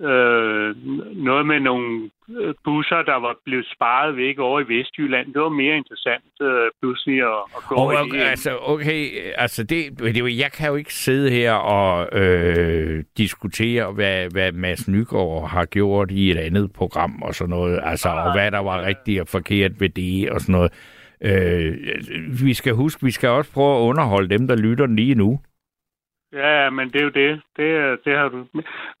øh, 0.00 0.76
noget 1.16 1.46
med 1.46 1.60
nogle 1.60 2.10
øh, 2.40 2.54
busser, 2.64 3.02
der 3.02 3.16
var 3.16 3.36
blevet 3.44 3.66
sparet 3.74 4.16
væk 4.16 4.38
over 4.38 4.60
i 4.60 4.68
Vestjylland. 4.68 5.32
Det 5.34 5.42
var 5.42 5.48
mere 5.48 5.76
interessant 5.76 6.32
øh, 6.42 6.70
pludselig 6.80 7.18
at, 7.22 7.40
at 7.56 7.62
gå 7.68 7.74
Og, 7.74 7.82
over 7.82 7.98
og, 7.98 8.06
i 8.06 8.18
altså, 8.18 8.58
okay, 8.62 9.10
altså 9.34 9.62
det, 9.62 9.98
det, 9.98 10.38
jeg 10.38 10.52
kan 10.52 10.68
jo 10.68 10.76
ikke 10.76 10.94
sidde 10.94 11.30
her 11.30 11.52
og 11.52 12.18
øh, 12.20 13.04
diskutere, 13.16 13.92
hvad, 13.92 14.30
hvad 14.30 14.52
Mads 14.52 14.88
Nygaard 14.88 15.48
har 15.48 15.64
gjort 15.64 16.10
i 16.10 16.30
et 16.30 16.36
andet 16.36 16.72
program 16.72 17.22
og 17.22 17.34
sådan 17.34 17.50
noget, 17.50 17.80
altså, 17.82 18.08
og 18.08 18.32
hvad 18.32 18.50
der 18.50 18.58
var 18.58 18.82
rigtigt 18.82 19.20
og 19.20 19.28
forkert 19.28 19.80
ved 19.80 19.88
det 19.88 20.30
og 20.30 20.40
sådan 20.40 20.52
noget. 20.52 20.72
Øh, 21.20 21.76
vi 22.44 22.54
skal 22.54 22.72
huske, 22.72 23.04
vi 23.04 23.10
skal 23.10 23.28
også 23.28 23.52
prøve 23.52 23.76
at 23.76 23.80
underholde 23.80 24.38
dem, 24.38 24.48
der 24.48 24.56
lytter 24.56 24.86
lige 24.86 25.14
nu. 25.14 25.40
Ja, 26.32 26.70
men 26.70 26.90
det 26.92 27.00
er 27.00 27.04
jo 27.04 27.18
det. 27.22 27.40
Det, 27.56 27.98
det 28.04 28.18
har 28.18 28.28
du. 28.28 28.46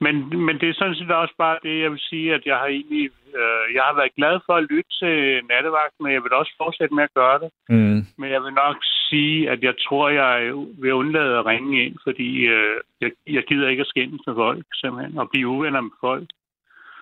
Men, 0.00 0.44
men 0.46 0.60
det 0.60 0.68
er 0.68 0.74
sådan 0.74 0.94
set 0.94 1.10
også 1.10 1.34
bare 1.38 1.58
det, 1.62 1.80
jeg 1.82 1.90
vil 1.90 1.98
sige, 2.00 2.34
at 2.34 2.42
jeg 2.46 2.56
har 2.56 2.66
egentlig, 2.66 3.10
øh, 3.40 3.74
jeg 3.74 3.82
har 3.82 3.94
været 3.94 4.14
glad 4.16 4.40
for 4.46 4.54
at 4.54 4.66
lytte 4.70 4.90
til 5.00 5.44
nattevagten, 5.50 6.02
men 6.04 6.12
jeg 6.12 6.22
vil 6.22 6.32
også 6.32 6.52
fortsætte 6.56 6.94
med 6.94 7.04
at 7.04 7.14
gøre 7.14 7.38
det. 7.38 7.50
Mm. 7.68 8.00
Men 8.18 8.30
jeg 8.30 8.42
vil 8.42 8.52
nok 8.52 8.76
sige, 9.08 9.50
at 9.50 9.62
jeg 9.62 9.74
tror, 9.84 10.08
jeg 10.08 10.52
vil 10.82 10.92
undlade 10.92 11.38
at 11.38 11.46
ringe 11.46 11.84
ind, 11.84 11.96
fordi 12.06 12.28
øh, 12.46 12.76
jeg, 13.00 13.10
jeg 13.26 13.42
gider 13.48 13.68
ikke 13.68 13.80
at 13.80 13.86
skændes 13.86 14.20
med 14.26 14.34
folk, 14.34 14.66
simpelthen, 14.74 15.18
og 15.18 15.30
blive 15.30 15.48
uvenner 15.48 15.80
med 15.80 15.96
folk. 16.00 16.28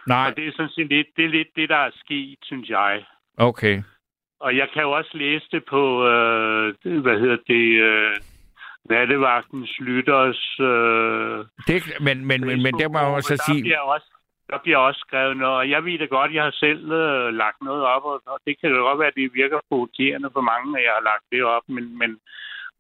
Nej, 0.07 0.27
Og 0.29 0.37
det 0.37 0.47
er 0.47 0.53
sådan 0.53 0.73
set 0.77 0.89
lidt 0.89 1.07
det, 1.17 1.25
er 1.25 1.29
lidt 1.29 1.49
det 1.57 1.69
der 1.69 1.77
er 1.77 1.91
sket, 1.95 2.39
synes 2.43 2.69
jeg. 2.69 3.05
okay. 3.39 3.83
Og 4.41 4.57
jeg 4.57 4.69
kan 4.73 4.83
jo 4.83 4.91
også 4.91 5.11
læse 5.15 5.47
det 5.53 5.65
på, 5.65 6.07
øh, 6.09 6.75
hvad 7.03 7.19
hedder 7.21 7.37
det, 7.47 7.67
øh, 7.91 8.17
nattevagtens 8.90 9.72
lytters 9.88 10.42
øh, 10.61 11.38
Det, 11.68 11.77
men, 12.07 12.16
men, 12.31 12.40
men, 12.49 12.62
men 12.62 12.72
der 12.81 12.88
må 12.88 12.99
jeg 12.99 13.09
også 13.18 13.35
der 13.35 13.44
sige, 13.49 13.62
Bliver 13.62 13.85
også, 13.94 14.09
der 14.51 14.59
bliver 14.64 14.79
også 14.79 15.01
skrevet 15.07 15.37
noget, 15.37 15.57
og 15.57 15.70
jeg 15.70 15.85
ved 15.85 15.99
det 15.99 16.11
godt, 16.11 16.35
jeg 16.35 16.44
har 16.44 16.57
selv 16.64 16.83
øh, 16.92 17.35
lagt 17.42 17.61
noget 17.68 17.85
op, 17.94 18.05
og, 18.05 18.22
og 18.33 18.38
det 18.46 18.55
kan 18.61 18.70
jo 18.70 18.81
godt 18.88 18.99
være, 18.99 19.12
at 19.12 19.20
det 19.20 19.38
virker 19.40 19.59
provokerende 19.68 20.29
for 20.33 20.40
mange, 20.53 20.79
at 20.79 20.85
jeg 20.87 20.92
har 20.99 21.05
lagt 21.11 21.27
det 21.33 21.42
op, 21.44 21.66
men, 21.68 21.99
men, 22.01 22.11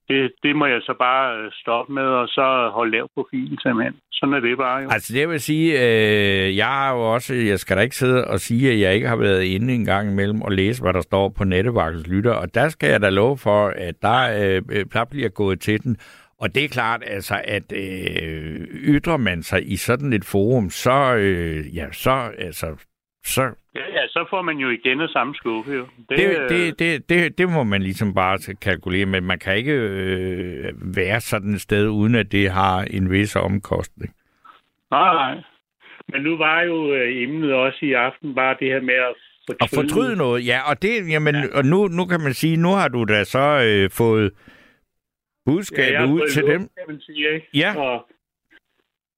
det, 0.08 0.32
det 0.42 0.56
må 0.56 0.66
jeg 0.66 0.80
så 0.82 0.94
bare 0.98 1.38
øh, 1.38 1.52
stoppe 1.52 1.92
med, 1.92 2.02
og 2.02 2.28
så 2.28 2.70
holde 2.74 2.92
lav 2.92 3.08
profil 3.14 3.58
simpelthen. 3.62 3.94
Sådan 4.12 4.34
er 4.34 4.40
det 4.40 4.58
bare 4.58 4.78
jo. 4.82 4.88
Altså 4.90 5.12
det 5.12 5.28
vil 5.28 5.40
sige, 5.40 5.72
øh, 5.72 6.56
jeg 6.56 6.66
har 6.66 6.92
jo 6.92 7.12
også, 7.14 7.34
jeg 7.34 7.58
skal 7.58 7.76
da 7.76 7.82
ikke 7.82 7.96
sidde 7.96 8.24
og 8.24 8.40
sige, 8.40 8.72
at 8.72 8.80
jeg 8.80 8.94
ikke 8.94 9.08
har 9.08 9.16
været 9.16 9.44
inde 9.44 9.74
en 9.74 9.84
gang 9.84 10.10
imellem 10.10 10.42
og 10.42 10.52
læse, 10.52 10.82
hvad 10.82 10.92
der 10.92 11.00
står 11.00 11.28
på 11.28 11.44
Nettebakkens 11.44 12.06
lytter, 12.06 12.32
og 12.32 12.54
der 12.54 12.68
skal 12.68 12.90
jeg 12.90 13.02
da 13.02 13.08
love 13.08 13.38
for, 13.38 13.66
at 13.76 13.94
der, 14.02 14.20
øh, 14.56 14.62
øh 14.70 14.84
der 14.92 15.04
bliver 15.04 15.28
gået 15.28 15.60
til 15.60 15.82
den. 15.82 15.96
Og 16.38 16.54
det 16.54 16.64
er 16.64 16.68
klart, 16.68 17.02
altså, 17.06 17.40
at 17.44 17.72
øh, 17.72 18.60
ytrer 18.72 19.16
man 19.16 19.42
sig 19.42 19.72
i 19.72 19.76
sådan 19.76 20.12
et 20.12 20.24
forum, 20.24 20.70
så, 20.70 21.14
øh, 21.14 21.76
ja, 21.76 21.92
så, 21.92 22.30
altså, 22.38 22.66
så 23.24 23.50
Ja, 23.76 24.00
ja, 24.00 24.06
så 24.08 24.26
får 24.30 24.42
man 24.42 24.56
jo 24.56 24.68
igen 24.70 25.00
af 25.00 25.08
samme 25.08 25.34
skuffe 25.34 25.72
jo. 25.72 25.86
det, 26.08 26.18
det, 26.48 26.78
det, 26.78 27.08
det, 27.08 27.38
det 27.38 27.48
må 27.48 27.62
man 27.64 27.82
ligesom 27.82 28.14
bare 28.14 28.38
kalkulere, 28.54 29.06
men 29.06 29.24
man 29.24 29.38
kan 29.38 29.56
ikke 29.56 29.72
øh, 29.72 30.72
være 30.96 31.20
sådan 31.20 31.54
et 31.54 31.60
sted, 31.60 31.88
uden 31.88 32.14
at 32.14 32.32
det 32.32 32.50
har 32.50 32.82
en 32.90 33.10
vis 33.10 33.36
omkostning. 33.36 34.14
Nej, 34.90 35.14
nej. 35.14 35.42
Men 36.08 36.22
nu 36.22 36.36
var 36.36 36.62
jo 36.62 36.94
øh, 36.94 37.22
emnet 37.22 37.52
også 37.54 37.78
i 37.82 37.92
aften 37.92 38.34
bare 38.34 38.56
det 38.60 38.68
her 38.68 38.80
med 38.80 38.94
at 38.94 39.14
fortryde. 39.46 39.58
Og 39.60 39.68
fortryde 39.74 40.16
noget, 40.16 40.46
ja, 40.46 40.70
og 40.70 40.82
det, 40.82 41.10
jamen, 41.10 41.34
ja. 41.34 41.58
og 41.58 41.64
nu, 41.64 41.88
nu 41.88 42.04
kan 42.04 42.20
man 42.20 42.34
sige, 42.34 42.56
nu 42.56 42.68
har 42.68 42.88
du 42.88 43.04
da 43.04 43.24
så 43.24 43.62
øh, 43.66 43.90
fået 43.90 44.32
budskabet 45.46 45.98
har 45.98 46.06
ud 46.06 46.28
til 46.32 46.42
dem. 46.42 46.60
Kan 46.60 46.84
man 46.88 47.00
sige, 47.00 47.34
ikke? 47.34 47.48
Ja. 47.54 47.76
Og, 47.76 48.06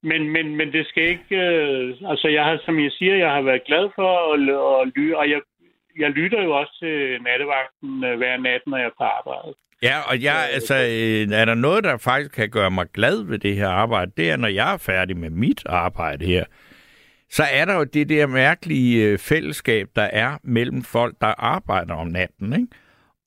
men, 0.03 0.31
men, 0.31 0.57
men 0.57 0.73
det 0.73 0.87
skal 0.87 1.03
ikke... 1.03 1.37
Øh, 1.37 1.95
altså, 2.11 2.29
jeg 2.29 2.45
har, 2.45 2.61
som 2.65 2.81
jeg 2.81 2.93
siger, 2.93 3.17
jeg 3.17 3.31
har 3.31 3.43
været 3.43 3.65
glad 3.67 3.91
for 3.95 4.11
at, 4.33 4.39
at 4.83 4.93
lytte, 4.97 5.19
og 5.19 5.31
jeg, 5.31 5.41
jeg 5.99 6.11
lytter 6.11 6.43
jo 6.43 6.53
også 6.61 6.77
til 6.83 7.23
nattevagten 7.23 8.05
øh, 8.05 8.17
hver 8.17 8.37
nat, 8.37 8.61
når 8.67 8.77
jeg 8.77 8.87
er 8.87 8.99
på 8.99 9.05
arbejde. 9.05 9.55
Ja, 9.83 9.97
og 10.11 10.23
jeg, 10.23 10.49
altså, 10.53 10.75
øh, 10.75 11.39
er 11.41 11.45
der 11.45 11.55
noget, 11.55 11.85
der 11.85 11.97
faktisk 11.97 12.31
kan 12.35 12.51
gøre 12.51 12.71
mig 12.71 12.87
glad 12.95 13.25
ved 13.25 13.39
det 13.39 13.57
her 13.57 13.69
arbejde, 13.69 14.13
det 14.17 14.31
er, 14.31 14.37
når 14.37 14.49
jeg 14.49 14.73
er 14.73 14.77
færdig 14.77 15.17
med 15.17 15.31
mit 15.31 15.63
arbejde 15.67 16.27
her, 16.27 16.45
så 17.31 17.43
er 17.53 17.65
der 17.65 17.75
jo 17.75 17.85
det 17.85 18.09
der 18.09 18.27
mærkelige 18.27 19.05
øh, 19.05 19.19
fællesskab, 19.19 19.89
der 19.97 20.03
er 20.03 20.39
mellem 20.45 20.83
folk, 20.83 21.15
der 21.21 21.35
arbejder 21.39 21.95
om 21.95 22.07
natten, 22.07 22.53
ikke? 22.53 22.67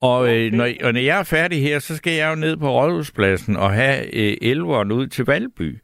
Og, 0.02 0.36
øh, 0.36 0.52
når, 0.52 0.68
og 0.84 0.94
når 0.94 1.00
jeg 1.00 1.20
er 1.20 1.24
færdig 1.24 1.62
her, 1.62 1.80
så 1.80 1.98
skal 1.98 2.14
jeg 2.14 2.30
jo 2.30 2.36
ned 2.36 2.58
på 2.58 2.70
Rådhuspladsen 2.70 3.58
og 3.58 3.72
have 3.72 4.16
øh, 4.16 4.38
elveren 4.42 4.92
ud 4.92 5.08
til 5.08 5.26
Valby. 5.26 5.78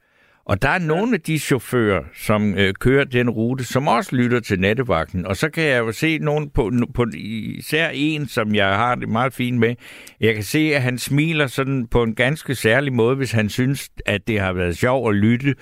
Og 0.48 0.62
der 0.62 0.70
er 0.70 0.80
nogle 0.80 1.14
af 1.14 1.22
de 1.22 1.40
chauffører, 1.40 2.04
som 2.16 2.56
øh, 2.56 2.74
kører 2.74 3.04
den 3.04 3.30
rute, 3.30 3.64
som 3.64 3.88
også 3.88 4.16
lytter 4.16 4.40
til 4.40 4.60
nattevagten. 4.60 5.26
Og 5.26 5.38
så 5.38 5.50
kan 5.50 5.64
jeg 5.64 5.80
jo 5.80 5.92
se 5.92 6.18
nogen 6.18 6.50
på, 6.50 6.72
på 6.94 7.06
især 7.16 7.90
en, 7.94 8.28
som 8.28 8.56
jeg 8.56 8.76
har 8.76 8.96
det 8.96 9.10
meget 9.10 9.34
fint 9.34 9.58
med. 9.58 9.76
Jeg 10.20 10.34
kan 10.34 10.44
se, 10.44 10.60
at 10.76 10.82
han 10.82 10.98
smiler 10.98 11.48
sådan 11.48 11.88
på 11.88 12.04
en 12.04 12.16
ganske 12.16 12.56
særlig 12.56 12.94
måde, 12.94 13.16
hvis 13.16 13.32
han 13.32 13.50
synes, 13.50 13.90
at 14.06 14.28
det 14.28 14.40
har 14.40 14.54
været 14.54 14.78
sjovt 14.78 15.10
at 15.10 15.16
lytte. 15.16 15.56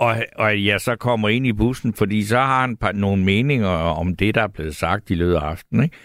Og, 0.00 0.16
og 0.36 0.64
jeg 0.64 0.80
så 0.80 0.96
kommer 0.96 1.28
ind 1.28 1.46
i 1.46 1.52
bussen, 1.52 1.94
fordi 1.94 2.24
så 2.24 2.38
har 2.38 2.60
han 2.60 2.76
par, 2.76 2.92
nogle 2.92 3.24
meninger 3.24 3.68
om 3.68 4.16
det, 4.16 4.34
der 4.34 4.42
er 4.42 4.48
blevet 4.48 4.76
sagt 4.76 5.10
i 5.10 5.14
løbet 5.14 5.34
af 5.34 5.40
aftenen. 5.40 5.84
Ikke? 5.84 5.96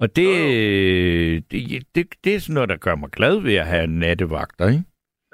Og 0.00 0.16
det, 0.16 1.50
det, 1.50 1.82
det, 1.94 2.06
det 2.24 2.34
er 2.34 2.38
sådan 2.38 2.54
noget, 2.54 2.68
der 2.68 2.76
gør 2.76 2.96
mig 2.96 3.10
glad 3.10 3.40
ved 3.40 3.54
at 3.54 3.66
have 3.66 3.86
nattevagter, 3.86 4.68
ikke? 4.68 4.82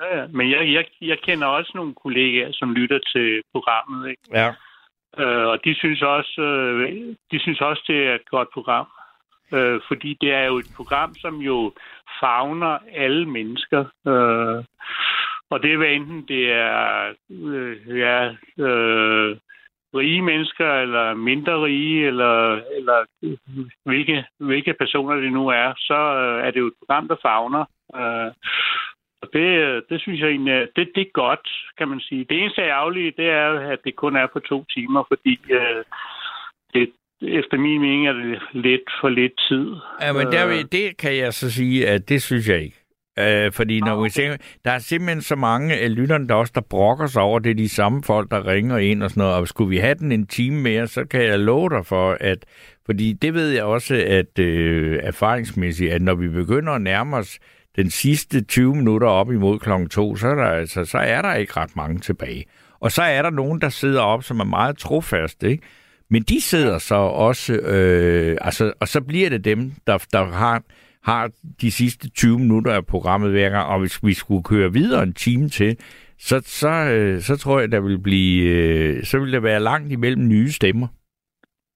Ja, 0.01 0.19
ja. 0.19 0.27
Men 0.27 0.51
jeg, 0.51 0.73
jeg, 0.73 0.85
jeg 1.01 1.19
kender 1.19 1.47
også 1.47 1.73
nogle 1.75 1.95
kollegaer, 1.95 2.53
som 2.53 2.75
lytter 2.75 2.99
til 2.99 3.43
programmet, 3.53 4.11
ikke? 4.11 4.23
Ja. 4.33 4.49
Øh, 5.19 5.47
og 5.47 5.65
de 5.65 5.75
synes 5.75 6.03
også, 6.03 6.41
øh, 6.41 7.15
de 7.31 7.41
synes 7.41 7.61
også, 7.61 7.83
det 7.87 8.07
er 8.07 8.15
et 8.15 8.29
godt 8.31 8.49
program. 8.53 8.87
Øh, 9.53 9.81
fordi 9.89 10.19
det 10.21 10.33
er 10.33 10.45
jo 10.45 10.57
et 10.57 10.71
program, 10.77 11.15
som 11.15 11.37
jo 11.37 11.73
fagner 12.21 12.79
alle 12.93 13.27
mennesker. 13.27 13.85
Øh, 14.07 14.65
og 15.51 15.63
det 15.63 15.73
er 15.73 15.77
hvad 15.77 15.89
enten 15.89 16.25
det 16.29 16.53
er 16.53 17.13
øh, 17.31 17.99
ja, 17.99 18.35
øh, 18.65 19.37
rige 19.95 20.23
mennesker, 20.23 20.73
eller 20.73 21.15
mindre 21.15 21.65
rige, 21.65 22.07
eller, 22.07 22.61
eller 22.77 23.05
hvilke, 23.85 24.25
hvilke 24.39 24.75
personer 24.75 25.15
det 25.17 25.33
nu 25.33 25.49
er, 25.49 25.73
så 25.77 25.95
øh, 25.95 26.47
er 26.47 26.51
det 26.51 26.61
jo 26.61 26.67
et 26.67 26.79
program, 26.79 27.09
der 27.09 27.17
fagner. 27.23 27.65
Øh, 27.97 28.33
og 29.25 29.31
det, 29.33 29.49
det 29.91 30.01
synes 30.01 30.21
jeg 30.21 30.29
egentlig, 30.29 30.69
det, 30.77 30.85
det 30.95 31.01
er 31.01 31.13
godt, 31.25 31.47
kan 31.79 31.89
man 31.89 32.01
sige. 32.01 32.27
Det 32.31 32.37
eneste 32.41 32.63
ærgerlige, 32.63 33.13
det 33.17 33.29
er, 33.29 33.51
at 33.75 33.79
det 33.85 33.97
kun 33.97 34.17
er 34.17 34.27
på 34.33 34.41
to 34.41 34.65
timer, 34.75 35.05
fordi 35.11 35.39
øh, 35.51 35.85
det, 36.75 36.85
efter 37.41 37.57
min 37.59 37.81
mening 37.81 38.09
er 38.09 38.13
det 38.13 38.43
lidt 38.53 38.89
for 39.01 39.09
lidt 39.09 39.33
tid. 39.49 39.67
Ja, 40.01 40.13
men 40.13 40.27
der, 40.33 40.47
Øh, 40.49 40.65
det 40.73 40.97
kan 40.99 41.17
jeg 41.17 41.33
så 41.35 41.51
sige, 41.51 41.89
at 41.89 42.09
det 42.09 42.23
synes 42.23 42.49
jeg 42.49 42.63
ikke. 42.63 42.85
Øh, 43.19 43.53
fordi 43.53 43.81
når 43.81 44.03
vi 44.03 44.11
tænker, 44.11 44.37
der 44.65 44.71
er 44.71 44.79
simpelthen 44.79 45.23
så 45.23 45.37
mange 45.37 45.75
af 45.75 45.95
lytterne, 45.95 46.29
der 46.29 46.35
også 46.35 46.53
der 46.55 46.61
brokker 46.61 47.07
sig 47.07 47.23
over, 47.23 47.39
det 47.39 47.51
er 47.51 47.55
de 47.55 47.69
samme 47.69 48.03
folk, 48.03 48.31
der 48.31 48.47
ringer 48.47 48.79
ind 48.79 49.03
og 49.03 49.11
sådan 49.11 49.21
noget, 49.21 49.35
og 49.37 49.49
skulle 49.49 49.71
vi 49.71 49.77
have 49.77 49.95
den 49.95 50.13
en 50.13 50.27
time 50.27 50.61
mere, 50.63 50.87
så 50.87 51.05
kan 51.05 51.23
jeg 51.23 51.39
love 51.39 51.69
dig 51.71 51.87
for, 51.87 52.17
at, 52.21 52.45
fordi 52.87 53.13
det 53.13 53.35
ved 53.35 53.51
jeg 53.51 53.65
også, 53.65 54.05
at 54.07 54.39
øh, 54.39 54.99
erfaringsmæssigt, 55.03 55.93
at 55.93 56.03
når 56.03 56.15
vi 56.15 56.29
begynder 56.29 56.73
at 56.73 56.83
nærme 56.83 57.17
os 57.17 57.39
den 57.77 57.91
sidste 57.91 58.41
20 58.41 58.75
minutter 58.75 59.09
op 59.09 59.33
imod 59.33 59.59
klokken 59.59 59.89
2, 59.89 60.17
så 60.17 60.29
er, 60.29 60.35
der, 60.35 60.45
altså, 60.45 60.85
så 60.85 60.99
er 60.99 61.23
der 61.23 61.35
ikke 61.35 61.53
ret 61.57 61.77
mange 61.77 62.01
tilbage. 62.01 62.45
Og 62.81 62.93
så 62.93 63.03
er 63.03 63.23
der 63.23 63.31
nogen, 63.31 63.61
der 63.61 63.69
sidder 63.69 64.01
op, 64.01 64.25
som 64.25 64.41
er 64.41 64.45
meget 64.45 64.79
trofaste, 64.79 65.51
ikke? 65.51 65.63
Men 66.11 66.23
de 66.23 66.41
sidder 66.41 66.79
så 66.79 66.95
også, 66.95 67.55
øh, 67.55 68.39
altså, 68.41 68.73
og 68.81 68.89
så 68.89 69.01
bliver 69.01 69.31
det 69.31 69.45
dem, 69.45 69.73
der, 69.87 69.99
der 70.13 70.25
har, 70.25 70.63
har 71.03 71.31
de 71.61 71.71
sidste 71.71 72.11
20 72.11 72.39
minutter 72.39 72.73
af 72.73 72.87
programmet 72.87 73.31
hver 73.31 73.51
gang, 73.51 73.67
og 73.67 73.81
hvis 73.81 74.05
vi 74.05 74.15
skulle 74.15 74.43
køre 74.43 74.73
videre 74.73 75.03
en 75.03 75.13
time 75.13 75.49
til, 75.49 75.77
så, 76.19 76.43
så, 76.47 76.69
øh, 76.69 77.23
så 77.23 77.37
tror 77.37 77.61
jeg, 77.61 77.73
der 77.73 77.81
vil 77.81 77.99
blive, 77.99 78.43
øh, 78.51 79.05
så 79.05 79.19
vil 79.19 79.33
der 79.33 79.41
være 79.41 79.61
langt 79.61 79.93
imellem 79.93 80.29
nye 80.29 80.53
stemmer. 80.53 80.87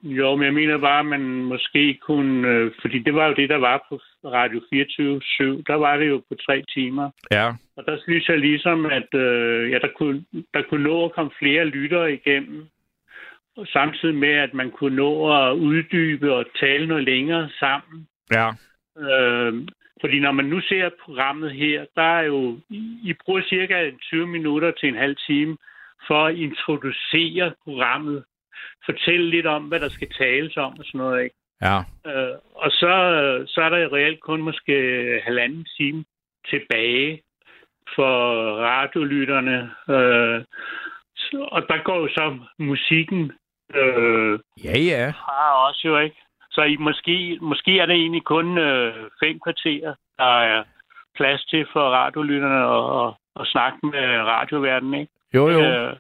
Jo, 0.03 0.37
men 0.37 0.45
jeg 0.45 0.55
mener 0.55 0.79
bare, 0.79 1.01
at 1.01 1.07
man 1.07 1.23
måske 1.23 1.95
kunne... 1.95 2.49
Øh, 2.49 2.73
fordi 2.81 2.99
det 2.99 3.15
var 3.15 3.27
jo 3.27 3.35
det, 3.35 3.49
der 3.49 3.57
var 3.57 3.87
på 3.89 4.01
Radio 4.25 4.61
24-7. 4.61 5.63
Der 5.67 5.75
var 5.75 5.97
det 5.97 6.09
jo 6.09 6.23
på 6.29 6.35
tre 6.47 6.65
timer. 6.75 7.11
Ja, 7.31 7.53
Og 7.77 7.85
der 7.87 7.99
synes 8.03 8.29
jeg 8.29 8.39
ligesom, 8.39 8.87
at 8.87 9.15
øh, 9.15 9.71
ja, 9.71 9.79
der, 9.79 9.89
kunne, 9.97 10.25
der 10.55 10.63
kunne 10.63 10.83
nå 10.83 11.05
at 11.05 11.13
komme 11.13 11.31
flere 11.39 11.65
lyttere 11.65 12.13
igennem. 12.13 12.67
Og 13.57 13.67
samtidig 13.67 14.15
med, 14.15 14.35
at 14.35 14.55
man 14.55 14.71
kunne 14.71 14.97
nå 14.97 15.13
at 15.33 15.53
uddybe 15.53 16.35
og 16.35 16.45
tale 16.61 16.87
noget 16.87 17.05
længere 17.05 17.49
sammen. 17.61 18.09
ja, 18.33 18.51
Øh, 18.99 19.55
fordi 20.01 20.21
når 20.21 20.33
man 20.33 20.45
nu 20.45 20.61
ser 20.61 20.91
programmet 21.05 21.53
her, 21.53 21.85
der 21.97 22.03
er 22.19 22.23
jo... 22.23 22.59
I 23.03 23.15
bruger 23.25 23.43
cirka 23.49 23.91
20 24.03 24.27
minutter 24.27 24.71
til 24.71 24.89
en 24.89 24.95
halv 24.95 25.17
time 25.27 25.57
for 26.07 26.27
at 26.27 26.35
introducere 26.35 27.53
programmet. 27.65 28.25
Fortælle 28.91 29.31
lidt 29.31 29.47
om, 29.47 29.63
hvad 29.65 29.81
der 29.81 29.89
skal 29.89 30.09
tales 30.19 30.57
om 30.57 30.79
og 30.79 30.85
sådan 30.85 30.99
noget, 30.99 31.25
ikke? 31.25 31.37
ja. 31.63 31.79
Øh, 32.07 32.37
og 32.55 32.71
så, 32.71 32.93
så 33.47 33.61
er 33.61 33.69
der 33.69 33.93
reelt 33.93 34.21
kun 34.21 34.43
måske 34.43 34.75
halvanden 35.25 35.67
time 35.77 36.05
tilbage 36.51 37.23
for 37.95 38.15
radiolytterne. 38.61 39.71
Øh, 39.89 40.45
og 41.33 41.63
der 41.69 41.83
går 41.83 41.99
jo 42.01 42.09
så 42.09 42.39
musikken 42.59 43.33
øh, 43.75 44.39
Ja, 44.65 44.79
ja. 44.79 45.11
fra 45.11 45.69
også 45.69 45.81
jo, 45.85 45.99
ikke? 45.99 46.17
Så 46.51 46.63
I, 46.63 46.77
måske, 46.77 47.39
måske 47.41 47.79
er 47.79 47.87
det 47.87 47.95
egentlig 47.95 48.25
kun 48.25 48.59
øh, 48.59 48.95
fem 49.25 49.41
kvarterer, 49.45 49.95
der 50.19 50.41
er 50.41 50.65
plads 51.17 51.45
til 51.45 51.67
for 51.73 51.91
radiolytterne 51.91 52.61
at, 52.77 53.07
at, 53.07 53.15
at 53.41 53.47
snakke 53.47 53.79
med 53.83 54.07
radioverdenen, 54.33 55.01
ikke? 55.01 55.13
Jo, 55.35 55.49
jo. 55.49 55.61
Øh, 55.61 55.97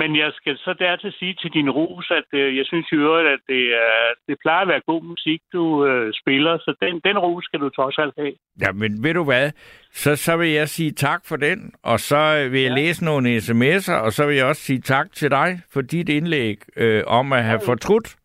men 0.00 0.16
jeg 0.16 0.30
skal 0.38 0.56
så 0.58 0.74
dertil 0.78 1.12
sige 1.18 1.34
til 1.34 1.50
din 1.50 1.70
ros, 1.70 2.10
at 2.10 2.38
øh, 2.40 2.56
jeg 2.56 2.66
synes 2.66 2.86
i 2.92 2.94
øvrigt, 2.94 3.28
at 3.28 3.40
det, 3.48 3.62
er, 3.86 4.00
det 4.28 4.36
plejer 4.42 4.62
at 4.62 4.68
være 4.68 4.80
god 4.86 5.02
musik, 5.02 5.40
du 5.52 5.86
øh, 5.86 6.12
spiller, 6.20 6.58
så 6.58 6.74
den, 6.82 7.00
den 7.04 7.18
ros 7.18 7.44
skal 7.44 7.60
du 7.60 7.68
trods 7.68 7.98
alt 7.98 8.14
have. 8.18 8.34
Ja, 8.60 8.72
men 8.72 9.04
ved 9.04 9.14
du 9.14 9.24
hvad? 9.24 9.50
Så, 9.92 10.16
så 10.16 10.36
vil 10.36 10.48
jeg 10.48 10.68
sige 10.68 10.92
tak 10.92 11.20
for 11.28 11.36
den, 11.36 11.72
og 11.82 12.00
så 12.00 12.48
vil 12.50 12.60
jeg 12.60 12.70
ja. 12.70 12.76
læse 12.76 13.04
nogle 13.04 13.36
sms'er, 13.36 13.98
og 14.04 14.12
så 14.12 14.26
vil 14.26 14.36
jeg 14.36 14.46
også 14.46 14.62
sige 14.62 14.80
tak 14.80 15.12
til 15.12 15.30
dig 15.30 15.60
for 15.72 15.80
dit 15.80 16.08
indlæg 16.08 16.56
øh, 16.76 17.02
om 17.06 17.32
at 17.32 17.44
have 17.44 17.60
fortrudt. 17.64 18.16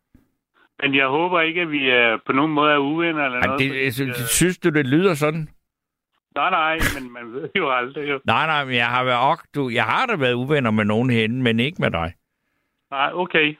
Men 0.81 0.95
jeg 0.95 1.07
håber 1.07 1.41
ikke, 1.41 1.61
at 1.61 1.71
vi 1.71 1.89
er 1.89 2.17
på 2.25 2.31
nogen 2.31 2.51
måde 2.51 2.73
er 2.73 2.77
uvenner 2.77 3.25
eller 3.25 3.39
Ej, 3.39 3.47
noget. 3.47 3.59
det, 3.59 3.69
fordi, 3.69 3.79
altså, 3.85 4.03
øh, 4.03 4.13
synes 4.13 4.57
du, 4.57 4.69
det 4.69 4.87
lyder 4.87 5.13
sådan? 5.13 5.49
Nej, 6.39 6.49
nej, 6.49 6.77
men 6.95 7.13
man 7.13 7.33
ved 7.33 7.49
jo 7.55 7.71
aldrig. 7.71 8.09
Jo. 8.09 8.19
Nej, 8.25 8.45
nej, 8.45 8.65
men 8.65 8.75
jeg 8.75 8.87
har, 8.87 9.03
været, 9.03 9.31
ok, 9.31 9.39
du, 9.55 9.69
jeg 9.69 9.83
har 9.83 10.05
da 10.05 10.15
været 10.15 10.33
uvenner 10.33 10.71
med 10.71 10.85
nogen 10.85 11.09
henne, 11.09 11.43
men 11.43 11.59
ikke 11.59 11.81
med 11.81 11.91
dig. 11.91 12.13
Nej, 12.91 13.09
okay. 13.13 13.57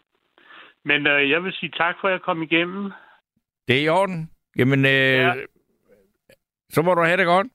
Men 0.86 1.08
øh, 1.08 1.30
jeg 1.30 1.43
vil 1.43 1.54
sige 1.54 1.72
tak 1.78 1.95
for, 2.01 2.08
at 2.08 2.12
jeg 2.12 2.22
kom 2.22 2.41
igennem. 2.43 2.91
Det 3.68 3.78
er 3.78 3.82
i 3.82 3.89
orden. 3.89 4.30
Jamen, 4.58 4.86
øh, 4.86 4.91
ja. 4.91 5.34
Så 6.70 6.82
må 6.82 6.93
du 6.93 7.01
have 7.01 7.18
det 7.18 7.26
godt. 7.26 7.47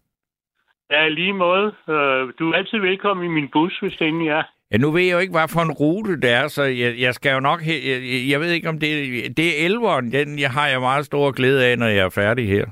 Ja, 0.90 1.08
lige 1.08 1.32
måde. 1.32 1.66
Øh, 1.88 2.32
du 2.38 2.50
er 2.50 2.56
altid 2.56 2.78
velkommen 2.78 3.26
i 3.26 3.28
min 3.28 3.48
bus, 3.52 3.78
hvis 3.82 3.96
det 3.98 4.08
endelig 4.08 4.28
er. 4.28 4.42
Ja, 4.72 4.76
nu 4.76 4.90
ved 4.90 5.02
jeg 5.02 5.12
jo 5.12 5.18
ikke, 5.18 5.32
hvad 5.32 5.48
for 5.48 5.60
en 5.60 5.72
rute 5.72 6.20
det 6.20 6.30
er, 6.30 6.48
så 6.48 6.62
jeg, 6.62 6.94
jeg 6.98 7.14
skal 7.14 7.32
jo 7.32 7.40
nok... 7.40 7.60
Jeg, 7.66 8.28
jeg 8.30 8.40
ved 8.40 8.50
ikke, 8.50 8.68
om 8.68 8.78
det, 8.78 8.90
det 9.36 9.46
er 9.48 9.64
elveren. 9.64 10.12
Den 10.12 10.38
jeg 10.38 10.50
har 10.50 10.68
jeg 10.68 10.80
meget 10.80 11.06
stor 11.06 11.32
glæde 11.32 11.66
af, 11.66 11.78
når 11.78 11.86
jeg 11.86 12.04
er 12.04 12.10
færdig 12.10 12.48
her. 12.48 12.66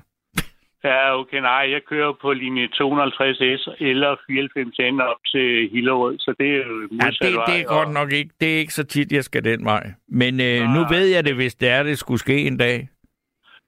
Ja, 0.85 1.19
okay, 1.19 1.41
nej, 1.41 1.71
jeg 1.71 1.81
kører 1.85 2.13
på 2.23 2.33
linje 2.33 2.65
250S 2.65 3.75
eller 3.81 4.17
94N 4.31 5.03
op 5.03 5.17
til 5.33 5.71
Hillerød, 5.73 6.19
så 6.19 6.35
det 6.39 6.51
er 6.51 6.57
jo 6.57 6.89
Ja, 7.03 7.27
det, 7.27 7.37
vej. 7.37 7.45
det 7.45 7.61
er 7.61 7.65
godt 7.65 7.91
nok 7.91 8.13
ikke. 8.13 8.31
Det 8.41 8.55
er 8.55 8.59
ikke 8.59 8.75
så 8.75 8.85
tit, 8.85 9.13
jeg 9.13 9.25
skal 9.25 9.45
den 9.45 9.65
vej. 9.65 9.91
Men 10.09 10.41
øh, 10.41 10.61
nu 10.75 10.81
ved 10.89 11.07
jeg 11.07 11.25
det, 11.25 11.35
hvis 11.35 11.55
det 11.55 11.69
er, 11.69 11.83
det 11.83 11.99
skulle 11.99 12.19
ske 12.19 12.37
en 12.47 12.57
dag. 12.57 12.89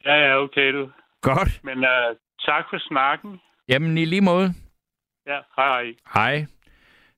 Ja, 0.05 0.15
ja, 0.15 0.43
okay, 0.43 0.73
du. 0.73 0.91
Godt. 1.23 1.61
Men 1.65 1.79
uh, 1.79 2.17
tak 2.47 2.65
for 2.71 2.79
snakken. 2.79 3.41
Jamen, 3.69 3.99
i 3.99 4.05
lige 4.05 4.21
måde. 4.21 4.55
Ja, 5.27 5.39
hej, 5.57 5.69
hej. 5.83 5.95
Hej. 6.15 6.47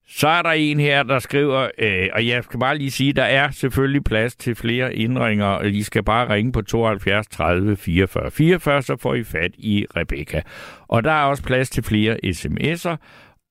Så 0.09 0.28
er 0.28 0.42
der 0.42 0.50
en 0.50 0.80
her, 0.80 1.02
der 1.02 1.18
skriver, 1.18 1.68
øh, 1.78 2.09
og 2.12 2.26
jeg 2.26 2.44
skal 2.44 2.61
bare 2.61 2.78
lige 2.78 2.90
sige, 2.90 3.12
der 3.12 3.22
er 3.22 3.50
selvfølgelig 3.50 4.04
plads 4.04 4.36
til 4.36 4.54
flere 4.54 4.94
indringer, 4.94 5.46
og 5.46 5.68
I 5.68 5.82
skal 5.82 6.04
bare 6.04 6.34
ringe 6.34 6.52
på 6.52 6.62
72 6.62 7.26
30 7.26 7.76
44 7.76 8.30
44, 8.30 8.82
så 8.82 8.96
får 8.96 9.14
I 9.14 9.24
fat 9.24 9.50
i 9.59 9.86
Rebecca. 9.96 10.42
Og 10.88 11.04
der 11.04 11.11
er 11.11 11.24
også 11.24 11.42
plads 11.42 11.70
til 11.70 11.82
flere 11.82 12.18
sms'er, 12.24 12.96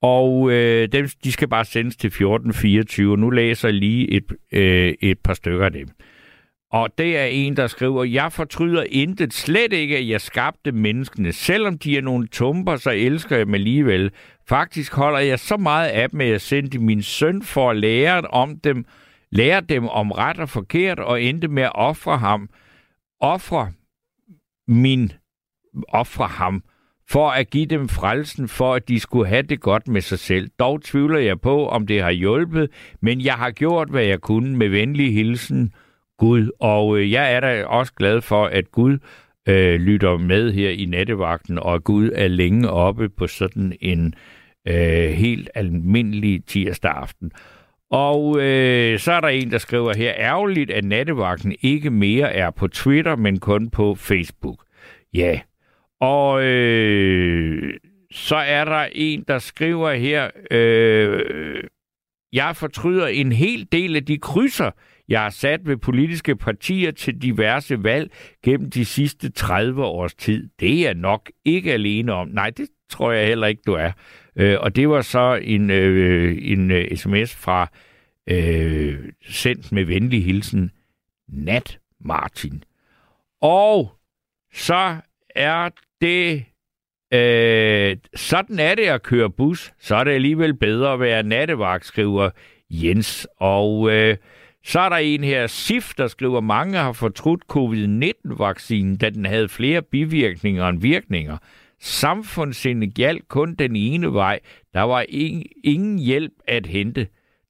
og 0.01 0.51
øh, 0.51 0.87
dem, 0.91 1.09
de 1.23 1.31
skal 1.31 1.47
bare 1.47 1.65
sendes 1.65 1.95
til 1.95 2.07
1424. 2.07 3.17
Nu 3.17 3.29
læser 3.29 3.67
jeg 3.67 3.75
lige 3.75 4.11
et, 4.11 4.33
øh, 4.51 4.93
et 5.01 5.19
par 5.19 5.33
stykker 5.33 5.65
af 5.65 5.71
dem. 5.71 5.87
Og 6.71 6.89
det 6.97 7.17
er 7.17 7.25
en, 7.25 7.57
der 7.57 7.67
skriver, 7.67 8.03
jeg 8.03 8.31
fortryder 8.31 8.83
intet, 8.89 9.33
slet 9.33 9.73
ikke, 9.73 9.97
at 9.97 10.07
jeg 10.07 10.21
skabte 10.21 10.71
menneskene. 10.71 11.33
Selvom 11.33 11.77
de 11.77 11.97
er 11.97 12.01
nogle 12.01 12.27
tumper, 12.27 12.75
så 12.75 12.91
elsker 12.91 13.37
jeg 13.37 13.45
dem 13.45 13.53
alligevel. 13.53 14.11
Faktisk 14.49 14.93
holder 14.93 15.19
jeg 15.19 15.39
så 15.39 15.57
meget 15.57 15.89
af 15.89 16.09
dem, 16.09 16.21
at 16.21 16.29
jeg 16.29 16.41
sendte 16.41 16.79
min 16.79 17.01
søn 17.01 17.43
for 17.43 17.69
at 17.69 17.77
lære 17.77 18.21
om 18.21 18.59
dem, 18.59 18.85
lære 19.31 19.61
dem 19.61 19.87
om 19.87 20.11
ret 20.11 20.39
og 20.39 20.49
forkert, 20.49 20.99
og 20.99 21.21
endte 21.21 21.47
med 21.47 21.63
at 21.63 21.75
ofre 21.75 22.17
ham. 22.17 22.49
Ofre 23.21 23.71
min 24.67 25.11
ofre 25.87 26.27
ham 26.27 26.63
for 27.09 27.29
at 27.29 27.49
give 27.49 27.65
dem 27.65 27.89
frelsen, 27.89 28.47
for 28.47 28.73
at 28.73 28.87
de 28.87 28.99
skulle 28.99 29.27
have 29.27 29.41
det 29.41 29.61
godt 29.61 29.87
med 29.87 30.01
sig 30.01 30.19
selv. 30.19 30.49
Dog 30.59 30.81
tvivler 30.81 31.19
jeg 31.19 31.41
på, 31.41 31.67
om 31.67 31.87
det 31.87 32.01
har 32.01 32.11
hjulpet, 32.11 32.69
men 33.01 33.21
jeg 33.21 33.33
har 33.33 33.51
gjort, 33.51 33.89
hvad 33.89 34.03
jeg 34.03 34.21
kunne 34.21 34.57
med 34.57 34.69
venlig 34.69 35.13
hilsen, 35.13 35.73
Gud. 36.17 36.49
Og 36.59 36.97
øh, 36.97 37.11
jeg 37.11 37.33
er 37.33 37.39
da 37.39 37.65
også 37.65 37.93
glad 37.93 38.21
for, 38.21 38.45
at 38.45 38.71
Gud 38.71 38.97
øh, 39.47 39.79
lytter 39.79 40.17
med 40.17 40.51
her 40.51 40.69
i 40.69 40.85
nattevagten, 40.85 41.59
og 41.59 41.83
Gud 41.83 42.11
er 42.15 42.27
længe 42.27 42.69
oppe 42.69 43.09
på 43.09 43.27
sådan 43.27 43.73
en 43.81 44.13
øh, 44.67 45.09
helt 45.09 45.49
almindelig 45.55 46.45
tirsdag 46.45 46.91
aften. 46.91 47.31
Og 47.91 48.41
øh, 48.41 48.99
så 48.99 49.11
er 49.11 49.21
der 49.21 49.27
en, 49.27 49.51
der 49.51 49.57
skriver 49.57 49.93
her, 49.93 50.13
ærgerligt, 50.17 50.71
at 50.71 50.85
nattevagten 50.85 51.55
ikke 51.61 51.89
mere 51.89 52.33
er 52.33 52.51
på 52.51 52.67
Twitter, 52.67 53.15
men 53.15 53.39
kun 53.39 53.69
på 53.69 53.95
Facebook. 53.95 54.65
Ja. 55.13 55.39
Og 56.01 56.43
øh, 56.43 57.73
så 58.11 58.35
er 58.35 58.65
der 58.65 58.87
en, 58.91 59.23
der 59.27 59.39
skriver 59.39 59.93
her, 59.93 60.29
øh, 60.51 61.63
jeg 62.33 62.55
fortryder 62.55 63.07
en 63.07 63.31
hel 63.31 63.67
del 63.71 63.95
af 63.95 64.05
de 64.05 64.17
krydser, 64.17 64.71
jeg 65.09 65.21
har 65.21 65.29
sat 65.29 65.67
ved 65.67 65.77
politiske 65.77 66.35
partier 66.35 66.91
til 66.91 67.21
diverse 67.21 67.83
valg 67.83 68.11
gennem 68.43 68.71
de 68.71 68.85
sidste 68.85 69.31
30 69.31 69.83
års 69.83 70.13
tid. 70.13 70.49
Det 70.59 70.73
er 70.79 70.81
jeg 70.81 70.93
nok 70.93 71.31
ikke 71.45 71.73
alene 71.73 72.13
om. 72.13 72.27
Nej, 72.27 72.49
det 72.49 72.69
tror 72.89 73.11
jeg 73.11 73.27
heller 73.27 73.47
ikke, 73.47 73.61
du 73.65 73.73
er. 73.73 73.91
Øh, 74.35 74.57
og 74.59 74.75
det 74.75 74.89
var 74.89 75.01
så 75.01 75.39
en, 75.41 75.69
øh, 75.69 76.37
en 76.41 76.71
øh, 76.71 76.97
sms 76.97 77.35
fra 77.35 77.71
øh, 78.29 78.99
sendt 79.27 79.71
med 79.71 79.85
venlig 79.85 80.25
hilsen, 80.25 80.71
Nat 81.27 81.79
Martin. 81.99 82.63
Og 83.41 83.91
så 84.53 84.95
er 85.35 85.69
det 86.01 86.45
Øh, 87.13 87.97
sådan 88.15 88.59
er 88.59 88.75
det 88.75 88.83
at 88.83 89.03
køre 89.03 89.29
bus. 89.29 89.73
Så 89.79 89.95
er 89.95 90.03
det 90.03 90.11
alligevel 90.11 90.53
bedre 90.53 90.93
at 90.93 90.99
være 90.99 91.23
nattevagt, 91.23 91.85
skriver 91.85 92.29
Jens. 92.69 93.27
Og 93.37 93.91
øh, 93.91 94.17
så 94.66 94.80
er 94.80 94.89
der 94.89 94.95
en 94.95 95.24
her, 95.24 95.47
SIF, 95.47 95.93
der 95.97 96.07
skriver, 96.07 96.41
mange 96.41 96.78
har 96.78 96.91
fortrudt 96.91 97.41
covid-19-vaccinen, 97.47 98.97
da 98.97 99.09
den 99.09 99.26
havde 99.26 99.49
flere 99.49 99.82
bivirkninger 99.82 100.68
end 100.68 100.82
virkninger. 100.82 101.38
Samfundssindet 101.80 102.95
galt 102.95 103.28
kun 103.28 103.55
den 103.55 103.76
ene 103.76 104.13
vej. 104.13 104.39
Der 104.74 104.82
var 104.82 105.05
ingen, 105.09 105.45
ingen 105.63 105.99
hjælp 105.99 106.34
at 106.47 106.66
hente. 106.66 107.07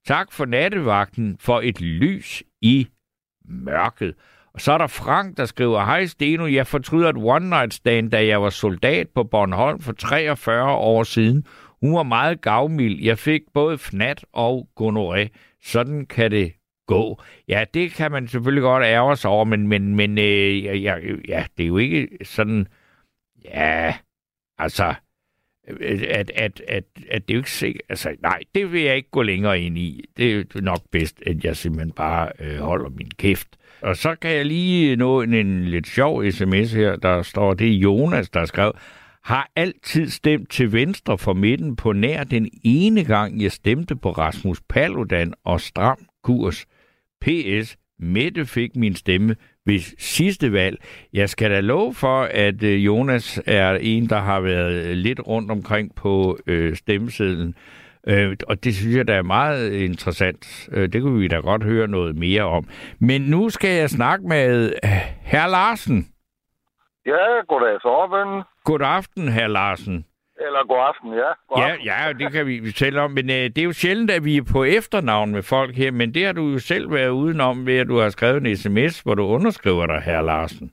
Tak 0.07 0.31
for 0.31 0.45
nattevagten 0.45 1.37
for 1.39 1.61
et 1.61 1.81
lys 1.81 2.43
i 2.61 2.87
mørket. 3.45 4.13
Og 4.53 4.61
så 4.61 4.71
er 4.71 4.77
der 4.77 4.87
Frank, 4.87 5.37
der 5.37 5.45
skriver, 5.45 5.85
Hej 5.85 6.05
Steno, 6.05 6.45
jeg 6.47 6.67
fortryder 6.67 7.09
et 7.09 7.17
one 7.17 7.49
night 7.49 7.73
stand, 7.73 8.11
da 8.11 8.25
jeg 8.25 8.41
var 8.41 8.49
soldat 8.49 9.07
på 9.15 9.23
Bornholm 9.23 9.79
for 9.79 9.93
43 9.93 10.71
år 10.71 11.03
siden. 11.03 11.45
Hun 11.81 11.95
var 11.95 12.03
meget 12.03 12.41
gavmild. 12.41 13.03
Jeg 13.03 13.17
fik 13.19 13.41
både 13.53 13.77
fnat 13.77 14.25
og 14.33 14.69
gonoré. 14.81 15.27
Sådan 15.63 16.05
kan 16.05 16.31
det 16.31 16.53
gå. 16.85 17.21
Ja, 17.47 17.65
det 17.73 17.91
kan 17.91 18.11
man 18.11 18.27
selvfølgelig 18.27 18.61
godt 18.61 18.83
ærge 18.83 19.15
sig 19.15 19.29
over, 19.29 19.45
men, 19.45 19.67
men, 19.67 19.95
men 19.95 20.17
øh, 20.17 20.83
ja, 20.83 20.97
ja, 21.27 21.45
det 21.57 21.63
er 21.63 21.67
jo 21.67 21.77
ikke 21.77 22.07
sådan... 22.23 22.67
Ja, 23.45 23.95
altså... 24.57 24.93
Øh, 25.67 26.01
at, 26.09 26.31
at, 26.35 26.61
at, 26.67 26.83
at 27.11 27.27
det 27.27 27.33
er 27.33 27.35
jo 27.35 27.39
ikke 27.39 27.51
sikkert... 27.51 27.81
Altså, 27.89 28.15
nej, 28.21 28.39
det 28.55 28.71
vil 28.71 28.81
jeg 28.81 28.95
ikke 28.95 29.09
gå 29.11 29.21
længere 29.21 29.61
ind 29.61 29.77
i. 29.77 30.05
Det 30.17 30.55
er 30.55 30.61
nok 30.61 30.81
bedst, 30.91 31.23
at 31.25 31.45
jeg 31.45 31.57
simpelthen 31.57 31.91
bare 31.91 32.31
øh, 32.39 32.57
holder 32.57 32.89
min 32.89 33.11
kæft. 33.17 33.47
Og 33.81 33.97
så 33.97 34.15
kan 34.15 34.31
jeg 34.31 34.45
lige 34.45 34.95
nå 34.95 35.21
en, 35.21 35.33
en 35.33 35.65
lidt 35.65 35.87
sjov 35.87 36.31
sms 36.31 36.73
her, 36.73 36.95
der 36.95 37.21
står, 37.21 37.53
det 37.53 37.67
er 37.67 37.77
Jonas, 37.77 38.29
der 38.29 38.45
skrev, 38.45 38.73
har 39.23 39.49
altid 39.55 40.09
stemt 40.09 40.49
til 40.49 40.71
venstre 40.71 41.17
for 41.17 41.33
midten 41.33 41.75
på 41.75 41.91
nær 41.91 42.23
den 42.23 42.49
ene 42.63 43.03
gang, 43.03 43.41
jeg 43.41 43.51
stemte 43.51 43.95
på 43.95 44.11
Rasmus 44.11 44.61
Paludan 44.69 45.33
og 45.43 45.61
Stram 45.61 45.97
Kurs. 46.23 46.65
P.S. 47.21 47.77
Mette 47.99 48.45
fik 48.45 48.75
min 48.75 48.95
stemme 48.95 49.35
ved 49.65 49.79
sidste 49.99 50.51
valg. 50.53 50.77
Jeg 51.13 51.29
skal 51.29 51.51
da 51.51 51.59
love 51.59 51.93
for, 51.93 52.21
at 52.23 52.63
øh, 52.63 52.85
Jonas 52.85 53.41
er 53.45 53.77
en, 53.81 54.09
der 54.09 54.19
har 54.19 54.39
været 54.39 54.97
lidt 54.97 55.19
rundt 55.27 55.51
omkring 55.51 55.95
på 55.95 56.37
øh, 56.47 56.75
stemmesedlen. 56.75 57.55
Øh, 58.07 58.37
og 58.47 58.63
det 58.63 58.75
synes 58.75 58.95
jeg, 58.95 59.07
der 59.07 59.13
er 59.15 59.21
meget 59.21 59.73
interessant. 59.73 60.69
Øh, 60.71 60.93
det 60.93 61.01
kunne 61.01 61.19
vi 61.19 61.27
da 61.27 61.35
godt 61.35 61.63
høre 61.63 61.87
noget 61.87 62.15
mere 62.15 62.43
om. 62.43 62.67
Men 62.99 63.21
nu 63.21 63.49
skal 63.49 63.69
jeg 63.69 63.89
snakke 63.89 64.27
med 64.27 64.73
øh, 64.83 64.89
herr 65.21 65.47
Larsen. 65.47 66.07
Ja, 67.05 67.41
goddag 67.47 67.81
Sorben. 67.81 68.43
God 68.63 68.81
aften, 68.81 69.27
herr 69.27 69.47
Larsen. 69.47 70.05
Eller 70.45 70.59
god 70.71 70.81
aften, 70.89 71.13
ja. 71.13 71.29
God 71.49 71.57
Ja, 71.57 71.69
aften. 71.71 71.85
ja, 71.85 72.13
det 72.19 72.31
kan 72.33 72.45
vi 72.47 72.71
tælle 72.71 73.01
om. 73.01 73.11
Men 73.11 73.29
øh, 73.29 73.35
det 73.35 73.57
er 73.57 73.63
jo 73.63 73.73
sjældent, 73.73 74.11
at 74.11 74.25
vi 74.25 74.37
er 74.37 74.45
på 74.53 74.63
efternavn 74.63 75.31
med 75.31 75.43
folk 75.43 75.75
her, 75.75 75.91
men 75.91 76.13
det 76.13 76.25
har 76.25 76.33
du 76.33 76.43
jo 76.53 76.59
selv 76.59 76.91
været 76.93 77.09
udenom 77.09 77.65
ved, 77.65 77.77
at 77.79 77.87
du 77.87 77.97
har 77.97 78.09
skrevet 78.09 78.37
en 78.47 78.55
sms, 78.57 78.99
hvor 79.01 79.15
du 79.15 79.23
underskriver 79.23 79.85
dig, 79.87 79.99
herr 80.01 80.21
Larsen. 80.21 80.71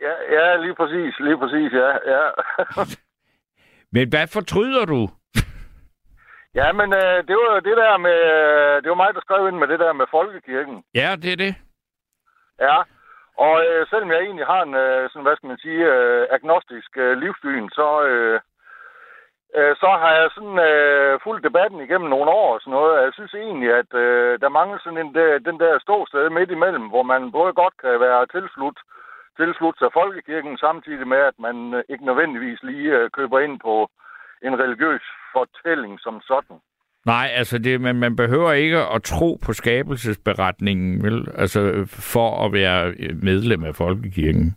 ja, 0.00 0.14
ja 0.36 0.56
lige 0.56 0.74
præcis, 0.74 1.14
lige 1.20 1.38
præcis, 1.38 1.72
ja. 1.72 1.90
ja. 2.14 2.24
Men 3.96 4.08
hvad 4.08 4.26
fortryder 4.26 4.84
du? 4.84 5.00
ja, 6.60 6.72
men 6.72 6.88
øh, 6.92 7.16
det 7.28 7.34
var 7.40 7.48
jo 7.54 7.60
det 7.68 7.76
der 7.82 7.96
med, 8.06 8.18
det 8.82 8.88
var 8.88 8.94
mig, 9.02 9.10
der 9.14 9.20
skrev 9.20 9.48
ind 9.48 9.56
med 9.58 9.68
det 9.68 9.78
der 9.80 9.92
med 9.92 10.06
folkekirken. 10.10 10.76
Ja, 10.94 11.16
det 11.22 11.32
er 11.32 11.36
det. 11.36 11.54
Ja, 12.60 12.76
og 13.44 13.54
øh, 13.66 13.86
selvom 13.90 14.10
jeg 14.10 14.20
egentlig 14.20 14.46
har 14.46 14.62
en, 14.62 14.74
øh, 14.74 15.10
sådan, 15.10 15.22
hvad 15.26 15.36
skal 15.36 15.48
man 15.52 15.58
sige, 15.66 15.82
øh, 15.94 16.26
agnostisk 16.36 16.90
øh, 16.96 17.12
livssyn, 17.22 17.68
så, 17.78 17.88
øh, 18.10 18.40
øh, 19.58 19.72
så 19.82 19.90
har 20.02 20.12
jeg 20.20 20.28
sådan 20.36 20.58
øh, 20.70 21.12
fulgt 21.24 21.44
debatten 21.48 21.80
igennem 21.80 22.08
nogle 22.10 22.30
år 22.40 22.48
og 22.54 22.60
sådan 22.60 22.76
noget. 22.78 23.04
Jeg 23.06 23.12
synes 23.14 23.34
egentlig, 23.34 23.70
at 23.82 23.90
øh, 24.04 24.40
der 24.42 24.56
mangler 24.58 24.78
sådan 24.80 25.02
en, 25.04 25.14
der, 25.18 25.28
den 25.48 25.56
der 25.62 25.72
ståsted 25.84 26.30
midt 26.30 26.50
imellem, 26.50 26.86
hvor 26.92 27.04
man 27.12 27.22
både 27.38 27.52
godt 27.62 27.74
kan 27.82 28.00
være 28.06 28.26
tilslut, 28.36 28.78
tilslut 29.40 29.76
sig 29.78 29.90
folkekirken, 30.00 30.54
samtidig 30.66 31.06
med, 31.14 31.22
at 31.30 31.36
man 31.46 31.56
øh, 31.74 31.82
ikke 31.92 32.06
nødvendigvis 32.06 32.60
lige 32.70 32.90
øh, 32.98 33.10
køber 33.18 33.38
ind 33.46 33.56
på 33.66 33.74
en 34.46 34.54
religiøs 34.62 35.04
fortælling 35.36 35.94
som 36.00 36.20
sådan. 36.30 36.58
Nej, 37.06 37.26
altså 37.40 37.58
det, 37.58 37.80
man, 37.80 37.96
man 37.96 38.16
behøver 38.16 38.52
ikke 38.52 38.78
at 38.78 39.02
tro 39.02 39.38
på 39.46 39.52
skabelsesberetningen, 39.52 41.02
vel? 41.02 41.28
Altså 41.34 41.60
øh, 41.60 41.86
for 41.86 42.44
at 42.44 42.52
være 42.52 42.94
øh, 42.98 43.16
medlem 43.22 43.64
af 43.64 43.74
Folkekirken. 43.74 44.56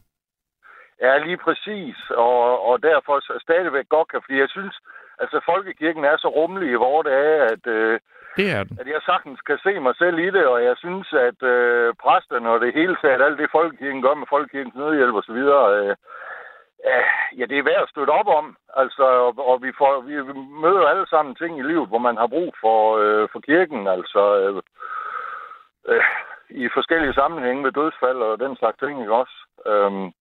Ja, 1.02 1.18
lige 1.18 1.38
præcis. 1.38 1.98
Og, 2.10 2.68
og 2.68 2.84
derfor 2.84 3.39
stadigvæk 3.41 3.89
godt 3.89 4.08
kan, 4.08 4.22
fordi 4.22 4.39
jeg 4.39 4.50
synes, 4.50 4.76
altså 5.20 5.39
folkekirken 5.45 6.04
er 6.06 6.18
så 6.18 6.28
rummelig 6.28 6.70
i 6.72 6.82
vores 6.86 7.06
dage, 7.06 7.36
at, 7.54 7.68
øh, 7.68 8.00
Det 8.38 8.52
er 8.52 8.64
den. 8.64 8.78
at 8.82 8.88
jeg 8.88 9.02
sagtens 9.06 9.41
kan 9.41 9.58
se 9.64 9.80
mig 9.80 9.95
selv 9.95 10.20
i 10.20 10.30
det, 10.30 10.45
og 10.45 10.64
jeg 10.64 10.76
synes, 10.78 11.14
at 11.14 11.43
øh, 11.43 11.93
præsterne 12.04 12.50
og 12.50 12.60
det 12.62 12.74
hele 12.74 12.95
taget, 13.02 13.22
alt 13.22 13.39
det 13.39 13.50
folkekirken 13.52 14.02
gør 14.02 14.14
med 14.14 14.28
folkekirkens 14.30 14.76
nødhjælp 14.76 15.16
og 15.16 15.24
så 15.24 15.34
videre, 15.34 15.64
øh, 15.78 15.95
øh, 16.89 17.06
ja, 17.39 17.45
det 17.45 17.58
er 17.58 17.64
værd 17.64 17.84
at 17.84 17.89
støtte 17.89 18.12
op 18.12 18.28
om. 18.28 18.58
Altså, 18.76 19.04
og, 19.04 19.48
og 19.52 19.62
vi, 19.64 19.72
får, 19.78 20.02
vi 20.02 20.16
møder 20.66 20.86
alle 20.88 21.08
sammen 21.08 21.36
ting 21.36 21.60
i 21.60 21.64
livet, 21.64 21.88
hvor 21.88 21.98
man 22.08 22.18
har 22.18 22.28
brug 22.28 22.56
for, 22.62 22.98
øh, 22.98 23.28
for 23.32 23.39
kirken, 23.39 23.88
altså 23.88 24.22
øh, 24.41 24.62
øh, 25.91 26.04
i 26.50 26.70
forskellige 26.74 27.14
sammenhænge 27.14 27.62
med 27.64 27.72
dødsfald 27.72 28.18
og 28.18 28.39
den 28.39 28.56
slags 28.58 28.78
ting, 28.78 29.02
ikke 29.02 29.14
også? 29.14 29.36
Øhm, 29.66 30.12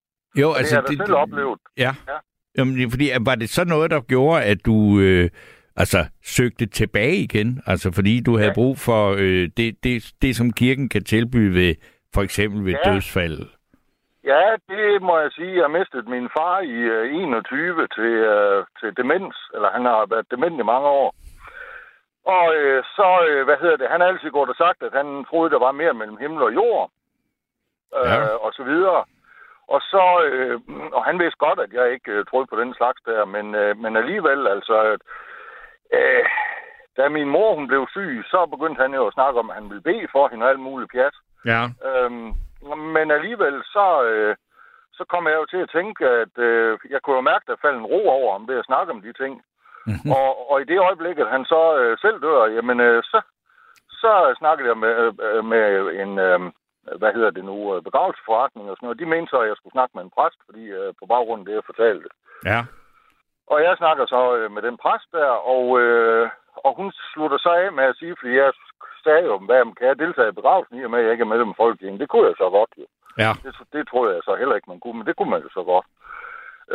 Jo, 0.40 0.52
altså, 0.52 0.74
det 0.80 0.88
har 0.88 0.92
jeg 0.92 0.98
da 0.98 1.04
selv 1.04 1.14
oplevet. 1.16 1.58
Ja. 1.78 1.92
Ja. 2.08 2.16
Jamen, 2.58 2.76
det 2.78 2.90
fordi, 2.90 3.10
var 3.20 3.34
det 3.34 3.50
så 3.50 3.64
noget, 3.64 3.90
der 3.90 4.00
gjorde, 4.00 4.42
at 4.44 4.58
du 4.66 4.98
øh, 5.00 5.30
altså, 5.76 5.98
søgte 6.24 6.66
tilbage 6.66 7.16
igen? 7.16 7.62
Altså, 7.66 7.92
fordi 7.92 8.20
du 8.20 8.36
havde 8.36 8.48
Ja. 8.48 8.54
brug 8.54 8.78
for 8.78 9.12
øh, 9.18 9.48
det, 9.56 9.84
det, 9.84 10.12
det, 10.22 10.36
som 10.36 10.52
kirken 10.52 10.88
kan 10.88 11.04
tilbyde 11.04 11.54
ved, 11.54 11.74
for 12.14 12.22
eksempel 12.22 12.64
ved 12.64 12.74
Ja. 12.84 12.92
dødsfald. 12.92 13.38
Ja, 14.24 14.44
det 14.68 15.02
må 15.02 15.18
jeg 15.18 15.30
sige. 15.32 15.62
Jeg 15.62 15.70
mistede 15.70 16.10
min 16.10 16.28
far 16.38 16.60
i 16.60 16.76
øh, 16.96 17.14
21 17.14 17.86
til, 17.96 18.12
øh, 18.32 18.64
til 18.80 18.96
demens, 18.96 19.36
eller 19.54 19.70
han 19.76 19.84
har 19.84 20.06
været 20.10 20.26
dement 20.30 20.60
i 20.60 20.62
mange 20.72 20.88
år. 20.88 21.14
Og 22.36 22.44
øh, 22.56 22.84
så, 22.96 23.08
øh, 23.30 23.44
hvad 23.44 23.56
hedder 23.62 23.76
det, 23.76 23.88
han 23.90 24.00
har 24.00 24.08
altid 24.08 24.30
gået 24.30 24.48
og 24.48 24.56
sagt, 24.64 24.82
at 24.82 24.92
han 25.00 25.24
troede, 25.28 25.50
der 25.50 25.58
var 25.66 25.72
mere 25.72 25.94
mellem 25.94 26.16
himmel 26.22 26.42
og 26.42 26.54
jord, 26.54 26.90
øh, 27.98 28.10
Ja. 28.10 28.18
og 28.44 28.50
så 28.58 28.62
videre. 28.72 29.04
Og 29.68 29.80
så, 29.80 30.04
øh, 30.26 30.60
og 30.92 31.04
han 31.04 31.18
vidste 31.18 31.38
godt, 31.46 31.60
at 31.60 31.72
jeg 31.72 31.92
ikke 31.92 32.12
øh, 32.12 32.24
troede 32.24 32.46
på 32.46 32.56
den 32.60 32.74
slags 32.74 33.00
der, 33.06 33.24
men, 33.24 33.54
øh, 33.54 33.76
men 33.78 33.96
alligevel, 33.96 34.46
altså, 34.46 34.98
øh, 35.92 36.24
da 36.96 37.08
min 37.08 37.28
mor 37.28 37.54
hun 37.54 37.66
blev 37.68 37.86
syg, 37.90 38.24
så 38.32 38.46
begyndte 38.46 38.82
han 38.82 38.94
jo 38.94 39.06
at 39.06 39.14
snakke 39.14 39.38
om, 39.40 39.50
at 39.50 39.56
han 39.56 39.68
ville 39.70 39.82
bede 39.90 40.08
for 40.12 40.28
hende 40.28 40.44
og 40.44 40.50
alt 40.50 40.60
muligt 40.60 40.92
pjat. 40.92 41.16
Ja. 41.44 41.62
Øhm, 41.88 42.32
men 42.96 43.10
alligevel, 43.10 43.62
så, 43.64 43.86
øh, 44.04 44.36
så 44.92 45.04
kom 45.12 45.26
jeg 45.26 45.34
jo 45.34 45.46
til 45.46 45.56
at 45.64 45.70
tænke, 45.76 46.08
at 46.08 46.38
øh, 46.38 46.78
jeg 46.90 47.02
kunne 47.02 47.16
jo 47.16 47.30
mærke, 47.30 47.44
at 47.44 47.48
der 47.48 47.62
faldt 47.62 47.78
en 47.78 47.90
ro 47.92 48.00
over 48.08 48.32
ham 48.32 48.48
ved 48.48 48.58
at 48.58 48.68
snakke 48.70 48.92
om 48.92 49.02
de 49.02 49.12
ting. 49.12 49.42
Mhm. 49.86 50.10
Og, 50.18 50.50
og 50.50 50.60
i 50.60 50.64
det 50.64 50.78
øjeblik, 50.78 51.18
at 51.18 51.30
han 51.30 51.44
så 51.44 51.62
øh, 51.80 51.98
selv 51.98 52.18
dør, 52.22 52.46
jamen, 52.56 52.80
øh, 52.80 53.02
så, 53.02 53.20
så 53.88 54.34
snakkede 54.38 54.68
jeg 54.68 54.78
med, 54.78 54.94
øh, 55.26 55.44
med 55.44 55.64
en, 56.02 56.18
øh, 56.18 56.40
hvad 57.00 57.12
hedder 57.16 57.30
det 57.30 57.44
nu, 57.44 57.56
øh, 57.74 57.82
begravelsesforretning 57.82 58.70
og 58.70 58.76
sådan 58.76 58.86
noget. 58.86 59.00
De 59.02 59.12
mente 59.12 59.30
så, 59.30 59.38
at 59.40 59.48
jeg 59.48 59.56
skulle 59.56 59.76
snakke 59.76 59.92
med 59.94 60.02
en 60.04 60.14
præst, 60.16 60.40
fordi 60.46 60.64
øh, 60.78 60.90
på 61.00 61.04
baggrund 61.12 61.40
af 61.40 61.46
det, 61.46 61.54
jeg 61.54 61.70
fortalte. 61.70 62.08
Ja. 62.50 62.60
Og 63.52 63.58
jeg 63.66 63.74
snakker 63.76 64.04
så 64.06 64.20
øh, 64.36 64.50
med 64.54 64.62
den 64.62 64.76
præst 64.84 65.08
der, 65.18 65.30
og, 65.54 65.64
øh, 65.80 66.28
og 66.66 66.72
hun 66.78 66.88
slutter 67.12 67.38
så 67.38 67.50
af 67.62 67.72
med 67.72 67.84
at 67.84 67.98
sige, 68.00 68.14
fordi 68.20 68.32
jeg 68.42 68.52
sagde 69.04 69.24
jo, 69.30 69.34
hvad 69.38 69.60
kan 69.78 69.86
jeg 69.88 69.98
deltage 69.98 70.28
i 70.28 70.38
begravelsen 70.38 70.78
i 70.78 70.84
og 70.84 70.90
med, 70.90 70.98
at 70.98 71.04
jeg 71.04 71.12
ikke 71.12 71.26
er 71.26 71.32
medlem 71.32 71.54
af 71.54 71.60
Folketinget. 71.62 72.00
Det 72.00 72.08
kunne 72.08 72.26
jeg 72.30 72.36
så 72.42 72.48
godt 72.58 72.72
jo. 72.80 72.86
Ja. 73.22 73.30
Det, 73.44 73.52
det 73.72 73.82
troede 73.90 74.14
jeg 74.14 74.22
så 74.24 74.34
heller 74.40 74.54
ikke, 74.56 74.70
man 74.72 74.80
kunne, 74.80 74.98
men 74.98 75.06
det 75.06 75.16
kunne 75.16 75.32
man 75.34 75.42
jo 75.46 75.50
så 75.58 75.62
godt. 75.72 75.86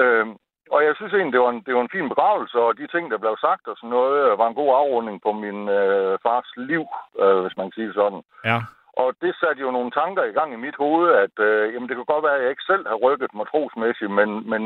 Øhm, 0.02 0.34
og 0.74 0.80
jeg 0.88 0.94
synes 0.96 1.14
egentlig, 1.14 1.34
det 1.34 1.46
var, 1.46 1.52
en, 1.56 1.62
det 1.66 1.74
var 1.76 1.82
en 1.82 1.96
fin 1.96 2.10
begravelse, 2.10 2.58
og 2.66 2.78
de 2.78 2.88
ting, 2.88 3.12
der 3.12 3.18
blev 3.18 3.36
sagt 3.48 3.68
og 3.68 3.76
sådan 3.78 3.94
noget, 3.98 4.16
øh, 4.32 4.40
var 4.42 4.48
en 4.48 4.60
god 4.62 4.72
afrunding 4.82 5.22
på 5.22 5.32
min 5.32 5.60
øh, 5.70 6.20
fars 6.26 6.50
liv, 6.72 6.84
øh, 7.22 7.38
hvis 7.44 7.58
man 7.58 7.66
kan 7.68 7.78
sige 7.80 7.94
sådan. 7.94 8.22
Ja. 8.50 8.58
Og 9.02 9.08
det 9.24 9.34
satte 9.40 9.62
jo 9.66 9.72
nogle 9.72 9.92
tanker 9.92 10.24
i 10.24 10.36
gang 10.40 10.50
i 10.54 10.64
mit 10.66 10.78
hoved, 10.84 11.08
at 11.26 11.36
øh, 11.48 11.74
jamen, 11.74 11.88
det 11.90 11.96
kunne 11.96 12.14
godt 12.14 12.26
være, 12.28 12.38
at 12.38 12.44
jeg 12.44 12.50
ikke 12.54 12.70
selv 12.72 12.84
har 12.92 12.96
rykket 13.08 13.32
mig 13.38 13.46
trosmæssigt, 13.52 14.12
men, 14.20 14.30
men 14.52 14.64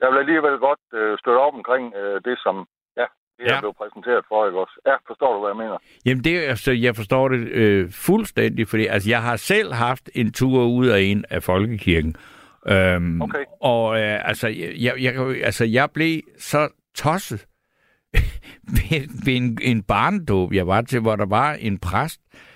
jeg 0.00 0.08
vil 0.10 0.18
alligevel 0.18 0.56
godt 0.68 0.82
øh, 0.98 1.18
støtte 1.20 1.38
op 1.46 1.54
omkring 1.60 1.84
øh, 2.00 2.20
det, 2.28 2.36
som 2.44 2.56
ja, 3.00 3.06
det, 3.38 3.44
jeg 3.44 3.54
Ja. 3.54 3.60
blev 3.60 3.74
præsenteret 3.80 4.22
for, 4.28 4.46
ikke 4.46 4.58
også? 4.64 4.76
Ja, 4.86 4.94
forstår 5.10 5.30
du, 5.34 5.38
hvad 5.40 5.50
jeg 5.54 5.56
mener? 5.64 5.78
Jamen, 6.06 6.24
det, 6.24 6.34
altså, 6.52 6.72
jeg 6.72 6.96
forstår 6.96 7.28
det 7.28 7.40
øh, 7.62 7.90
fuldstændig, 8.08 8.68
fordi 8.68 8.86
altså, 8.86 9.10
jeg 9.10 9.22
har 9.22 9.36
selv 9.36 9.72
haft 9.72 10.10
en 10.14 10.32
tur 10.32 10.60
ud 10.78 10.88
og 10.88 11.00
ind 11.02 11.24
af 11.30 11.42
folkekirken. 11.42 12.14
Øhm, 12.68 13.22
Okay. 13.22 13.44
Og 13.60 14.00
øh, 14.00 14.28
altså, 14.28 14.48
jeg, 14.48 14.72
jeg, 14.80 14.94
jeg, 15.02 15.14
altså, 15.44 15.64
jeg 15.64 15.88
blev 15.94 16.20
så 16.38 16.68
tosset 16.94 17.46
ved, 18.76 19.24
ved 19.26 19.34
en, 19.36 19.58
en 19.62 19.82
barndåb, 19.82 20.52
jeg 20.52 20.66
var 20.66 20.80
til, 20.82 21.00
hvor 21.00 21.16
der 21.16 21.26
var 21.26 21.52
en 21.52 21.78
præst, 21.78 22.20
øh, 22.34 22.49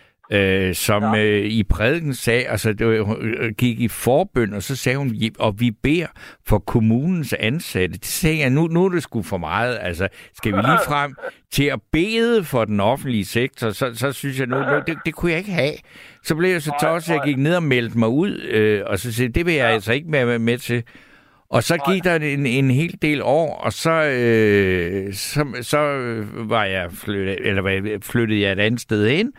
som 0.74 1.02
Ja. 1.02 1.14
ja. 1.14 1.24
øh, 1.24 1.44
i 1.44 1.62
prædiken 1.62 2.14
sagde, 2.14 2.44
altså 2.46 2.72
det 2.72 3.04
hun, 3.04 3.16
øh, 3.22 3.52
gik 3.58 3.80
i 3.80 3.88
forbøn, 3.88 4.54
og 4.54 4.62
så 4.62 4.76
sagde 4.76 4.98
hun, 4.98 5.08
"Ja, 5.08 5.28
og 5.38 5.60
vi 5.60 5.70
beder 5.70 6.06
for 6.46 6.58
kommunens 6.58 7.32
ansatte. 7.32 7.98
Det 7.98 8.06
sagde 8.06 8.38
jeg, 8.38 8.50
nu, 8.50 8.66
nu 8.66 8.84
er 8.84 8.88
det 8.88 9.02
sgu 9.02 9.22
for 9.22 9.38
meget. 9.38 9.78
Altså, 9.82 10.08
skal 10.34 10.52
vi 10.52 10.56
lige 10.56 10.78
frem 10.86 11.14
til 11.52 11.64
at 11.64 11.80
bede 11.92 12.44
for 12.44 12.64
den 12.64 12.80
offentlige 12.80 13.24
sektor, 13.24 13.70
så, 13.70 13.90
så 13.94 14.12
synes 14.12 14.38
jeg 14.38 14.46
nu, 14.46 14.56
nu 14.56 14.80
det, 14.86 14.96
det 15.06 15.14
kunne 15.14 15.30
jeg 15.30 15.38
ikke 15.38 15.52
have. 15.52 15.72
Så 16.24 16.34
blev 16.34 16.50
jeg 16.50 16.62
så 16.62 16.72
tosset, 16.80 17.12
at 17.12 17.16
jeg 17.16 17.24
gik 17.26 17.36
ned 17.38 17.56
og 17.56 17.62
meldte 17.62 17.98
mig 17.98 18.08
ud, 18.08 18.40
øh, 18.40 18.82
og 18.86 18.98
så 18.98 19.12
sagde 19.12 19.32
det 19.32 19.46
vil 19.46 19.54
jeg 19.54 19.66
altså 19.70 19.92
ikke 19.92 20.12
være 20.12 20.38
med 20.38 20.58
til. 20.58 20.82
Og 21.50 21.62
så 21.64 21.76
gik 21.92 22.04
der 22.04 22.14
en, 22.16 22.46
en 22.46 22.70
hel 22.70 22.98
del 23.02 23.22
år, 23.22 23.54
og 23.56 23.72
så, 23.72 23.90
øh, 23.90 25.14
så, 25.14 25.44
så 25.62 25.78
øh, 25.78 26.50
var 26.50 26.64
jeg 26.64 26.92
flyttet, 26.92 27.38
eller 27.40 27.98
flyttede 28.02 28.40
jeg 28.40 28.52
et 28.52 28.60
andet 28.60 28.80
sted 28.80 29.06
ind, 29.06 29.32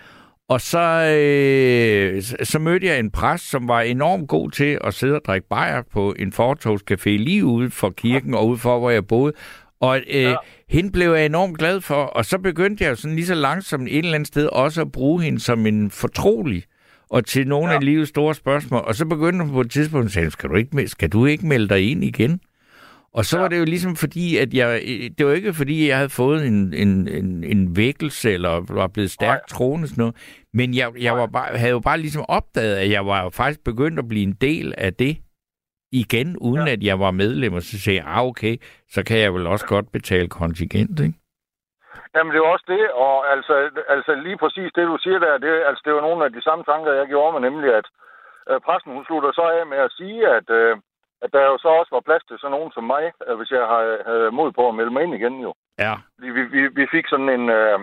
og 0.50 0.62
så, 0.62 0.80
øh, 1.20 2.22
så- 2.44 2.60
mødte 2.60 2.88
jeg 2.88 3.00
en 3.00 3.12
præst, 3.12 3.50
som 3.50 3.68
var 3.68 3.82
enormt 3.82 4.28
god 4.28 4.52
til 4.52 4.78
at 4.84 4.94
sidde 4.94 5.16
og 5.16 5.22
drikke 5.26 5.48
bajer 5.48 5.82
på 5.94 6.16
en 6.20 6.34
fortogscafé 6.34 7.10
lige 7.10 7.46
ude 7.46 7.70
for 7.72 7.90
kirken 7.90 8.34
og 8.34 8.48
ude 8.48 8.58
for, 8.58 8.80
hvor 8.80 8.90
jeg 8.90 9.08
boede. 9.08 9.34
Og 9.80 9.98
øh, 9.98 10.22
ja. 10.22 10.36
hende 10.70 10.92
blev 10.92 11.12
jeg 11.14 11.26
enormt 11.26 11.58
glad 11.58 11.82
for, 11.82 12.04
og 12.04 12.26
så 12.26 12.38
begyndte 12.38 12.84
jeg 12.84 12.98
sådan 12.98 13.16
lige 13.16 13.26
så 13.26 13.36
langsomt 13.36 13.88
et 13.88 13.98
eller 13.98 14.14
andet 14.14 14.28
sted 14.28 14.46
også 14.48 14.82
at 14.82 14.92
bruge 14.92 15.24
hende 15.24 15.40
som 15.40 15.66
en 15.66 15.92
fortrolig 15.92 16.64
og 17.10 17.26
til 17.26 17.48
nogle 17.48 17.70
ja. 17.70 17.76
af 17.76 17.86
livets 17.86 18.10
store 18.10 18.36
spørgsmål. 18.36 18.84
Og 18.88 18.96
så 18.96 19.06
begyndte 19.06 19.46
hun 19.46 19.54
på 19.54 19.62
et 19.62 19.72
tidspunkt 19.72 20.06
at 20.06 20.12
sige, 20.12 20.32
skal 20.32 20.50
du 20.50 20.56
ikke, 20.56 20.88
skal 20.88 21.10
du 21.10 21.26
ikke 21.26 21.46
melde 21.48 21.70
dig 21.70 21.92
ind 21.92 22.04
igen? 22.04 22.40
Og 23.18 23.24
så 23.26 23.38
ja. 23.38 23.42
var 23.42 23.50
det 23.50 23.60
jo 23.60 23.66
ligesom 23.66 23.96
fordi, 24.04 24.38
at 24.44 24.54
jeg, 24.54 24.68
det 25.18 25.26
var 25.26 25.34
ikke 25.34 25.54
fordi, 25.54 25.88
jeg 25.90 25.98
havde 25.98 26.18
fået 26.22 26.48
en, 26.48 26.74
en, 26.74 27.08
en, 27.08 27.44
en 27.44 27.62
vækkelse, 27.78 28.32
eller 28.32 28.54
var 28.82 28.88
blevet 28.88 29.12
stærkt 29.12 29.50
troende 29.50 29.88
sådan 29.88 30.02
noget, 30.02 30.16
men 30.54 30.68
jeg, 30.80 30.88
jeg 31.08 31.14
var 31.18 31.28
bare, 31.28 31.58
havde 31.58 31.72
jo 31.72 31.80
bare 31.80 31.98
ligesom 31.98 32.26
opdaget, 32.30 32.76
at 32.84 32.90
jeg 32.92 33.06
var 33.06 33.24
jo 33.24 33.30
faktisk 33.30 33.64
begyndt 33.64 34.00
at 34.00 34.08
blive 34.08 34.24
en 34.24 34.38
del 34.48 34.74
af 34.78 34.94
det 34.94 35.18
igen, 35.92 36.38
uden 36.38 36.68
ja. 36.68 36.74
at 36.74 36.84
jeg 36.84 37.00
var 37.00 37.12
medlem, 37.12 37.54
og 37.54 37.62
så 37.62 37.80
sagde 37.80 38.00
jeg, 38.00 38.08
ah 38.08 38.24
okay, 38.32 38.56
så 38.90 39.04
kan 39.08 39.18
jeg 39.20 39.34
vel 39.34 39.48
også 39.48 39.66
godt 39.68 39.92
betale 39.92 40.30
kontingent, 40.30 41.00
ikke? 41.00 41.18
Jamen, 42.16 42.32
det 42.34 42.40
er 42.40 42.54
også 42.56 42.68
det, 42.76 42.84
og 43.06 43.16
altså, 43.34 43.54
altså 43.96 44.12
lige 44.26 44.38
præcis 44.38 44.70
det, 44.76 44.86
du 44.92 44.98
siger 45.06 45.20
der, 45.20 45.38
det, 45.38 45.54
altså, 45.70 45.82
det 45.86 45.94
var 45.94 46.02
nogle 46.02 46.26
af 46.26 46.32
de 46.34 46.42
samme 46.42 46.64
tanker, 46.64 46.92
jeg 46.94 47.08
gjorde 47.08 47.32
mig, 47.34 47.42
nemlig 47.50 47.70
at 47.80 47.88
øh, 48.50 48.60
præsten, 48.66 48.94
hun 48.94 49.06
slutter 49.06 49.32
så 49.32 49.46
af 49.58 49.66
med 49.68 49.78
at 49.78 49.92
sige, 50.00 50.20
at, 50.38 50.48
øh, 50.60 50.78
at 51.22 51.34
der 51.34 51.44
jo 51.52 51.58
så 51.58 51.68
også 51.68 51.92
var 51.96 52.00
plads 52.08 52.24
til 52.26 52.40
sådan 52.40 52.52
nogen 52.58 52.72
som 52.72 52.84
mig, 52.84 53.06
øh, 53.28 53.36
hvis 53.38 53.52
jeg 53.52 53.66
har- 53.72 54.04
havde 54.06 54.32
mod 54.32 54.52
på 54.52 54.68
at 54.70 54.76
melde 54.76 54.92
mig 54.92 55.04
ind 55.04 55.14
igen 55.16 55.36
jo. 55.48 55.54
Ja. 55.80 55.94
Vi, 56.18 56.30
vi, 56.32 56.68
vi 56.68 56.88
fik 56.92 57.08
sådan 57.08 57.30
en 57.30 57.50
øh, 57.50 57.80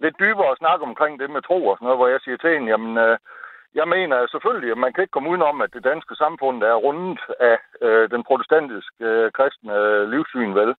lidt 0.00 0.16
dybere 0.18 0.56
snak 0.56 0.80
omkring 0.82 1.20
det 1.20 1.30
med 1.30 1.42
tro 1.42 1.66
og 1.66 1.76
sådan 1.76 1.84
noget, 1.86 1.98
hvor 1.98 2.08
jeg 2.08 2.20
siger 2.20 2.36
til 2.36 2.50
hende, 2.54 2.68
jamen, 2.70 2.98
øh, 2.98 3.18
jeg 3.74 3.88
mener 3.88 4.26
selvfølgelig, 4.26 4.70
at 4.72 4.78
man 4.78 4.92
kan 4.92 5.02
ikke 5.02 5.12
komme 5.16 5.30
udenom, 5.30 5.60
at 5.60 5.74
det 5.74 5.84
danske 5.84 6.14
samfund 6.16 6.62
er 6.62 6.74
rundet 6.74 7.20
af 7.40 7.58
øh, 7.82 8.10
den 8.10 8.22
protestantiske 8.24 9.04
øh, 9.04 9.32
kristne 9.32 9.74
øh, 9.74 10.10
livssyn, 10.10 10.54
vel? 10.54 10.74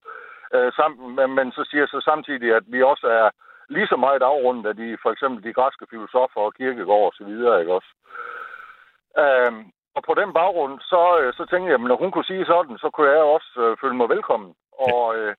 Øh, 0.54 0.72
sam, 0.72 0.92
men, 1.18 1.34
men 1.34 1.52
så 1.52 1.64
siger 1.64 1.82
jeg 1.82 1.88
så 1.88 2.00
samtidig, 2.00 2.54
at 2.54 2.62
vi 2.66 2.82
også 2.82 3.06
er 3.06 3.30
lige 3.68 3.86
så 3.86 3.96
meget 3.96 4.22
afrundet 4.22 4.66
af 4.66 4.76
de, 4.76 4.98
for 5.02 5.10
eksempel 5.10 5.44
de 5.44 5.52
græske 5.52 5.86
filosofer 5.90 6.40
og 6.40 6.54
kirkegård 6.54 7.06
og 7.06 7.12
så 7.18 7.24
videre, 7.24 7.60
ikke 7.60 7.74
også? 7.74 7.90
Øhm, 9.18 9.62
og 9.96 10.02
på 10.08 10.12
den 10.20 10.30
baggrund, 10.40 10.74
så, 10.92 11.02
øh, 11.20 11.28
så 11.38 11.42
tænkte 11.50 11.68
jeg, 11.70 11.74
at 11.80 11.88
når 11.90 11.96
hun 12.02 12.10
kunne 12.10 12.30
sige 12.32 12.46
sådan, 12.52 12.78
så 12.82 12.88
kunne 12.90 13.10
jeg 13.10 13.22
også 13.36 13.50
øh, 13.64 13.76
føle 13.80 13.96
mig 14.00 14.08
velkommen 14.14 14.50
og, 14.88 15.16
øh, 15.18 15.34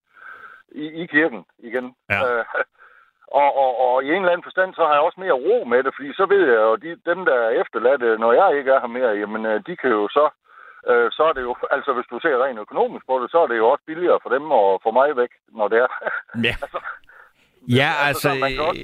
i, 0.84 0.86
i 1.02 1.06
kirken 1.06 1.42
igen. 1.70 1.86
Ja. 2.10 2.20
Øh, 2.28 2.46
og, 3.42 3.50
og, 3.64 3.72
og 3.88 4.04
i 4.04 4.08
en 4.10 4.22
eller 4.22 4.32
anden 4.34 4.48
forstand, 4.48 4.70
så 4.74 4.82
har 4.86 4.94
jeg 4.94 5.02
også 5.08 5.20
mere 5.20 5.42
ro 5.46 5.58
med 5.72 5.80
det, 5.84 5.92
fordi 5.96 6.10
så 6.20 6.26
ved 6.34 6.44
jeg 6.54 6.62
jo, 6.68 6.76
de, 6.76 6.90
dem, 7.10 7.20
der 7.30 7.36
er 7.46 7.50
efterladte, 7.62 8.18
når 8.24 8.32
jeg 8.40 8.58
ikke 8.58 8.72
er 8.72 8.80
her 8.80 8.88
mere, 8.98 9.12
jamen, 9.22 9.46
øh, 9.46 9.58
de 9.68 9.74
kan 9.82 9.90
jo 9.90 10.08
så, 10.18 10.26
øh, 10.92 11.08
så 11.18 11.22
er 11.30 11.34
det 11.34 11.42
jo, 11.42 11.56
altså 11.76 11.94
hvis 11.94 12.10
du 12.12 12.18
ser 12.20 12.44
rent 12.44 12.60
økonomisk 12.66 13.06
på 13.08 13.16
det, 13.22 13.32
så 13.32 13.38
er 13.44 13.48
det 13.48 13.58
jo 13.58 13.70
også 13.70 13.84
billigere 13.88 14.20
for 14.24 14.30
dem 14.30 14.52
og 14.52 14.80
for 14.84 14.92
mig 14.92 15.10
væk, 15.22 15.32
når 15.60 15.68
det 15.68 15.78
er. 15.86 15.90
Ja. 16.48 16.56
altså, 16.66 16.80
Ja, 17.70 17.92
altså, 18.08 18.30
altså, 18.30 18.62
også- 18.62 18.82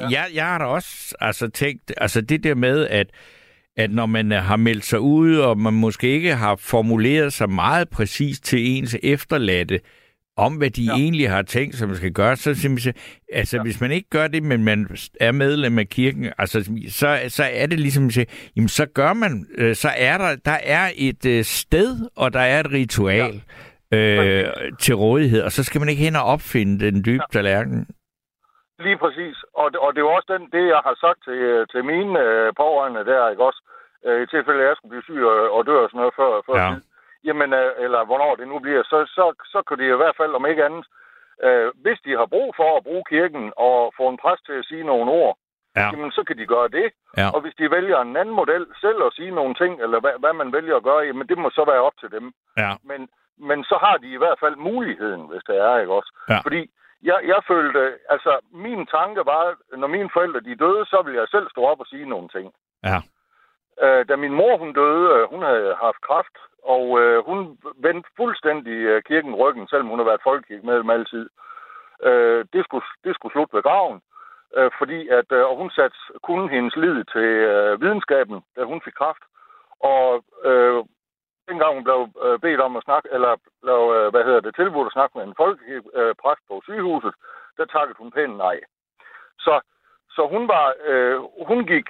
ja. 0.00 0.06
jeg, 0.10 0.24
jeg 0.34 0.46
har 0.46 0.58
da 0.58 0.64
også 0.64 1.16
altså, 1.20 1.50
tænkt, 1.50 1.92
altså 1.96 2.20
det 2.20 2.44
der 2.44 2.54
med, 2.54 2.86
at, 2.88 3.06
at 3.76 3.90
når 3.90 4.06
man 4.06 4.32
øh, 4.32 4.42
har 4.42 4.56
meldt 4.56 4.84
sig 4.84 5.00
ud, 5.00 5.36
og 5.36 5.58
man 5.58 5.74
måske 5.74 6.08
ikke 6.08 6.34
har 6.34 6.56
formuleret 6.56 7.32
sig 7.32 7.50
meget 7.50 7.88
præcist 7.88 8.44
til 8.44 8.66
ens 8.66 8.96
efterladte, 9.02 9.80
om 10.36 10.54
hvad 10.54 10.70
de 10.70 10.82
ja. 10.82 10.92
Ja. 10.92 11.02
egentlig 11.02 11.30
har 11.30 11.42
tænkt 11.42 11.76
sig, 11.76 11.88
man 11.88 11.96
skal 11.96 12.12
gøre, 12.12 12.36
så 12.36 12.54
simpelthen, 12.54 12.94
altså 13.32 13.56
ja. 13.56 13.62
hvis 13.62 13.80
man 13.80 13.90
ikke 13.90 14.08
gør 14.10 14.28
det, 14.28 14.42
men 14.42 14.64
man 14.64 14.88
er 15.20 15.32
medlem 15.32 15.78
af 15.78 15.88
kirken, 15.88 16.32
altså, 16.38 16.70
så, 16.88 17.20
så 17.28 17.44
er 17.52 17.66
det 17.66 17.80
ligesom, 17.80 18.06
at 18.06 18.12
sige, 18.12 18.26
jamen 18.56 18.68
så 18.68 18.86
gør 18.86 19.12
man, 19.12 19.46
øh, 19.58 19.76
så 19.76 19.88
er 19.96 20.18
der, 20.18 20.36
der 20.44 20.58
er 20.62 20.90
et 20.96 21.26
øh, 21.26 21.44
sted, 21.44 22.08
og 22.16 22.32
der 22.32 22.40
er 22.40 22.60
et 22.60 22.72
ritual 22.72 23.42
ja. 23.92 23.98
øh, 23.98 24.52
til 24.80 24.94
rådighed, 24.94 25.42
og 25.42 25.52
så 25.52 25.62
skal 25.62 25.78
man 25.78 25.88
ikke 25.88 26.02
hen 26.02 26.16
og 26.16 26.22
opfinde 26.22 26.86
den 26.86 27.04
dybe 27.04 27.22
ja. 27.22 27.32
tallerken. 27.32 27.86
Lige 28.86 28.98
præcis. 29.04 29.36
Og, 29.60 29.66
det- 29.72 29.80
og 29.80 29.88
det 29.92 29.98
er 30.00 30.06
jo 30.08 30.12
også 30.18 30.30
den, 30.36 30.44
det, 30.54 30.64
jeg 30.74 30.80
har 30.88 30.94
sagt 31.04 31.18
til, 31.24 31.32
øh, 31.52 31.66
til 31.72 31.84
mine 31.84 32.20
øh, 32.20 32.52
pårørende 32.62 33.04
der, 33.10 33.28
ikke 33.28 33.44
også? 33.48 33.60
Øh, 34.06 34.22
I 34.22 34.26
tilfælde, 34.26 34.60
at 34.62 34.68
jeg 34.68 34.76
skulle 34.76 34.90
blive 34.94 35.02
syg 35.08 35.22
og, 35.32 35.38
og 35.56 35.66
dø 35.66 35.74
og 35.82 35.88
sådan 35.90 35.98
noget 36.02 36.14
før, 36.20 36.30
før 36.48 36.56
Ja. 36.62 36.68
tid. 36.74 36.82
Jamen, 37.24 37.52
øh, 37.52 37.70
eller 37.84 38.04
hvornår 38.04 38.32
det 38.40 38.48
nu 38.48 38.58
bliver, 38.58 38.82
så, 38.82 38.98
så, 39.16 39.24
så 39.52 39.62
kan 39.68 39.78
de 39.78 39.84
i 39.86 40.00
hvert 40.02 40.16
fald, 40.20 40.32
om 40.34 40.46
ikke 40.46 40.64
andet, 40.64 40.84
øh, 41.46 41.68
hvis 41.84 41.98
de 42.06 42.12
har 42.20 42.26
brug 42.34 42.48
for 42.56 42.76
at 42.76 42.84
bruge 42.84 43.04
kirken 43.08 43.52
og 43.56 43.92
få 43.96 44.08
en 44.08 44.16
præst 44.22 44.42
til 44.46 44.52
at 44.60 44.64
sige 44.70 44.84
nogle 44.84 45.10
ord, 45.12 45.36
Ja. 45.76 45.86
jamen 45.92 46.10
så 46.12 46.22
kan 46.24 46.38
de 46.38 46.46
gøre 46.46 46.68
det. 46.68 46.88
Ja. 47.16 47.26
Og 47.34 47.40
hvis 47.40 47.54
de 47.58 47.70
vælger 47.70 47.98
en 48.00 48.16
anden 48.16 48.34
model 48.34 48.66
selv 48.80 48.98
at 49.06 49.12
sige 49.12 49.30
nogle 49.30 49.54
ting, 49.54 49.72
eller 49.82 50.00
hvad, 50.00 50.12
hvad 50.18 50.32
man 50.32 50.52
vælger 50.52 50.76
at 50.76 50.82
gøre, 50.82 50.98
jamen 51.08 51.26
det 51.28 51.38
må 51.38 51.50
så 51.50 51.64
være 51.64 51.80
op 51.88 51.92
til 52.00 52.10
dem. 52.10 52.32
Ja. 52.56 52.70
Men, 52.84 53.08
men 53.48 53.64
så 53.64 53.76
har 53.84 53.96
de 53.96 54.08
i 54.12 54.16
hvert 54.16 54.38
fald 54.40 54.56
muligheden, 54.56 55.22
hvis 55.30 55.42
det 55.46 55.56
er, 55.58 55.78
ikke 55.78 55.92
også? 55.92 56.10
Ja. 56.28 56.38
Fordi 56.46 56.70
jeg, 57.02 57.18
jeg 57.24 57.40
følte, 57.48 57.98
altså 58.08 58.40
min 58.52 58.86
tanke 58.86 59.20
var, 59.26 59.56
når 59.76 59.86
mine 59.86 60.10
forældre 60.12 60.40
de 60.40 60.54
døde, 60.54 60.86
så 60.86 61.02
ville 61.04 61.20
jeg 61.20 61.28
selv 61.28 61.50
stå 61.50 61.60
op 61.64 61.80
og 61.80 61.86
sige 61.86 62.08
nogle 62.08 62.28
ting. 62.28 62.52
Ja. 62.84 62.98
Øh, 63.84 64.08
da 64.08 64.16
min 64.16 64.34
mor 64.34 64.56
hun 64.58 64.72
døde, 64.72 65.06
øh, 65.16 65.28
hun 65.32 65.42
havde 65.42 65.76
haft 65.80 66.00
kræft, 66.00 66.36
og 66.62 67.00
øh, 67.00 67.24
hun 67.24 67.58
vendte 67.76 68.08
fuldstændig 68.16 68.76
øh, 68.90 69.02
kirken 69.02 69.34
ryggen, 69.34 69.68
selvom 69.68 69.88
hun 69.88 69.98
har 69.98 70.06
været 70.06 70.26
folkekirke 70.28 70.66
med 70.66 70.76
dem 70.78 70.90
altid. 70.90 71.28
Øh, 72.02 72.44
det, 72.52 72.64
skulle, 72.64 72.84
det 73.04 73.14
skulle 73.14 73.32
slutte 73.32 73.56
ved 73.56 73.62
graven, 73.62 74.00
øh, 74.56 74.70
fordi 74.78 75.08
at, 75.08 75.32
øh, 75.32 75.44
og 75.50 75.56
hun 75.56 75.70
satte 75.70 75.96
kun 76.22 76.48
hendes 76.48 76.76
lid 76.76 77.04
til 77.04 77.28
øh, 77.52 77.80
videnskaben, 77.80 78.40
da 78.56 78.64
hun 78.64 78.80
fik 78.84 78.92
kræft. 78.92 79.24
Og 79.80 80.24
øh, 80.44 80.84
dengang 81.50 81.74
hun 81.74 81.84
blev 81.88 82.00
øh, 82.24 82.38
bedt 82.44 82.60
om 82.66 82.76
at 82.76 82.86
snakke, 82.88 83.08
eller 83.12 83.32
blev, 83.62 83.80
øh, 83.96 84.06
hvad 84.12 84.24
hedder 84.24 84.40
det, 84.40 84.54
tilbudt 84.54 84.86
at 84.90 84.96
snakke 84.96 85.18
med 85.18 85.24
en 85.24 85.38
folkepræst 85.40 86.42
på 86.48 86.54
sygehuset, 86.64 87.14
der 87.58 87.64
takkede 87.64 87.98
hun 87.98 88.10
pænt 88.10 88.36
nej. 88.36 88.56
Så, 89.44 89.54
så 90.14 90.22
hun 90.34 90.48
var, 90.48 90.66
øh, 90.90 91.18
hun 91.48 91.60
gik 91.72 91.88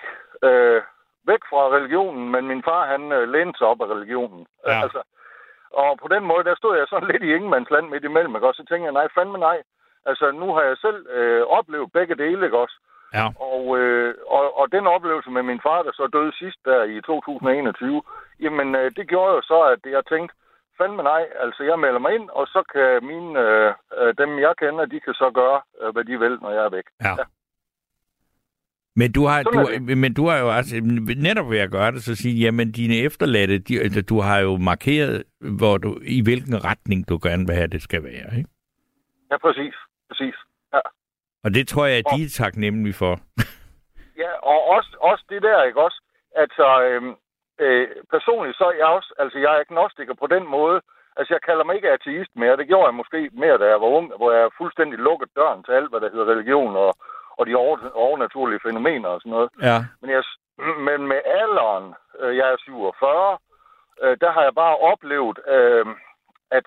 øh, 0.49 0.83
væk 1.31 1.43
fra 1.51 1.63
religionen, 1.77 2.25
men 2.35 2.47
min 2.47 2.63
far, 2.69 2.83
han 2.87 3.13
øh, 3.13 3.29
lænede 3.29 3.59
sig 3.59 3.67
op 3.67 3.81
af 3.83 3.89
religionen. 3.95 4.47
Ja. 4.67 4.83
Altså, 4.83 5.03
og 5.71 5.99
på 6.03 6.09
den 6.15 6.25
måde, 6.25 6.45
der 6.45 6.55
stod 6.55 6.77
jeg 6.77 6.87
sådan 6.89 7.09
lidt 7.13 7.23
i 7.23 7.35
ingenmandsland 7.37 7.89
midt 7.89 8.05
imellem, 8.05 8.35
ikke 8.35 8.49
også? 8.49 8.63
Så 8.63 8.67
tænkte 8.69 8.87
jeg, 8.87 8.93
nej, 8.93 9.09
fandme 9.15 9.39
nej. 9.39 9.63
Altså, 10.07 10.31
nu 10.31 10.53
har 10.55 10.63
jeg 10.63 10.77
selv 10.77 11.07
øh, 11.19 11.43
oplevet 11.47 11.93
begge 11.93 12.15
dele, 12.15 12.45
ikke 12.45 12.59
også? 12.59 12.77
Ja. 13.15 13.27
Og, 13.53 13.79
øh, 13.79 14.15
og, 14.37 14.59
og 14.61 14.73
den 14.73 14.87
oplevelse 14.87 15.31
med 15.31 15.43
min 15.43 15.61
far, 15.67 15.83
der 15.83 15.93
så 15.93 16.09
døde 16.13 16.33
sidst 16.41 16.59
der 16.65 16.85
i 16.85 17.01
2021, 17.01 18.03
jamen 18.41 18.75
øh, 18.75 18.91
det 18.97 19.09
gjorde 19.09 19.33
jo 19.35 19.43
så, 19.43 19.59
at 19.75 19.93
jeg 19.93 20.03
tænkte, 20.13 20.35
fandme 20.79 21.03
nej, 21.03 21.23
altså 21.45 21.63
jeg 21.71 21.79
melder 21.79 22.01
mig 22.05 22.13
ind, 22.15 22.29
og 22.39 22.47
så 22.47 22.61
kan 22.73 23.07
mine, 23.11 23.31
øh, 23.45 23.73
øh, 24.01 24.15
dem 24.21 24.39
jeg 24.39 24.55
kender, 24.63 24.85
de 24.85 25.01
kan 25.01 25.15
så 25.15 25.31
gøre, 25.41 25.61
øh, 25.81 25.93
hvad 25.93 26.05
de 26.05 26.19
vil, 26.19 26.35
når 26.43 26.51
jeg 26.51 26.65
er 26.65 26.75
væk. 26.79 26.87
Ja. 27.05 27.15
Men 28.97 29.13
du 29.13 29.23
har, 29.27 29.43
du, 29.43 29.59
men 29.97 30.15
du 30.15 30.29
har 30.29 30.39
jo 30.39 30.57
også, 30.57 30.75
netop 31.17 31.51
ved 31.51 31.59
at 31.59 31.71
gøre 31.71 31.93
det, 31.93 32.03
så 32.03 32.17
sige, 32.17 32.35
jamen 32.45 32.73
dine 32.73 32.97
efterladte, 32.97 33.59
de, 33.59 33.81
altså, 33.81 34.03
du 34.03 34.21
har 34.21 34.39
jo 34.39 34.57
markeret, 34.57 35.25
hvor 35.59 35.79
du, 35.79 35.99
i 36.03 36.23
hvilken 36.23 36.65
retning 36.65 37.09
du 37.09 37.19
gerne 37.23 37.47
vil 37.47 37.57
have, 37.57 37.67
det 37.67 37.83
skal 37.83 38.05
være. 38.05 38.39
Ikke? 38.39 38.51
Ja, 39.31 39.37
præcis. 39.39 39.75
Præcis. 40.09 40.35
Og 41.45 41.51
det 41.55 41.69
tror 41.69 41.87
jeg, 41.87 41.99
at 41.99 42.05
de 42.17 42.25
er 42.25 42.35
taknemmelige 42.43 42.95
for. 42.95 43.15
Ja, 44.25 44.33
og 44.53 44.59
også, 44.77 44.97
også 45.01 45.25
det 45.29 45.43
der, 45.43 45.63
ikke 45.63 45.81
også? 45.87 46.01
Altså, 46.37 46.67
øhm, 46.83 47.15
øh, 47.59 47.89
personligt 48.11 48.57
så 48.59 48.65
er 48.65 48.77
jeg 48.83 48.91
også, 48.99 49.15
altså 49.19 49.39
jeg 49.39 49.51
er 49.55 49.65
agnostiker 49.65 50.15
på 50.15 50.27
den 50.27 50.45
måde, 50.57 50.81
altså 51.17 51.35
jeg 51.35 51.43
kalder 51.49 51.65
mig 51.65 51.75
ikke 51.77 51.91
ateist 51.91 52.33
mere, 52.37 52.57
det 52.57 52.67
gjorde 52.67 52.87
jeg 52.87 52.95
måske 52.95 53.31
mere, 53.33 53.59
da 53.59 53.67
jeg 53.73 53.81
var 53.81 53.91
ung, 53.99 54.07
hvor 54.17 54.33
jeg 54.33 54.57
fuldstændig 54.61 54.99
lukkede 54.99 55.31
døren 55.37 55.63
til 55.65 55.73
alt, 55.73 55.91
hvad 55.91 56.01
der 56.01 56.11
hedder 56.11 56.33
religion 56.33 56.77
og, 56.77 56.93
og 57.39 57.47
de 57.47 57.55
over, 57.55 57.77
overnaturlige 57.95 58.65
fænomener 58.67 59.09
og 59.09 59.21
sådan 59.21 59.31
noget. 59.37 59.51
Ja. 59.63 59.79
Men, 60.01 60.11
jeg, 60.11 60.23
men 60.89 61.01
med 61.13 61.21
alderen, 61.41 61.87
øh, 62.21 62.37
jeg 62.37 62.47
er 62.53 62.57
47, 62.65 63.39
øh, 64.03 64.17
der 64.23 64.31
har 64.33 64.43
jeg 64.43 64.55
bare 64.55 64.77
oplevet, 64.91 65.39
øh, 65.57 65.87
at, 66.51 66.67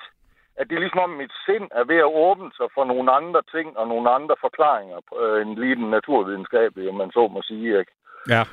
at 0.59 0.69
det 0.69 0.75
er 0.75 0.79
ligesom 0.79 1.05
om 1.07 1.09
mit 1.09 1.33
sind 1.45 1.67
er 1.79 1.83
ved 1.83 1.99
at 2.05 2.13
åbne 2.27 2.51
sig 2.57 2.67
for 2.75 2.83
nogle 2.85 3.11
andre 3.19 3.41
ting 3.55 3.77
og 3.77 3.87
nogle 3.87 4.09
andre 4.17 4.35
forklaringer 4.45 4.99
øh, 5.21 5.41
end 5.41 5.57
lige 5.59 5.75
den 5.75 5.89
naturvidenskabelige, 5.89 6.89
om 6.89 6.95
man 6.95 7.11
så 7.11 7.27
må 7.27 7.41
sige. 7.41 7.79
Ikke? 7.79 7.93
Ja. 8.29 8.43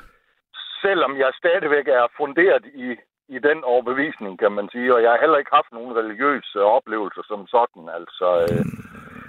Selvom 0.81 1.17
jeg 1.17 1.31
stadigvæk 1.41 1.87
er 1.87 2.05
funderet 2.17 2.65
i, 2.85 2.87
i 3.35 3.39
den 3.39 3.63
overbevisning, 3.63 4.39
kan 4.39 4.51
man 4.51 4.69
sige, 4.71 4.95
og 4.95 5.03
jeg 5.03 5.11
har 5.11 5.19
heller 5.23 5.37
ikke 5.37 5.57
haft 5.59 5.71
nogen 5.71 5.95
religiøse 5.95 6.59
oplevelser 6.77 7.23
som 7.27 7.47
sådan. 7.47 7.85
Altså, 7.99 8.27
øh, 8.43 8.65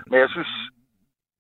men 0.09 0.21
jeg 0.21 0.29
synes, 0.31 0.53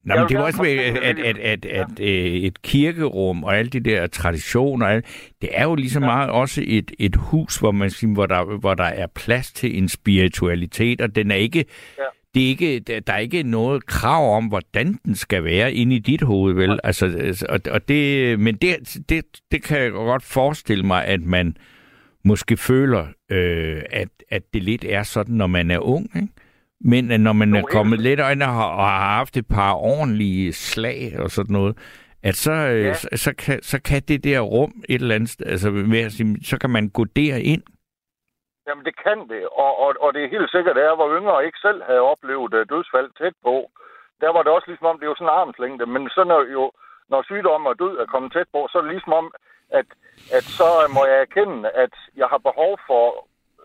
Nå, 0.04 0.14
men 0.14 0.28
det 0.28 0.38
var 0.38 0.44
også 0.44 0.62
med, 0.62 0.70
at, 0.70 0.96
at, 0.96 1.18
at, 1.18 1.38
at, 1.38 1.66
at 1.66 1.88
et 2.00 2.62
kirkerum 2.62 3.44
og 3.44 3.58
alle 3.58 3.70
de 3.70 3.80
der 3.80 4.06
traditioner, 4.06 4.86
og 4.86 4.92
alt, 4.92 5.06
det 5.42 5.50
er 5.52 5.64
jo 5.64 5.74
lige 5.74 5.90
så 5.90 6.00
meget 6.00 6.30
også 6.30 6.62
et, 6.66 6.92
et 6.98 7.16
hus, 7.16 7.56
hvor 7.56 7.70
man 7.72 7.90
siger, 7.90 8.12
hvor 8.12 8.26
der, 8.26 8.58
hvor 8.58 8.74
der 8.74 8.84
er 8.84 9.06
plads 9.06 9.52
til 9.52 9.78
en 9.78 9.88
spiritualitet, 9.88 11.00
og 11.00 11.16
den 11.16 11.30
er 11.30 11.34
ikke, 11.34 11.64
Ja. 11.98 12.02
det 12.34 12.42
er 12.44 12.48
ikke, 12.48 12.78
der 12.80 13.12
er 13.12 13.18
ikke 13.18 13.42
noget 13.42 13.86
krav 13.86 14.36
om, 14.36 14.44
hvordan 14.46 14.98
den 15.04 15.14
skal 15.14 15.44
være 15.44 15.74
inde 15.74 15.96
i 15.96 15.98
dit 15.98 16.22
hoved, 16.22 16.54
vel? 16.54 16.80
Altså, 16.84 17.06
altså, 17.06 17.46
og, 17.48 17.60
og 17.70 17.88
det, 17.88 18.40
men 18.40 18.54
det, 18.54 18.96
det, 19.08 19.24
det 19.52 19.62
kan 19.62 19.78
jeg 19.80 19.90
godt 19.90 20.22
forestille 20.22 20.84
mig, 20.84 21.04
at 21.04 21.22
man 21.22 21.56
måske 22.24 22.56
føler, 22.56 23.06
øh, 23.30 23.82
at, 23.90 24.08
at 24.30 24.42
det 24.54 24.62
lidt 24.62 24.84
er 24.88 25.02
sådan, 25.02 25.34
når 25.34 25.46
man 25.46 25.70
er 25.70 25.78
ung, 25.78 26.10
ikke? 26.16 26.28
Men 26.84 27.10
at 27.10 27.20
når 27.20 27.32
man 27.32 27.54
er 27.54 27.62
kommet 27.62 28.00
lidt 28.00 28.20
ind 28.20 28.42
og 28.42 28.48
har, 28.48 28.70
og 28.80 28.86
har 28.86 29.16
haft 29.18 29.36
et 29.36 29.48
par 29.48 29.74
ordentlige 29.74 30.52
slag 30.52 31.12
og 31.18 31.30
sådan 31.30 31.52
noget, 31.52 31.76
at 32.22 32.34
så, 32.34 32.52
ja. 32.52 32.74
Ja. 32.74 32.94
så, 32.94 33.08
så, 33.14 33.34
kan, 33.36 33.62
så 33.62 33.82
kan 33.82 34.02
det 34.08 34.24
der 34.24 34.40
rum 34.40 34.72
et 34.88 35.00
eller 35.00 35.14
andet 35.14 35.40
altså 35.46 35.70
ved 35.70 36.04
at 36.04 36.12
sige, 36.12 36.44
så 36.44 36.58
kan 36.58 36.70
man 36.70 36.88
gå 36.88 37.04
derind. 37.04 37.62
Jamen, 38.66 38.84
det 38.84 38.96
kan 39.04 39.18
det, 39.32 39.42
og, 39.64 39.72
og, 39.84 39.90
og 40.00 40.14
det 40.14 40.24
er 40.24 40.34
helt 40.36 40.50
sikkert, 40.50 40.76
at 40.78 40.84
jeg 40.84 40.98
var 40.98 41.16
yngre 41.18 41.34
og 41.38 41.44
ikke 41.44 41.58
selv 41.58 41.82
havde 41.82 42.08
oplevet 42.12 42.54
uh, 42.54 42.64
dødsfald 42.72 43.10
tæt 43.18 43.36
på. 43.42 43.70
Der 44.20 44.30
var 44.32 44.42
det 44.42 44.52
også 44.52 44.68
ligesom 44.68 44.86
om, 44.86 44.98
det 44.98 45.06
jo 45.06 45.14
sådan 45.14 45.26
en 45.32 45.38
armslængde, 45.40 45.86
men 45.86 46.08
så 46.08 46.24
når, 46.24 46.40
jo, 46.56 46.72
når 47.08 47.22
sygdom 47.22 47.66
og 47.66 47.78
død 47.78 47.94
er 47.98 48.06
kommet 48.06 48.32
tæt 48.32 48.48
på, 48.52 48.60
så 48.70 48.78
er 48.78 48.82
det 48.82 48.90
ligesom 48.90 49.12
om, 49.12 49.26
at, 49.70 49.86
at 50.36 50.44
så 50.58 50.68
må 50.94 51.02
jeg 51.10 51.18
erkende, 51.20 51.70
at 51.84 51.94
jeg 52.16 52.26
har 52.32 52.38
behov 52.48 52.72
for 52.88 53.04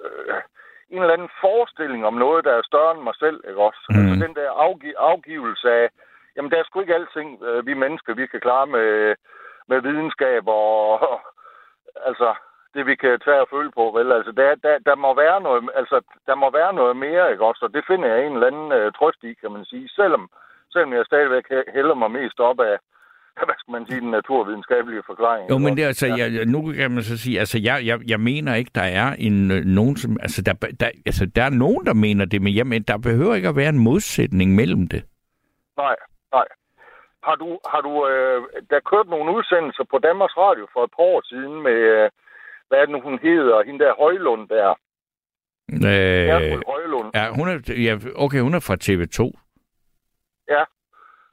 øh, 0.03 0.41
en 0.89 1.01
eller 1.01 1.13
anden 1.13 1.37
forestilling 1.41 2.05
om 2.05 2.13
noget, 2.13 2.45
der 2.45 2.53
er 2.55 2.69
større 2.69 2.91
end 2.95 3.01
mig 3.01 3.15
selv, 3.19 3.39
ikke 3.49 3.61
også? 3.69 3.83
Mm. 3.89 3.95
Altså 3.95 4.15
den 4.25 4.35
der 4.35 4.49
afgi, 4.51 4.93
afgivelse 4.97 5.67
af, 5.71 5.89
jamen 6.35 6.51
der 6.51 6.57
er 6.57 6.63
sgu 6.63 6.79
ikke 6.79 6.95
alting, 6.95 7.43
øh, 7.43 7.65
vi 7.65 7.73
mennesker, 7.73 8.13
vi 8.13 8.27
kan 8.27 8.39
klare 8.39 8.67
med, 8.67 9.15
med 9.67 9.81
videnskab 9.81 10.47
og, 10.47 11.01
og 11.01 11.19
altså 12.09 12.35
det 12.73 12.85
vi 12.85 12.95
kan 12.95 13.19
tage 13.19 13.41
og 13.41 13.47
føle 13.55 13.71
på, 13.71 13.83
vel? 13.97 14.11
Altså, 14.11 14.31
der, 14.31 14.55
der, 14.55 14.75
der, 14.89 14.95
må 14.95 15.09
være 15.23 15.41
noget, 15.41 15.69
altså, 15.75 16.01
der 16.27 16.35
må 16.35 16.47
være 16.59 16.73
noget 16.73 16.95
mere, 16.97 17.31
ikke 17.31 17.45
også? 17.45 17.65
Og 17.65 17.73
det 17.73 17.83
finder 17.87 18.07
jeg 18.07 18.25
en 18.25 18.33
eller 18.33 18.47
anden 18.47 18.71
øh, 18.71 18.91
trøst 18.97 19.23
i, 19.23 19.33
kan 19.33 19.51
man 19.51 19.65
sige. 19.65 19.89
Selvom, 19.89 20.29
selvom 20.73 20.93
jeg 20.93 21.05
stadigvæk 21.05 21.45
hælder 21.73 21.95
mig 21.95 22.11
mest 22.11 22.39
op 22.39 22.59
af, 22.59 22.77
hvad 23.47 23.55
skal 23.59 23.71
man 23.71 23.87
sige, 23.87 23.99
den 23.99 24.11
naturvidenskabelige 24.11 25.03
forklaring. 25.05 25.49
Jo, 25.49 25.57
men 25.57 25.77
det 25.77 25.83
er 25.83 25.87
altså, 25.87 26.07
jeg, 26.07 26.45
nu 26.45 26.71
kan 26.71 26.91
man 26.91 27.03
så 27.03 27.17
sige, 27.17 27.39
altså 27.39 27.59
jeg, 27.63 27.85
jeg, 27.85 27.99
jeg 28.09 28.19
mener 28.19 28.55
ikke, 28.55 28.71
der 28.75 28.87
er 29.01 29.13
en, 29.19 29.51
øh, 29.51 29.65
nogen, 29.65 29.97
som, 29.97 30.17
altså 30.21 30.41
der, 30.41 30.53
der, 30.79 30.89
altså 31.05 31.25
der 31.35 31.43
er 31.43 31.49
nogen, 31.49 31.85
der 31.85 31.93
mener 31.93 32.25
det, 32.25 32.41
men 32.41 32.53
jamen, 32.53 32.83
der 32.83 32.97
behøver 32.97 33.35
ikke 33.35 33.47
at 33.49 33.55
være 33.55 33.69
en 33.69 33.79
modsætning 33.79 34.55
mellem 34.55 34.87
det. 34.87 35.03
Nej, 35.77 35.95
nej. 36.33 36.45
Har 37.23 37.35
du, 37.35 37.59
har 37.71 37.81
du 37.81 38.07
øh, 38.07 38.41
der 38.69 38.79
kørt 38.91 39.07
nogle 39.09 39.35
udsendelser 39.37 39.83
på 39.91 39.97
Danmarks 39.97 40.37
Radio 40.37 40.67
for 40.73 40.83
et 40.83 40.91
par 40.95 41.03
år 41.03 41.21
siden 41.31 41.63
med, 41.63 41.77
øh, 41.95 42.09
hvad 42.67 42.77
er 42.79 42.85
det 42.85 42.93
nu, 42.95 43.01
hun 43.01 43.19
hedder, 43.23 43.63
hende 43.65 43.79
der 43.85 43.93
Højlund 44.03 44.49
der, 44.49 44.75
Øh, 45.71 46.61
Højlund. 46.73 47.11
ja, 47.15 47.29
hun 47.29 47.47
er, 47.49 47.57
ja, 47.87 47.97
okay, 48.15 48.39
hun 48.39 48.53
er 48.53 48.59
fra 48.59 48.77
TV2. 48.85 49.19
Ja. 50.49 50.63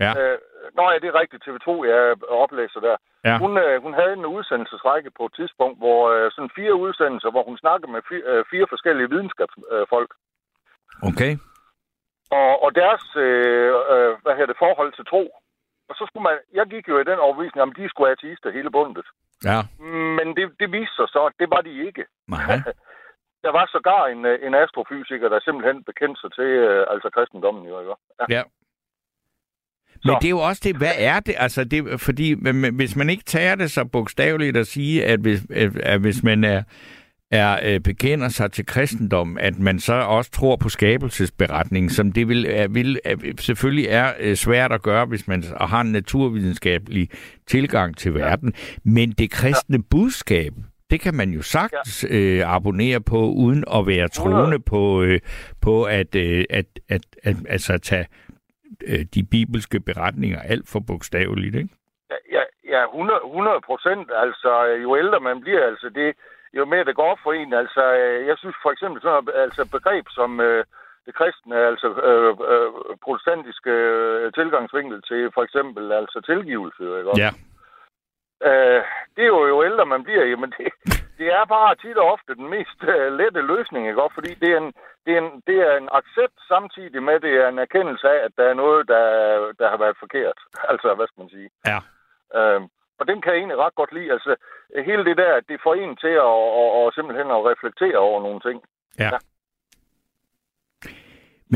Ja. 0.05 0.13
Øh, 0.21 0.39
nå 0.77 0.83
ja, 0.91 0.99
det 1.03 1.09
er 1.09 1.21
rigtigt. 1.21 1.45
TV2, 1.47 1.71
jeg 1.93 2.01
oplæser 2.43 2.81
der. 2.81 2.97
Ja. 3.25 3.39
Hun, 3.39 3.53
øh, 3.65 3.83
hun 3.83 3.95
havde 3.95 4.13
en 4.13 4.27
udsendelsesrække 4.37 5.11
på 5.19 5.25
et 5.27 5.35
tidspunkt, 5.39 5.79
hvor 5.79 6.01
øh, 6.13 6.31
sådan 6.35 6.57
fire 6.59 6.75
udsendelser, 6.75 7.31
hvor 7.31 7.45
hun 7.49 7.59
snakkede 7.59 7.93
med 7.93 8.03
fire, 8.09 8.25
øh, 8.31 8.45
fire 8.51 8.67
forskellige 8.69 9.11
videnskabsfolk. 9.15 10.11
Okay. 11.11 11.33
Og, 12.39 12.53
og 12.65 12.71
deres, 12.81 13.05
øh, 13.17 13.73
øh, 13.93 14.11
hvad 14.23 14.33
hedder 14.33 14.53
det, 14.53 14.63
forhold 14.65 14.93
til 14.95 15.07
tro. 15.13 15.25
Og 15.89 15.95
så 15.99 16.03
skulle 16.07 16.27
man, 16.29 16.37
jeg 16.59 16.67
gik 16.67 16.89
jo 16.89 16.97
i 16.99 17.09
den 17.11 17.19
overbevisning, 17.19 17.63
om 17.63 17.73
de 17.73 17.89
skulle 17.89 18.11
ateister 18.13 18.51
hele 18.51 18.71
bundet. 18.71 19.07
Ja. 19.45 19.59
Men 20.19 20.27
det, 20.37 20.45
det 20.61 20.69
viste 20.73 20.97
sig 20.97 21.09
så, 21.09 21.23
at 21.31 21.37
det 21.41 21.49
var 21.55 21.61
de 21.61 21.87
ikke. 21.87 22.05
Nej. 22.29 22.63
Der 23.45 23.53
var 23.59 23.67
sågar 23.73 24.07
en, 24.07 24.25
øh, 24.25 24.47
en 24.47 24.55
astrofysiker, 24.55 25.29
der 25.29 25.41
simpelthen 25.41 25.85
bekendte 25.85 26.21
sig 26.21 26.31
til 26.39 26.51
øh, 26.69 26.87
altså 26.93 27.09
kristendommen 27.15 27.65
jo, 27.71 27.81
ikke? 27.81 27.95
Ja. 28.21 28.25
Ja. 28.37 28.43
Men 30.05 30.17
det 30.21 30.25
er 30.25 30.31
jo 30.31 30.39
også 30.39 30.61
det, 30.65 30.77
hvad 30.77 30.93
er 30.97 31.21
det? 31.21 31.35
Altså, 31.39 31.65
det, 31.65 32.01
fordi 32.01 32.35
hvis 32.73 32.97
man 32.97 33.11
ikke 33.11 33.25
tager 33.25 33.55
det 33.55 33.71
så 33.71 33.85
bogstaveligt 33.85 34.57
at 34.57 34.67
sige, 34.67 35.05
at 35.05 35.21
hvis, 35.21 35.41
at, 35.51 35.77
at 35.77 36.01
hvis 36.01 36.23
man 36.23 36.45
er, 36.45 36.63
er 37.31 37.59
øh, 37.65 37.81
bekender 37.81 38.29
sig 38.29 38.53
til 38.53 38.67
kristendom, 38.67 39.39
at 39.41 39.59
man 39.59 39.79
så 39.79 39.95
også 39.95 40.31
tror 40.31 40.57
på 40.57 40.69
skabelsesberetningen, 40.69 41.91
som 41.91 42.13
det 42.13 42.29
vil, 42.29 42.47
er, 42.49 42.69
vil 42.69 42.99
er, 43.05 43.17
selvfølgelig 43.39 43.87
er 43.89 44.13
øh, 44.21 44.37
svært 44.37 44.73
at 44.73 44.83
gøre, 44.83 45.07
hvis 45.07 45.29
man 45.29 45.45
har 45.61 45.81
en 45.81 45.93
naturvidenskabelig 45.93 47.09
tilgang 47.47 47.97
til 47.97 48.15
verden. 48.15 48.53
Men 48.85 49.11
det 49.11 49.31
kristne 49.31 49.83
budskab, 49.83 50.53
det 50.91 51.01
kan 51.01 51.15
man 51.15 51.31
jo 51.31 51.43
sagtens 51.43 52.07
øh, 52.11 52.55
abonnere 52.55 53.01
på, 53.01 53.31
uden 53.31 53.65
at 53.75 53.87
være 53.87 54.09
troende 54.09 54.59
på, 54.59 55.03
øh, 55.03 55.21
på 55.61 55.83
at, 55.83 56.15
øh, 56.15 56.45
at, 56.51 56.67
at, 56.89 57.03
at 57.23 57.37
altså, 57.49 57.79
tage 57.79 58.07
øh, 58.91 59.05
de 59.15 59.23
bibelske 59.35 59.81
beretninger 59.81 60.41
alt 60.53 60.69
for 60.73 60.81
bogstaveligt, 60.89 61.55
ikke? 61.55 61.75
Ja, 62.11 62.19
ja, 62.37 62.45
ja 62.73 62.85
100, 62.85 63.21
100 63.25 63.61
procent. 63.67 64.11
Altså, 64.25 64.51
jo 64.85 64.97
ældre 64.97 65.21
man 65.21 65.41
bliver, 65.41 65.67
altså 65.67 65.89
det... 65.89 66.15
jo 66.55 66.65
mere 66.65 66.85
det 66.85 66.97
går 66.97 67.11
op 67.13 67.19
for 67.23 67.33
en. 67.33 67.53
Altså, 67.53 67.83
øh, 68.01 68.27
jeg 68.27 68.37
synes 68.39 68.57
for 68.63 68.71
eksempel 68.71 69.03
sådan 69.03 69.29
et 69.29 69.41
altså 69.45 69.63
begreb 69.77 70.07
som 70.11 70.41
øh, 70.41 70.65
det 71.07 71.15
kristne, 71.15 71.57
altså 71.71 71.89
øh, 72.11 72.33
øh, 72.53 72.71
protestantiske 73.05 73.71
øh, 73.71 74.33
tilgangsvinkel 74.33 75.03
til 75.09 75.31
for 75.35 75.43
eksempel 75.43 75.93
altså 75.93 76.21
tilgivelse, 76.31 76.83
ikke? 76.99 77.11
Ja. 77.25 77.31
Øh, 78.49 78.83
det 79.15 79.23
er 79.23 79.33
jo, 79.35 79.47
jo 79.47 79.65
ældre 79.65 79.87
man 79.87 80.05
bliver, 80.05 80.25
jamen 80.25 80.51
det, 80.59 80.67
det 81.19 81.29
er 81.39 81.45
bare 81.45 81.75
tit 81.75 81.99
og 82.03 82.11
ofte 82.15 82.35
den 82.35 82.49
mest 82.57 82.79
uh, 82.83 83.09
lette 83.21 83.41
løsning, 83.53 83.83
ikke? 83.89 84.09
Fordi 84.15 84.35
det 84.43 84.51
er, 84.55 84.59
en, 84.65 84.73
det, 85.05 85.13
er 85.15 85.21
en, 85.25 85.43
det 85.49 85.57
er 85.69 85.77
en 85.77 85.89
accept 85.99 86.39
samtidig 86.53 87.03
med, 87.03 87.21
det 87.21 87.35
er 87.43 87.49
en 87.49 87.59
erkendelse 87.59 88.07
af, 88.15 88.19
at 88.27 88.33
der 88.39 88.47
er 88.49 88.55
noget, 88.55 88.89
der, 88.89 89.05
der 89.59 89.69
har 89.73 89.79
været 89.85 89.97
forkert. 90.05 90.39
Altså, 90.71 90.95
hvad 90.95 91.07
skal 91.07 91.21
man 91.23 91.35
sige? 91.37 91.51
Ja. 91.71 91.79
Øh, 92.39 92.61
og 92.99 93.05
den 93.09 93.19
kan 93.21 93.33
jeg 93.33 93.39
egentlig 93.39 93.59
ret 93.59 93.75
godt 93.75 93.93
lide. 93.93 94.13
Altså, 94.13 94.37
hele 94.89 95.05
det 95.05 95.17
der, 95.17 95.41
det 95.49 95.61
får 95.63 95.75
en 95.75 95.97
til 95.97 96.15
at 96.25 96.31
og, 96.61 96.69
og 96.79 96.93
simpelthen 96.93 97.31
at 97.31 97.45
reflektere 97.51 97.99
over 97.99 98.23
nogle 98.23 98.41
ting. 98.41 98.59
Ja. 98.99 99.05
Ja. 99.05 99.19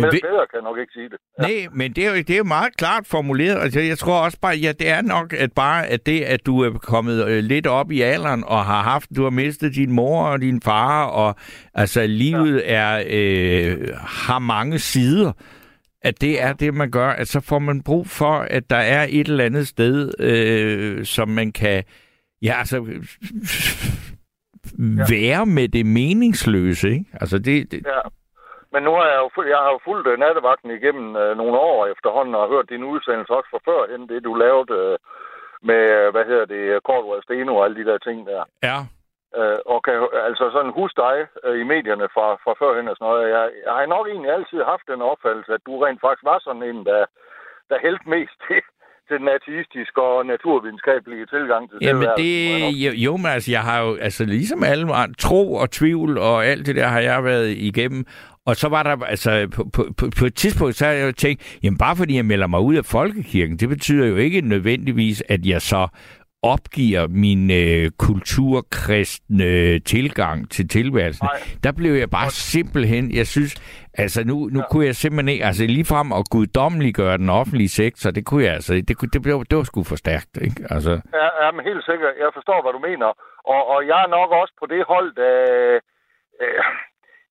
Men 0.01 0.13
ved, 0.13 0.21
bedre 0.21 0.47
kan 0.51 0.55
jeg 0.55 0.63
nok 0.63 0.79
ikke 0.79 0.93
sige 0.93 1.09
det. 1.09 1.19
Ja. 1.39 1.43
nej, 1.43 1.67
men 1.73 1.93
det 1.93 2.07
er, 2.07 2.11
jo, 2.11 2.17
det 2.17 2.31
er 2.31 2.37
jo 2.39 2.45
meget 2.45 2.77
klart 2.77 3.07
formuleret. 3.07 3.59
Altså, 3.61 3.81
jeg 3.81 3.99
tror 3.99 4.21
også 4.21 4.39
bare, 4.41 4.57
ja, 4.57 4.73
det 4.73 4.89
er 4.89 5.03
nok 5.03 5.33
at 5.33 5.53
bare 5.53 5.87
at 5.87 6.07
det, 6.07 6.21
at 6.21 6.47
du 6.47 6.61
er 6.61 6.71
kommet 6.79 7.27
øh, 7.29 7.45
lidt 7.45 7.67
op 7.67 7.91
i 7.91 8.01
alderen 8.01 8.45
og 8.45 8.65
har 8.65 8.83
haft, 8.83 9.11
du 9.17 9.23
har 9.23 9.31
mistet 9.31 9.75
din 9.75 9.93
mor 9.93 10.25
og 10.25 10.41
din 10.41 10.63
far, 10.63 11.05
og 11.05 11.35
altså 11.75 12.07
livet 12.07 12.63
ja. 12.67 12.75
er 12.75 13.05
øh, 13.11 13.89
har 13.99 14.39
mange 14.39 14.79
sider. 14.79 15.33
At 16.03 16.21
det 16.21 16.43
er 16.43 16.53
det, 16.53 16.75
man 16.75 16.91
gør, 16.91 17.09
at 17.09 17.29
så 17.29 17.41
får 17.41 17.59
man 17.59 17.83
brug 17.83 18.07
for, 18.07 18.33
at 18.33 18.71
der 18.71 18.77
er 18.77 19.07
et 19.09 19.29
eller 19.29 19.45
andet 19.45 19.69
sted, 19.69 20.13
øh, 20.21 21.05
som 21.05 21.29
man 21.29 21.53
kan, 21.53 21.85
ja, 22.43 22.59
altså, 22.59 22.87
være 25.11 25.47
med 25.47 25.69
det 25.69 25.87
meningsløse, 25.87 26.91
ikke? 26.91 27.05
Altså, 27.13 27.39
det, 27.39 27.71
det 27.73 27.83
Ja. 27.87 28.09
Men 28.73 28.83
nu 28.83 28.93
har 28.99 29.07
jeg 29.13 29.19
jo, 29.25 29.29
jeg 29.55 29.61
har 29.65 29.71
jo 29.75 29.81
fulgt 29.85 30.07
øh, 30.09 30.19
nattevagten 30.19 30.71
igennem 30.71 31.17
øh, 31.17 31.37
nogle 31.37 31.59
år 31.59 31.87
efterhånden, 31.87 32.35
og 32.35 32.49
hørt 32.49 32.71
din 32.71 32.85
udsendelse 32.85 33.33
også 33.39 33.49
fra 33.51 33.67
før, 33.69 33.81
end 33.95 34.09
det 34.09 34.25
du 34.25 34.35
lavede 34.35 34.73
øh, 34.81 34.99
med, 35.69 35.83
øh, 35.99 36.11
hvad 36.15 36.25
hedder 36.31 36.47
det, 36.55 36.83
Cordua 36.87 37.21
Steno 37.23 37.57
og 37.57 37.65
alle 37.65 37.79
de 37.81 37.89
der 37.91 37.99
ting 37.99 38.27
der. 38.27 38.45
ja, 38.63 38.79
Øh, 39.37 39.59
og 39.73 39.79
kan 39.87 39.97
altså 40.29 40.45
sådan 40.55 40.73
huske 40.81 40.97
dig 41.07 41.17
øh, 41.45 41.57
i 41.63 41.65
medierne 41.73 42.09
fra, 42.15 42.27
fra 42.45 42.53
førhen 42.61 42.89
og 42.91 42.97
sådan 42.97 43.09
noget. 43.11 43.31
Jeg, 43.37 43.45
jeg 43.67 43.73
har 43.77 43.87
nok 43.87 44.07
egentlig 44.07 44.31
altid 44.37 44.61
haft 44.73 44.87
den 44.93 45.03
opfattelse, 45.13 45.51
at 45.57 45.63
du 45.67 45.73
rent 45.79 46.01
faktisk 46.05 46.25
var 46.31 46.39
sådan 46.47 46.65
en, 46.71 46.79
der, 46.91 47.03
der 47.71 47.79
hældte 47.85 48.09
mest 48.15 48.37
til, 48.47 48.61
til 49.09 49.17
den 49.21 49.29
ateistiske 49.37 50.01
og 50.13 50.27
naturvidenskabelige 50.33 51.27
tilgang 51.35 51.63
til 51.69 51.79
Jamen 51.87 52.11
det, 52.23 52.35
jo, 52.85 52.91
jo, 53.07 53.13
men 53.23 53.31
altså, 53.37 53.51
jeg 53.57 53.63
har 53.69 53.79
jo, 53.85 53.91
altså 54.07 54.23
ligesom 54.25 54.61
alle 54.71 54.87
tro 55.27 55.43
og 55.63 55.69
tvivl 55.79 56.19
og 56.19 56.37
alt 56.51 56.67
det 56.67 56.77
der 56.81 56.89
har 56.95 57.03
jeg 57.11 57.25
været 57.25 57.49
igennem. 57.71 58.03
Og 58.49 58.57
så 58.57 58.69
var 58.69 58.83
der, 58.83 59.05
altså, 59.05 59.31
på, 59.57 59.63
på, 59.99 60.05
på, 60.19 60.25
et 60.25 60.35
tidspunkt, 60.35 60.75
så 60.75 60.85
har 60.87 60.93
jeg 60.93 61.17
tænkt, 61.17 61.59
jamen 61.63 61.79
bare 61.79 61.97
fordi 61.97 62.17
jeg 62.17 62.25
melder 62.25 62.47
mig 62.47 62.61
ud 62.61 62.75
af 62.75 62.85
folkekirken, 62.85 63.57
det 63.57 63.69
betyder 63.69 64.07
jo 64.07 64.17
ikke 64.17 64.41
nødvendigvis, 64.41 65.23
at 65.29 65.47
jeg 65.47 65.63
så 65.63 65.89
opgiver 66.43 67.07
min 67.25 67.43
øh, 67.63 67.91
kulturkristne 68.07 69.79
tilgang 69.79 70.51
til 70.51 70.69
tilværelsen. 70.69 71.25
Nej. 71.25 71.41
Der 71.65 71.73
blev 71.73 71.93
jeg 71.93 72.11
bare 72.11 72.31
simpelthen, 72.31 73.05
jeg 73.15 73.27
synes, 73.27 73.53
altså 73.95 74.25
nu, 74.25 74.35
nu 74.53 74.61
ja. 74.61 74.67
kunne 74.71 74.87
jeg 74.87 74.95
simpelthen 74.95 75.29
ikke, 75.29 75.45
altså 75.45 75.65
ligefrem 75.67 76.13
at 76.13 76.25
guddommeliggøre 76.31 77.19
den 77.19 77.31
offentlige 77.31 77.69
sektor, 77.69 78.11
det 78.11 78.27
kunne 78.27 78.45
jeg 78.45 78.55
altså, 78.55 78.75
det, 78.75 79.13
det, 79.13 79.23
blev, 79.23 79.45
det 79.51 79.57
var 79.59 79.65
sgu 79.65 79.83
for 79.85 79.97
stærkt, 79.97 80.33
ikke? 80.47 80.67
Altså, 80.71 80.91
Ja, 80.91 81.29
ja, 81.45 81.51
men 81.51 81.63
helt 81.71 81.85
sikkert. 81.85 82.13
Jeg 82.19 82.31
forstår, 82.35 82.63
hvad 82.63 82.73
du 82.73 82.79
mener. 82.91 83.07
Og, 83.55 83.61
og 83.73 83.87
jeg 83.87 83.99
er 84.05 84.11
nok 84.19 84.31
også 84.31 84.55
på 84.61 84.67
det 84.67 84.83
hold, 84.93 85.09
der... 85.21 85.35
Øh, 86.43 86.63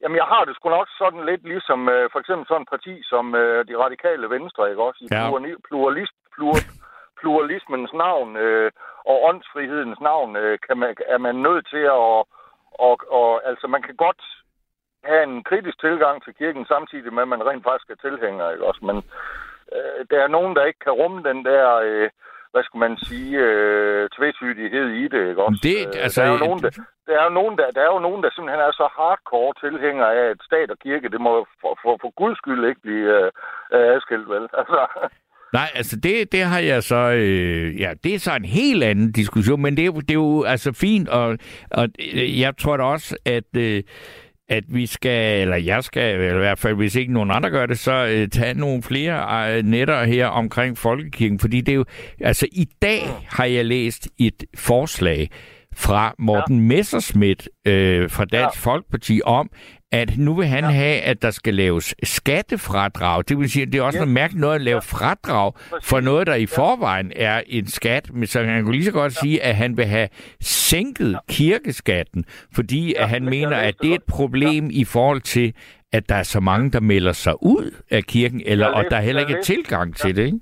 jamen, 0.02 0.18
jeg 0.18 0.26
har 0.34 0.44
det 0.46 0.56
sgu 0.56 0.70
nok 0.70 0.88
sådan 0.98 1.26
lidt 1.26 1.44
ligesom 1.44 1.90
øh, 1.90 2.10
for 2.12 2.20
eksempel 2.20 2.48
sådan 2.48 2.62
et 2.62 2.70
parti 2.76 2.94
som 3.12 3.36
øh, 3.36 3.68
de 3.70 3.76
radikale 3.84 4.30
venstre, 4.30 4.70
ikke 4.70 4.84
også? 4.84 5.00
I 5.04 5.08
Ja. 5.12 5.30
plurali- 5.30 5.62
pluralist, 5.68 6.16
plur, 6.36 6.56
pluralismens 7.20 7.94
navn 7.94 8.38
øh, 8.38 8.72
og 9.12 9.18
åndsfrihedens 9.30 10.00
navn 10.00 10.36
øh, 10.36 10.60
kan 10.68 10.78
man, 10.78 10.96
er 11.08 11.18
man 11.18 11.36
nødt 11.36 11.68
til 11.74 11.84
at... 11.98 12.02
Og, 12.88 12.96
og, 13.20 13.42
altså, 13.50 13.68
man 13.68 13.82
kan 13.82 13.96
godt 13.96 14.22
have 15.04 15.24
en 15.24 15.44
kritisk 15.44 15.80
tilgang 15.80 16.24
til 16.24 16.34
kirken, 16.34 16.66
samtidig 16.66 17.14
med, 17.14 17.22
at 17.22 17.28
man 17.28 17.48
rent 17.48 17.64
faktisk 17.64 17.90
er 17.90 17.96
tilhænger, 18.10 18.52
ikke 18.52 18.66
også? 18.66 18.86
Men 18.86 18.98
øh, 19.76 20.06
der 20.10 20.20
er 20.24 20.28
nogen, 20.28 20.56
der 20.56 20.64
ikke 20.66 20.80
kan 20.80 20.92
rumme 21.02 21.24
den 21.30 21.46
der... 21.46 21.76
Øh, 21.76 22.10
hvad 22.54 22.64
skal 22.68 22.80
man 22.86 22.94
sige, 23.08 23.32
øh, 23.48 24.10
tvetydighed 24.18 24.88
i 25.02 25.04
det, 25.14 25.22
ikke 25.30 25.44
også? 25.48 25.60
Det- 25.64 25.88
Øh, 25.88 26.04
altså, 26.06 26.22
der, 26.22 26.28
er 26.28 26.32
jo 26.32 26.38
nogen, 26.46 26.60
der, 26.64 26.70
der, 27.08 27.14
er 27.20 27.24
jo 27.30 27.34
nogen, 27.40 27.56
der, 27.60 27.68
der 27.76 27.82
er 27.88 27.92
jo 27.96 28.00
nogen, 28.08 28.22
der 28.24 28.30
simpelthen 28.32 28.62
er 28.68 28.72
så 28.82 28.88
hardcore 28.98 29.54
tilhængere 29.64 30.12
af, 30.20 30.26
at 30.34 30.38
stat 30.50 30.72
og 30.72 30.78
kirke, 30.86 31.10
det 31.14 31.22
må 31.22 31.32
for, 31.62 31.72
for, 31.82 31.94
for 32.02 32.10
guds 32.22 32.38
skyld 32.38 32.62
ikke 32.70 32.82
blive 32.88 33.08
øh, 33.20 33.30
øh, 33.76 33.86
adskilt, 33.96 34.28
vel? 34.34 34.44
Altså, 34.62 34.80
Nej, 35.54 35.70
altså 35.76 35.96
det, 36.04 36.32
det 36.32 36.44
har 36.44 36.60
jeg 36.60 36.84
så... 36.84 36.96
Øh, 37.12 37.80
ja, 37.82 37.94
det 38.04 38.16
er 38.16 38.20
så 38.20 38.36
en 38.36 38.46
helt 38.46 38.84
anden 38.84 39.12
diskussion, 39.12 39.62
men 39.62 39.78
det 39.78 39.86
er, 39.86 39.92
det 39.92 40.10
er 40.12 40.14
jo 40.14 40.44
altså 40.44 40.74
fint, 40.74 41.10
og, 41.10 41.38
og 41.72 41.88
øh, 42.14 42.40
jeg 42.40 42.58
tror 42.58 42.78
da 42.78 42.84
også, 42.84 43.18
at... 43.26 43.58
Øh, 43.58 43.84
at 44.50 44.64
vi 44.68 44.86
skal, 44.86 45.42
eller 45.42 45.56
jeg 45.58 45.84
skal, 45.84 46.16
eller 46.16 46.36
i 46.36 46.38
hvert 46.38 46.60
fald 46.60 46.76
hvis 46.76 46.96
ikke 46.96 47.14
nogen 47.14 47.32
andre 47.32 47.50
gør 47.50 47.66
det, 47.66 47.80
så 47.80 48.06
øh, 48.06 48.28
tage 48.28 48.54
nogle 48.54 48.84
flere 48.84 49.58
øh, 49.58 49.64
netter 49.64 50.04
her 50.04 50.28
omkring 50.28 50.78
Folkekirken, 50.78 51.40
fordi 51.40 51.62
det 51.62 51.72
er 51.72 51.76
jo, 51.76 51.86
altså 52.22 52.48
i 52.52 52.68
dag 52.82 53.02
har 53.26 53.46
jeg 53.46 53.66
læst 53.66 54.08
et 54.20 54.44
forslag 54.56 55.30
fra 55.76 56.16
Morten 56.20 56.56
ja. 56.56 56.76
Messerschmidt 56.76 57.50
øh, 57.66 58.10
fra 58.10 58.26
Dansk 58.26 58.66
ja. 58.66 58.72
Folkeparti 58.72 59.22
om, 59.26 59.50
at 59.92 60.18
nu 60.18 60.34
vil 60.34 60.48
han 60.48 60.64
ja. 60.64 60.70
have, 60.70 61.02
at 61.02 61.22
der 61.22 61.32
skal 61.32 61.54
laves 61.54 61.96
skattefradrag. 62.04 63.24
Det 63.30 63.38
vil 63.40 63.52
sige, 63.52 63.64
at 63.66 63.72
det 63.72 63.80
er 63.80 63.84
også 63.84 63.98
Ja. 63.98 64.04
noget 64.06 64.14
mærkeligt 64.14 64.42
noget 64.42 64.56
at 64.56 64.62
lave 64.62 64.82
fradrag 64.82 65.54
for 65.84 66.00
noget, 66.00 66.28
der 66.28 66.36
i 66.36 66.46
forvejen 66.46 67.12
er 67.16 67.44
en 67.48 67.68
skat. 67.68 68.14
Men 68.14 68.28
så 68.28 68.44
han 68.44 68.64
kunne 68.64 68.72
lige 68.76 68.86
så 68.86 68.92
godt 68.92 69.14
sige, 69.14 69.44
at 69.44 69.56
han 69.56 69.78
vil 69.78 69.86
have 69.86 70.10
sænket 70.42 71.20
kirkeskatten, 71.30 72.26
fordi 72.56 72.94
at 72.94 73.10
han 73.10 73.26
mener, 73.26 73.58
at 73.58 73.76
det 73.82 73.92
er 73.92 73.96
et 73.96 74.04
problem 74.04 74.70
i 74.72 74.86
forhold 74.86 75.22
til, 75.22 75.54
at 75.94 76.10
der 76.10 76.16
er 76.16 76.24
så 76.24 76.40
mange, 76.40 76.72
der 76.72 76.80
melder 76.80 77.12
sig 77.12 77.34
ud 77.44 77.72
af 77.92 78.04
kirken, 78.04 78.42
eller, 78.46 78.68
Jeg 78.68 78.76
og 78.76 78.86
der 78.92 79.00
heller 79.00 79.22
ikke 79.22 79.38
er 79.38 79.42
tilgang 79.42 79.96
til 79.96 80.16
det, 80.16 80.26
ikke? 80.26 80.40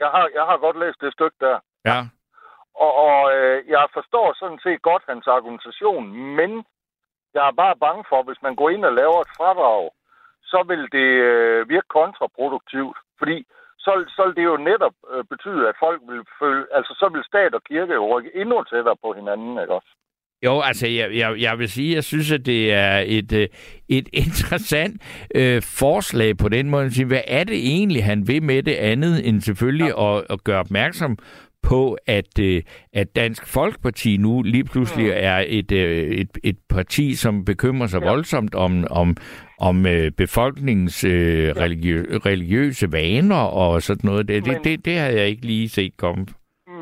jeg, 0.00 0.08
har, 0.14 0.28
jeg 0.34 0.42
har 0.50 0.58
godt 0.66 0.78
læst 0.84 1.00
det 1.00 1.12
stykke 1.12 1.36
der. 1.40 1.56
Ja. 1.90 1.98
Og, 2.84 2.92
og 3.06 3.18
øh, 3.36 3.56
jeg 3.68 3.84
forstår 3.96 4.26
sådan 4.40 4.58
set 4.64 4.82
godt 4.82 5.02
hans 5.08 5.26
argumentation, 5.26 6.04
men 6.38 6.50
jeg 7.34 7.44
er 7.46 7.60
bare 7.62 7.82
bange 7.86 8.04
for, 8.08 8.18
at 8.20 8.28
hvis 8.28 8.44
man 8.46 8.54
går 8.60 8.68
ind 8.70 8.84
og 8.84 8.94
laver 9.00 9.18
et 9.20 9.34
fradrag, 9.38 9.84
så 10.52 10.58
vil 10.70 10.82
det 10.96 11.10
øh, 11.30 11.68
virke 11.72 11.90
kontraproduktivt. 11.98 12.98
Fordi 13.18 13.38
så, 13.84 13.92
så 14.16 14.20
vil 14.26 14.36
det 14.38 14.44
jo 14.50 14.56
netop 14.70 14.96
øh, 15.12 15.24
betyde, 15.32 15.68
at 15.70 15.76
folk 15.84 16.00
vil 16.10 16.22
føle, 16.40 16.64
altså 16.76 16.92
så 17.00 17.06
vil 17.12 17.24
stat 17.30 17.54
og 17.54 17.62
kirke 17.70 17.94
jo 17.94 18.04
rykke 18.12 18.30
endnu 18.40 18.56
tættere 18.62 18.96
på 19.04 19.08
hinanden, 19.18 19.54
ikke 19.62 19.74
også? 19.78 19.92
Jo, 20.46 20.60
altså, 20.60 20.86
jeg, 20.86 21.16
jeg, 21.16 21.40
jeg 21.40 21.58
vil 21.58 21.68
sige, 21.68 21.94
jeg 21.94 22.04
synes, 22.04 22.32
at 22.32 22.46
det 22.46 22.72
er 22.72 23.02
et, 23.06 23.32
øh, 23.32 23.48
et 23.88 24.08
interessant 24.24 24.94
øh, 25.34 25.62
forslag 25.80 26.36
på 26.36 26.48
den 26.48 26.70
måde. 26.70 27.06
Hvad 27.06 27.20
er 27.26 27.44
det 27.44 27.58
egentlig, 27.74 28.04
han 28.04 28.28
vil 28.28 28.42
med 28.42 28.62
det 28.62 28.74
andet, 28.74 29.28
end 29.28 29.40
selvfølgelig 29.40 29.92
ja. 29.96 30.16
at, 30.18 30.24
at 30.30 30.44
gøre 30.44 30.60
opmærksom 30.60 31.18
på, 31.68 31.96
at, 32.06 32.38
øh, 32.40 32.62
at 32.92 33.16
Dansk 33.16 33.54
Folkeparti 33.54 34.16
nu 34.16 34.42
lige 34.42 34.64
pludselig 34.64 35.06
Mm. 35.06 35.12
er 35.16 35.44
et, 35.46 35.72
øh, 35.72 36.02
et, 36.22 36.38
et 36.44 36.58
parti, 36.74 37.14
som 37.14 37.44
bekymrer 37.44 37.86
sig 37.86 38.02
Ja. 38.02 38.08
voldsomt 38.10 38.54
om, 38.54 38.84
om, 38.90 39.16
om 39.60 39.86
øh, 39.86 40.10
befolkningens 40.10 41.04
øh, 41.04 41.48
religiø- 41.64 42.18
religiøse 42.30 42.92
vaner 42.92 43.42
og 43.62 43.82
sådan 43.82 44.10
noget. 44.10 44.28
Det, 44.28 44.44
det, 44.44 44.52
Men- 44.52 44.64
det, 44.64 44.84
det 44.84 44.98
havde 44.98 45.16
jeg 45.20 45.26
ikke 45.28 45.46
lige 45.46 45.68
set 45.68 45.96
komme. 45.96 46.26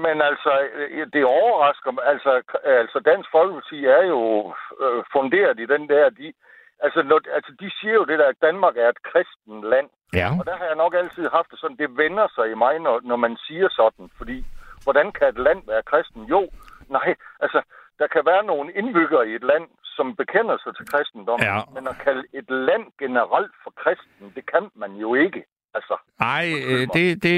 Men 0.07 0.17
altså, 0.31 0.53
øh, 0.79 1.07
det 1.15 1.25
overrasker 1.25 1.91
mig. 1.97 2.05
Altså, 2.13 2.31
altså 2.83 2.99
Dansk 3.11 3.29
Folkeparti 3.37 3.79
er 3.99 4.03
jo 4.15 4.23
øh, 4.85 5.01
funderet 5.15 5.57
i 5.65 5.67
den 5.75 5.83
der, 5.89 6.05
de, 6.21 6.27
altså, 6.85 7.01
når, 7.11 7.21
altså, 7.37 7.53
de 7.61 7.69
siger 7.81 7.95
jo 8.01 8.05
det 8.11 8.19
der, 8.19 8.29
at 8.35 8.43
Danmark 8.49 8.75
er 8.85 8.89
et 8.95 9.03
kristen 9.11 9.57
land. 9.73 9.89
Ja. 10.21 10.29
Og 10.41 10.45
der 10.49 10.57
har 10.61 10.67
jeg 10.71 10.79
nok 10.85 10.95
altid 11.03 11.25
haft 11.37 11.51
det 11.51 11.59
sådan, 11.61 11.81
det 11.83 11.91
vender 12.03 12.27
sig 12.37 12.47
i 12.53 12.57
mig, 12.65 12.75
når, 12.87 12.97
når 13.11 13.17
man 13.27 13.35
siger 13.47 13.69
sådan. 13.81 14.07
Fordi, 14.19 14.39
hvordan 14.85 15.13
kan 15.13 15.29
et 15.29 15.39
land 15.47 15.61
være 15.73 15.83
kristen? 15.91 16.23
Jo, 16.35 16.43
nej, 16.97 17.09
altså, 17.45 17.61
der 17.99 18.07
kan 18.15 18.23
være 18.31 18.45
nogle 18.45 18.69
indbyggere 18.81 19.29
i 19.31 19.35
et 19.35 19.45
land, 19.53 19.65
som 19.97 20.17
bekender 20.17 20.57
sig 20.65 20.73
til 20.77 20.87
kristendommen. 20.93 21.47
Ja. 21.47 21.59
Men 21.75 21.83
at 21.93 21.97
kalde 22.05 22.25
et 22.39 22.49
land 22.69 22.85
generelt 22.99 23.53
for 23.63 23.73
kristen, 23.83 24.25
det 24.37 24.45
kan 24.53 24.65
man 24.83 24.93
jo 25.05 25.15
ikke. 25.15 25.43
Altså, 25.75 25.97
Ej, 26.21 26.47
øh, 26.71 26.87
det, 26.95 27.23
det, 27.23 27.37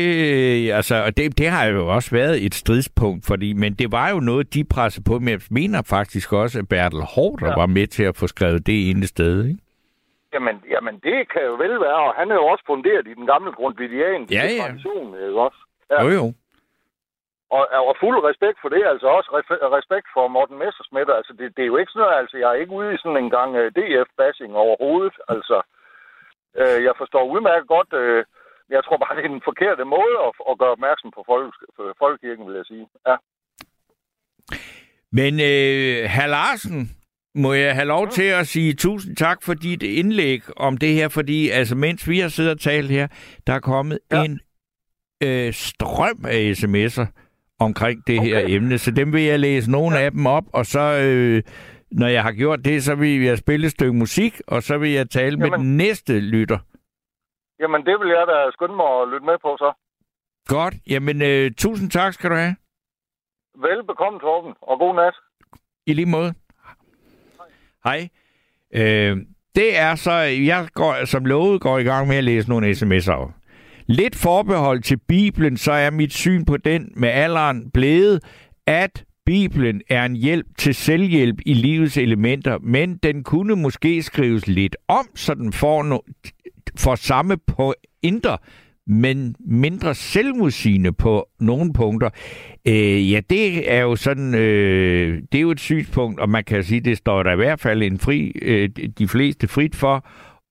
altså, 0.72 0.94
og 1.06 1.16
det, 1.16 1.38
det 1.38 1.48
har 1.48 1.64
jo 1.66 1.88
også 1.88 2.10
været 2.10 2.46
et 2.46 2.54
stridspunkt, 2.54 3.26
fordi, 3.26 3.52
men 3.52 3.74
det 3.74 3.92
var 3.92 4.10
jo 4.10 4.20
noget, 4.20 4.54
de 4.54 4.64
pressede 4.64 5.04
på, 5.04 5.18
men 5.18 5.28
jeg 5.28 5.40
mener 5.50 5.82
faktisk 5.96 6.32
også, 6.32 6.58
at 6.58 6.68
Bertel 6.68 7.00
Hårder. 7.14 7.48
Ja. 7.48 7.54
var 7.54 7.66
med 7.66 7.86
til 7.86 8.02
at 8.04 8.16
få 8.16 8.26
skrevet 8.26 8.66
det 8.66 8.90
ene 8.90 9.06
sted, 9.06 9.44
ikke? 9.44 9.58
Jamen, 10.34 10.56
jamen, 10.70 10.94
det 10.94 11.16
kan 11.32 11.42
jo 11.48 11.54
vel 11.54 11.80
være, 11.86 12.00
og 12.08 12.14
han 12.14 12.30
er 12.30 12.34
jo 12.34 12.46
også 12.46 12.64
funderet 12.66 13.06
i 13.06 13.14
den 13.14 13.26
gamle 13.26 13.52
grundvidianske 13.52 14.34
Ja, 14.34 14.42
ja. 14.42 14.62
tradition, 14.62 15.06
ikke 15.14 15.40
også? 15.40 15.60
Ja. 15.90 16.02
Jo, 16.04 16.08
jo. 16.08 16.32
Og, 17.56 17.64
og 17.88 17.94
fuld 18.02 18.18
respekt 18.30 18.58
for 18.62 18.70
det, 18.74 18.82
altså 18.92 19.06
også 19.18 19.30
respekt 19.78 20.06
for 20.14 20.24
Morten 20.36 20.58
Messersmith. 20.62 21.10
Altså, 21.18 21.32
det, 21.38 21.46
det 21.56 21.62
er 21.62 21.72
jo 21.72 21.78
ikke 21.80 21.92
sådan 21.92 22.02
noget, 22.04 22.20
altså, 22.22 22.36
jeg 22.42 22.48
er 22.50 22.60
ikke 22.62 22.76
ude 22.78 22.94
i 22.94 23.00
sådan 23.02 23.22
en 23.24 23.30
gang 23.38 23.50
uh, 23.60 23.66
DF-bashing 23.76 24.52
overhovedet. 24.64 25.16
Altså, 25.34 25.56
uh, 26.60 26.78
jeg 26.86 26.94
forstår 27.00 27.24
udmærket 27.34 27.68
godt, 27.74 27.90
uh, 28.02 28.20
jeg 28.74 28.84
tror 28.84 28.96
bare, 29.02 29.16
det 29.16 29.24
er 29.24 29.34
den 29.36 29.48
forkerte 29.50 29.84
måde 29.96 30.14
at, 30.26 30.32
at 30.50 30.58
gøre 30.60 30.76
opmærksom 30.76 31.10
på 31.16 31.22
folk, 31.30 31.54
folkekirken, 32.02 32.46
vil 32.48 32.56
jeg 32.60 32.66
sige. 32.72 32.86
Ja. 33.08 33.16
Men 35.18 35.32
øh, 35.50 35.98
herr 36.14 36.30
Larsen, 36.36 36.80
må 37.34 37.52
jeg 37.52 37.74
have 37.74 37.92
lov 37.96 38.08
til 38.08 38.28
at 38.40 38.46
sige 38.46 38.74
tusind 38.74 39.16
tak 39.16 39.42
for 39.42 39.54
dit 39.54 39.82
indlæg 39.82 40.40
om 40.56 40.76
det 40.76 40.92
her, 40.94 41.08
fordi 41.08 41.48
altså, 41.48 41.74
mens 41.76 42.08
vi 42.08 42.18
har 42.20 42.28
siddet 42.28 42.52
og 42.52 42.60
talt 42.60 42.90
her, 42.90 43.06
der 43.46 43.52
er 43.52 43.60
kommet 43.60 43.98
ja. 44.10 44.24
en 44.24 44.40
øh, 45.22 45.52
strøm 45.52 46.24
af 46.24 46.52
sms'er 46.52 47.06
omkring 47.64 48.06
det 48.06 48.18
okay. 48.18 48.28
her 48.28 48.44
emne, 48.48 48.78
så 48.78 48.90
dem 48.90 49.12
vil 49.12 49.22
jeg 49.22 49.38
læse 49.40 49.70
nogle 49.70 49.96
ja. 49.96 50.04
af 50.04 50.10
dem 50.10 50.26
op, 50.26 50.44
og 50.52 50.66
så, 50.66 50.80
øh, 50.80 51.42
når 51.90 52.06
jeg 52.06 52.22
har 52.22 52.32
gjort 52.32 52.64
det, 52.64 52.82
så 52.82 52.94
vil 52.94 53.22
jeg 53.22 53.38
spille 53.38 53.66
et 53.66 53.72
stykke 53.72 53.92
musik, 53.92 54.40
og 54.46 54.62
så 54.62 54.78
vil 54.78 54.90
jeg 54.90 55.10
tale 55.10 55.36
Jamen. 55.38 55.50
med 55.50 55.58
den 55.58 55.76
næste 55.76 56.20
lytter. 56.20 56.58
Jamen, 57.60 57.86
det 57.86 58.00
vil 58.00 58.08
jeg 58.08 58.24
da 58.26 58.50
skynde 58.52 58.76
mig 58.76 59.02
at 59.02 59.08
lytte 59.08 59.26
med 59.26 59.38
på, 59.42 59.56
så. 59.58 59.72
Godt. 60.48 60.74
Jamen, 60.88 61.22
øh, 61.22 61.50
tusind 61.58 61.90
tak 61.90 62.12
skal 62.12 62.30
du 62.30 62.34
have. 62.34 62.56
Velbekomme, 63.54 64.18
Torben, 64.20 64.54
og 64.60 64.78
god 64.78 64.94
nat. 64.94 65.14
I 65.86 65.92
lige 65.92 66.06
måde. 66.06 66.34
Hej. 67.84 68.08
Øh, 68.74 69.16
det 69.54 69.78
er 69.78 69.94
så, 69.94 70.12
jeg 70.50 70.68
går, 70.74 71.04
som 71.04 71.24
lovet 71.24 71.60
går 71.60 71.78
i 71.78 71.82
gang 71.82 72.08
med 72.08 72.16
at 72.16 72.24
læse 72.24 72.48
nogle 72.48 72.70
sms'er. 72.70 73.41
Lidt 73.86 74.16
forbehold 74.16 74.82
til 74.82 74.98
Bibelen, 75.08 75.56
så 75.56 75.72
er 75.72 75.90
mit 75.90 76.12
syn 76.12 76.44
på 76.44 76.56
den 76.56 76.92
med 76.96 77.08
alderen 77.08 77.70
blevet, 77.70 78.20
at 78.66 79.04
Bibelen 79.26 79.80
er 79.88 80.04
en 80.04 80.16
hjælp 80.16 80.46
til 80.58 80.74
selvhjælp 80.74 81.36
i 81.46 81.54
livets 81.54 81.96
elementer, 81.96 82.58
men 82.58 82.96
den 82.96 83.24
kunne 83.24 83.56
måske 83.56 84.02
skrives 84.02 84.46
lidt 84.46 84.76
om, 84.88 85.06
så 85.14 85.34
den 85.34 85.52
får, 85.52 85.82
no- 85.82 86.30
får 86.78 86.94
samme 86.94 87.36
pointer, 87.36 88.36
men 88.86 89.34
mindre 89.40 89.94
selvmodsigende 89.94 90.92
på 90.92 91.28
nogle 91.40 91.72
punkter. 91.72 92.10
Øh, 92.68 93.12
ja, 93.12 93.20
det 93.30 93.72
er 93.72 93.80
jo 93.80 93.96
sådan, 93.96 94.34
øh, 94.34 95.22
det 95.32 95.38
er 95.38 95.42
jo 95.42 95.50
et 95.50 95.60
synspunkt, 95.60 96.20
og 96.20 96.28
man 96.28 96.44
kan 96.44 96.64
sige, 96.64 96.80
det 96.80 96.98
står 96.98 97.22
der 97.22 97.32
i 97.32 97.36
hvert 97.36 97.60
fald 97.60 97.82
en 97.82 97.98
fri, 97.98 98.32
øh, 98.42 98.68
de 98.98 99.08
fleste 99.08 99.48
frit 99.48 99.74
for 99.76 100.06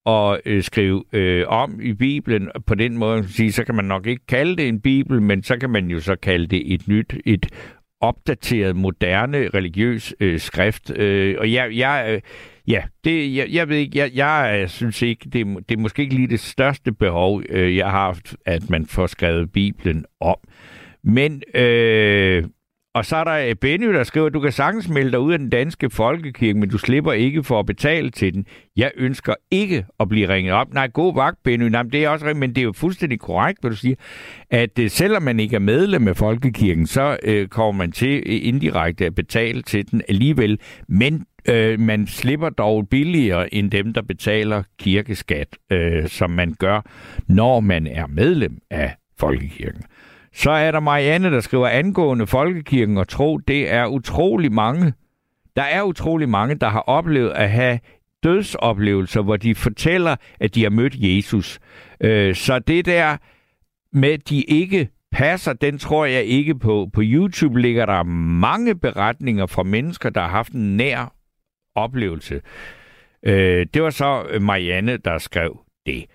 at 0.05 0.41
øh, 0.45 0.63
skrive 0.63 1.03
øh, 1.13 1.45
om 1.47 1.81
i 1.81 1.93
Bibelen. 1.93 2.49
På 2.65 2.75
den 2.75 2.97
måde, 2.97 3.27
sige, 3.27 3.51
så 3.51 3.63
kan 3.63 3.75
man 3.75 3.85
nok 3.85 4.07
ikke 4.07 4.25
kalde 4.25 4.55
det 4.55 4.67
en 4.67 4.81
Bibel, 4.81 5.21
men 5.21 5.43
så 5.43 5.57
kan 5.57 5.69
man 5.69 5.87
jo 5.87 5.99
så 5.99 6.15
kalde 6.15 6.47
det 6.47 6.73
et 6.73 6.87
nyt, 6.87 7.15
et 7.25 7.45
opdateret, 8.01 8.75
moderne 8.75 9.49
religiøs 9.49 10.13
øh, 10.19 10.39
skrift. 10.39 10.91
Øh, 10.97 11.35
og 11.39 11.51
jeg, 11.51 11.77
jeg, 11.77 12.05
øh, 12.09 12.21
ja, 12.67 12.83
det, 13.03 13.35
jeg, 13.35 13.47
jeg 13.49 13.69
ved 13.69 13.77
ikke, 13.77 13.97
jeg, 13.97 14.11
jeg 14.15 14.69
synes 14.69 15.01
ikke, 15.01 15.29
det, 15.29 15.45
det 15.69 15.77
er 15.77 15.81
måske 15.81 16.01
ikke 16.01 16.15
lige 16.15 16.27
det 16.27 16.39
største 16.39 16.91
behov, 16.91 17.43
øh, 17.49 17.75
jeg 17.75 17.85
har 17.85 18.05
haft, 18.05 18.35
at 18.45 18.69
man 18.69 18.85
får 18.85 19.07
skrevet 19.07 19.51
Bibelen 19.51 20.05
om. 20.19 20.37
Men 21.03 21.41
øh, 21.55 22.43
og 22.93 23.05
så 23.05 23.15
er 23.15 23.23
der 23.23 23.33
øh, 23.49 23.55
Benny, 23.55 23.93
der 23.93 24.03
skriver, 24.03 24.27
at 24.27 24.33
du 24.33 24.39
kan 24.39 24.51
sagtens 24.51 24.89
melde 24.89 25.11
dig 25.11 25.19
ud 25.19 25.33
af 25.33 25.39
den 25.39 25.49
danske 25.49 25.89
folkekirke, 25.89 26.59
men 26.59 26.69
du 26.69 26.77
slipper 26.77 27.11
ikke 27.11 27.43
for 27.43 27.59
at 27.59 27.65
betale 27.65 28.09
til 28.09 28.33
den. 28.33 28.45
Jeg 28.77 28.91
ønsker 28.97 29.33
ikke 29.51 29.85
at 29.99 30.09
blive 30.09 30.29
ringet 30.29 30.53
op. 30.53 30.73
Nej, 30.73 30.87
god 30.87 31.15
vagt, 31.15 31.43
Benny. 31.43 31.63
Nej, 31.63 31.83
det 31.83 32.03
er 32.03 32.09
også 32.09 32.33
men 32.33 32.49
det 32.49 32.57
er 32.57 32.65
jo 32.65 32.73
fuldstændig 32.73 33.19
korrekt, 33.19 33.61
hvad 33.61 33.71
du 33.71 33.77
siger, 33.77 33.95
at 34.49 34.79
øh, 34.79 34.89
selvom 34.89 35.23
man 35.23 35.39
ikke 35.39 35.55
er 35.55 35.59
medlem 35.59 36.07
af 36.07 36.17
folkekirken, 36.17 36.87
så 36.87 37.17
øh, 37.23 37.47
kommer 37.47 37.77
man 37.77 37.91
til 37.91 38.23
øh, 38.25 38.39
indirekte 38.47 39.05
at 39.05 39.15
betale 39.15 39.61
til 39.61 39.91
den 39.91 40.01
alligevel. 40.09 40.59
Men 40.87 41.25
øh, 41.49 41.79
man 41.79 42.07
slipper 42.07 42.49
dog 42.49 42.89
billigere 42.89 43.53
end 43.53 43.71
dem, 43.71 43.93
der 43.93 44.01
betaler 44.01 44.63
kirkeskat, 44.79 45.47
øh, 45.71 46.07
som 46.07 46.29
man 46.29 46.55
gør, 46.59 46.81
når 47.27 47.59
man 47.59 47.87
er 47.87 48.07
medlem 48.07 48.57
af 48.69 48.95
folkekirken. 49.19 49.83
Så 50.33 50.51
er 50.51 50.71
der 50.71 50.79
Marianne, 50.79 51.31
der 51.31 51.39
skriver 51.39 51.67
angående 51.67 52.27
folkekirken 52.27 52.97
og 52.97 53.07
tro, 53.07 53.37
det 53.37 53.71
er 53.71 53.85
utrolig 53.85 54.51
mange. 54.51 54.93
Der 55.55 55.63
er 55.63 55.83
utrolig 55.83 56.29
mange, 56.29 56.55
der 56.55 56.69
har 56.69 56.79
oplevet 56.79 57.29
at 57.29 57.49
have 57.49 57.79
dødsoplevelser, 58.23 59.21
hvor 59.21 59.37
de 59.37 59.55
fortæller, 59.55 60.15
at 60.39 60.55
de 60.55 60.63
har 60.63 60.69
mødt 60.69 60.95
Jesus. 60.97 61.59
Øh, 62.01 62.35
så 62.35 62.59
det 62.59 62.85
der 62.85 63.17
med, 63.93 64.09
at 64.09 64.29
de 64.29 64.41
ikke 64.41 64.89
passer, 65.11 65.53
den 65.53 65.77
tror 65.77 66.05
jeg 66.05 66.23
ikke 66.23 66.55
på. 66.55 66.89
På 66.93 67.01
YouTube 67.03 67.59
ligger 67.59 67.85
der 67.85 68.03
mange 68.03 68.75
beretninger 68.75 69.45
fra 69.45 69.63
mennesker, 69.63 70.09
der 70.09 70.21
har 70.21 70.29
haft 70.29 70.53
en 70.53 70.77
nær 70.77 71.13
oplevelse. 71.75 72.41
Øh, 73.23 73.65
det 73.73 73.83
var 73.83 73.89
så 73.89 74.23
Marianne, 74.41 74.97
der 74.97 75.17
skrev 75.17 75.59
det. 75.85 76.05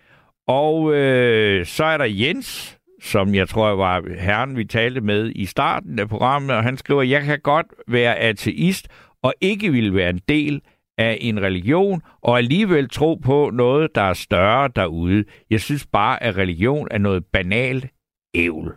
Og 0.46 0.94
øh, 0.94 1.66
så 1.66 1.84
er 1.84 1.96
der 1.96 2.04
Jens, 2.04 2.75
som 3.06 3.34
jeg 3.34 3.48
tror 3.48 3.70
var 3.70 4.02
herren, 4.18 4.56
vi 4.56 4.64
talte 4.64 5.00
med 5.00 5.32
i 5.34 5.46
starten 5.46 5.98
af 5.98 6.08
programmet, 6.08 6.56
og 6.56 6.62
han 6.62 6.76
skriver, 6.76 7.02
jeg 7.02 7.22
kan 7.22 7.40
godt 7.40 7.66
være 7.88 8.16
ateist 8.18 8.88
og 9.22 9.34
ikke 9.40 9.72
vil 9.72 9.94
være 9.94 10.10
en 10.10 10.20
del 10.28 10.60
af 10.98 11.18
en 11.20 11.42
religion, 11.42 12.02
og 12.22 12.38
alligevel 12.38 12.88
tro 12.88 13.14
på 13.14 13.50
noget, 13.52 13.94
der 13.94 14.02
er 14.02 14.14
større 14.14 14.70
derude. 14.76 15.24
Jeg 15.50 15.60
synes 15.60 15.86
bare, 15.86 16.22
at 16.22 16.36
religion 16.36 16.88
er 16.90 16.98
noget 16.98 17.24
banalt 17.24 17.86
ævl. 18.34 18.76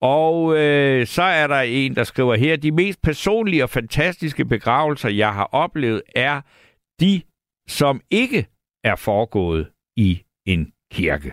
Og 0.00 0.56
øh, 0.58 1.06
så 1.06 1.22
er 1.22 1.46
der 1.46 1.60
en, 1.60 1.94
der 1.94 2.04
skriver 2.04 2.34
her, 2.34 2.56
de 2.56 2.72
mest 2.72 3.02
personlige 3.02 3.62
og 3.62 3.70
fantastiske 3.70 4.44
begravelser, 4.44 5.08
jeg 5.08 5.34
har 5.34 5.44
oplevet, 5.44 6.02
er 6.16 6.40
de, 7.00 7.22
som 7.68 8.00
ikke 8.10 8.46
er 8.84 8.96
foregået 8.96 9.70
i 9.96 10.22
en 10.46 10.72
kirke. 10.92 11.32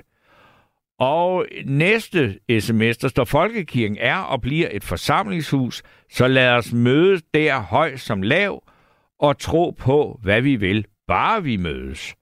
Og 1.03 1.45
næste 1.65 2.39
sms, 2.59 2.97
der 2.97 3.07
står, 3.07 3.23
Folkekirken 3.23 3.97
er 3.99 4.17
og 4.17 4.41
bliver 4.41 4.67
et 4.71 4.83
forsamlingshus, 4.83 5.83
så 6.11 6.27
lad 6.27 6.49
os 6.49 6.73
mødes 6.73 7.21
der 7.33 7.59
høj 7.59 7.95
som 7.95 8.21
lav 8.21 8.63
og 9.19 9.39
tro 9.39 9.75
på, 9.79 10.19
hvad 10.23 10.41
vi 10.41 10.55
vil, 10.55 10.85
bare 11.07 11.43
vi 11.43 11.57
mødes. 11.57 12.15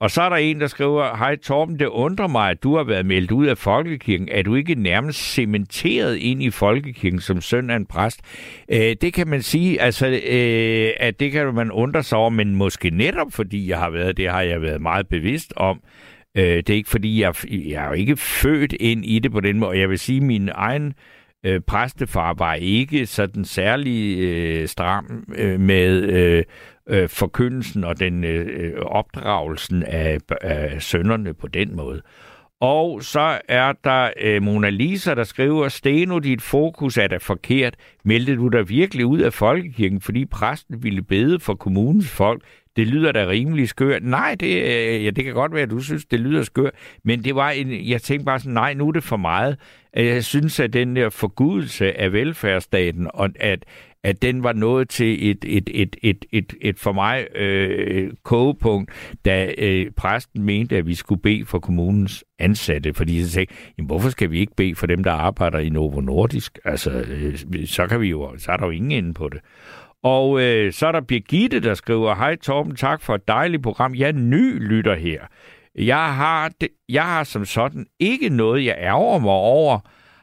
Og 0.00 0.10
så 0.10 0.22
er 0.22 0.28
der 0.28 0.36
en, 0.36 0.60
der 0.60 0.66
skriver, 0.66 1.16
Hej 1.16 1.36
Torben, 1.36 1.78
det 1.78 1.86
undrer 1.86 2.26
mig, 2.26 2.50
at 2.50 2.62
du 2.62 2.76
har 2.76 2.84
været 2.84 3.06
meldt 3.06 3.32
ud 3.32 3.46
af 3.46 3.58
Folkekirken. 3.58 4.28
Er 4.32 4.42
du 4.42 4.54
ikke 4.54 4.74
nærmest 4.74 5.18
cementeret 5.18 6.16
ind 6.16 6.42
i 6.42 6.50
Folkekirken 6.50 7.20
som 7.20 7.40
søn 7.40 7.70
af 7.70 7.76
en 7.76 7.86
præst? 7.86 8.20
Øh, 8.68 8.96
det 9.00 9.12
kan 9.12 9.28
man 9.28 9.42
sige, 9.42 9.80
altså, 9.80 10.06
øh, 10.06 10.90
at 10.96 11.20
det 11.20 11.32
kan 11.32 11.54
man 11.54 11.70
undre 11.70 12.02
sig 12.02 12.18
over, 12.18 12.30
men 12.30 12.54
måske 12.54 12.90
netop 12.90 13.32
fordi 13.32 13.68
jeg 13.68 13.78
har 13.78 13.90
været, 13.90 14.16
det 14.16 14.30
har 14.30 14.40
jeg 14.42 14.62
været 14.62 14.80
meget 14.80 15.08
bevidst 15.08 15.52
om, 15.56 15.80
Øh, 16.36 16.56
det 16.56 16.70
er 16.70 16.74
ikke 16.74 16.90
fordi, 16.90 17.20
jeg, 17.20 17.34
jeg 17.50 17.84
er 17.84 17.86
jo 17.86 17.92
ikke 17.92 18.16
født 18.16 18.72
ind 18.72 19.04
i 19.04 19.18
det 19.18 19.32
på 19.32 19.40
den 19.40 19.58
måde. 19.58 19.78
Jeg 19.78 19.90
vil 19.90 19.98
sige, 19.98 20.16
at 20.16 20.22
min 20.22 20.50
egen 20.54 20.94
øh, 21.46 21.60
præstefar 21.60 22.34
var 22.34 22.54
ikke 22.54 23.06
sådan 23.06 23.44
særlig 23.44 24.18
øh, 24.18 24.68
stram 24.68 25.24
øh, 25.36 25.60
med 25.60 26.02
øh, 26.02 26.44
øh, 26.88 27.08
forkyndelsen 27.08 27.84
og 27.84 28.00
den 28.00 28.24
øh, 28.24 28.46
øh 28.50 28.72
opdragelsen 28.76 29.82
af, 29.82 30.18
af 30.40 30.82
sønderne 30.82 31.34
på 31.34 31.48
den 31.48 31.76
måde. 31.76 32.02
Og 32.60 33.02
så 33.02 33.40
er 33.48 33.72
der 33.84 34.10
øh, 34.20 34.42
Mona 34.42 34.70
Lisa, 34.70 35.14
der 35.14 35.24
skriver, 35.24 35.68
Steno, 35.68 36.18
dit 36.18 36.42
fokus 36.42 36.96
er 36.96 37.06
da 37.06 37.16
forkert. 37.16 37.76
Meldte 38.04 38.36
du 38.36 38.48
dig 38.48 38.68
virkelig 38.68 39.06
ud 39.06 39.18
af 39.18 39.32
folkekirken, 39.32 40.00
fordi 40.00 40.26
præsten 40.26 40.82
ville 40.82 41.02
bede 41.02 41.40
for 41.40 41.54
kommunens 41.54 42.10
folk? 42.10 42.42
Det 42.76 42.86
lyder 42.86 43.12
da 43.12 43.26
rimelig 43.28 43.68
skørt. 43.68 44.02
Nej, 44.04 44.36
det, 44.40 44.62
øh, 44.62 45.04
ja, 45.04 45.10
det 45.10 45.24
kan 45.24 45.34
godt 45.34 45.54
være, 45.54 45.62
at 45.62 45.70
du 45.70 45.80
synes, 45.80 46.04
det 46.04 46.20
lyder 46.20 46.42
skørt, 46.42 46.72
men 47.04 47.24
det 47.24 47.34
var 47.34 47.50
en, 47.50 47.88
jeg 47.88 48.02
tænkte 48.02 48.24
bare 48.24 48.38
sådan, 48.38 48.52
nej, 48.52 48.74
nu 48.74 48.88
er 48.88 48.92
det 48.92 49.04
for 49.04 49.16
meget. 49.16 49.56
Jeg 49.94 50.24
synes, 50.24 50.60
at 50.60 50.72
den 50.72 50.96
der 50.96 51.10
forgudelse 51.10 52.00
af 52.00 52.12
velfærdsstaten, 52.12 53.10
og 53.14 53.30
at, 53.40 53.64
at 54.04 54.22
den 54.22 54.42
var 54.42 54.52
nået 54.52 54.88
til 54.88 55.30
et, 55.30 55.44
et, 55.48 55.70
et, 55.74 55.96
et, 56.02 56.24
et, 56.32 56.54
et 56.60 56.78
for 56.78 56.92
mig 56.92 57.26
øh, 57.36 58.10
kogepunkt, 58.22 58.90
da 59.24 59.54
øh, 59.58 59.90
præsten 59.96 60.42
mente, 60.42 60.76
at 60.76 60.86
vi 60.86 60.94
skulle 60.94 61.22
bede 61.22 61.44
for 61.44 61.58
kommunens 61.58 62.24
ansatte. 62.38 62.94
Fordi 62.94 63.22
så 63.22 63.30
sagde, 63.30 63.52
jamen, 63.78 63.86
hvorfor 63.86 64.10
skal 64.10 64.30
vi 64.30 64.38
ikke 64.38 64.56
bede 64.56 64.74
for 64.74 64.86
dem, 64.86 65.04
der 65.04 65.12
arbejder 65.12 65.58
i 65.58 65.68
Novo 65.68 66.00
Nordisk? 66.00 66.58
Altså, 66.64 66.90
øh, 66.90 67.38
så, 67.66 67.86
kan 67.86 68.00
vi 68.00 68.08
jo, 68.08 68.38
så 68.38 68.52
er 68.52 68.56
der 68.56 68.66
jo 68.66 68.70
ingen 68.70 68.90
inde 68.90 69.14
på 69.14 69.28
det. 69.28 69.40
Og 70.06 70.40
øh, 70.40 70.72
så 70.72 70.86
er 70.86 70.92
der 70.92 71.00
Birgitte, 71.00 71.60
der 71.60 71.74
skriver, 71.74 72.14
Hej 72.14 72.36
Torben, 72.36 72.76
tak 72.76 73.02
for 73.02 73.14
et 73.14 73.28
dejligt 73.28 73.62
program. 73.62 73.94
Jeg 73.94 74.08
er 74.08 74.12
ny 74.12 74.68
lytter 74.68 74.94
her. 74.94 75.26
Jeg 75.74 76.14
har, 76.14 76.48
det, 76.60 76.68
jeg 76.88 77.04
har 77.04 77.24
som 77.24 77.44
sådan 77.44 77.86
ikke 77.98 78.28
noget, 78.28 78.64
jeg 78.64 78.76
ærger 78.78 79.18
mig 79.18 79.30
over. 79.30 79.78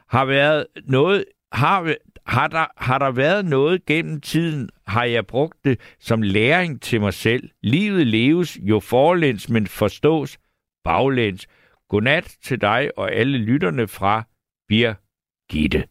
Har 0.09 0.25
været 0.25 0.65
noget, 0.87 1.25
har, 1.51 1.95
har, 2.25 2.47
der, 2.47 2.65
har 2.77 2.99
der 2.99 3.11
været 3.11 3.45
noget 3.45 3.85
gennem 3.85 4.21
tiden, 4.21 4.69
har 4.87 5.03
jeg 5.03 5.27
brugt 5.27 5.57
det 5.63 5.79
som 5.99 6.21
læring 6.21 6.81
til 6.81 7.01
mig 7.01 7.13
selv. 7.13 7.49
Livet 7.63 8.07
leves 8.07 8.57
jo 8.61 8.79
forlæns, 8.79 9.49
men 9.49 9.67
forstås 9.67 10.37
baglæns. 10.83 11.47
Godnat 11.89 12.35
til 12.43 12.61
dig 12.61 12.89
og 12.97 13.11
alle 13.11 13.37
lytterne 13.37 13.87
fra 13.87 14.23
Birgitte. 14.67 15.83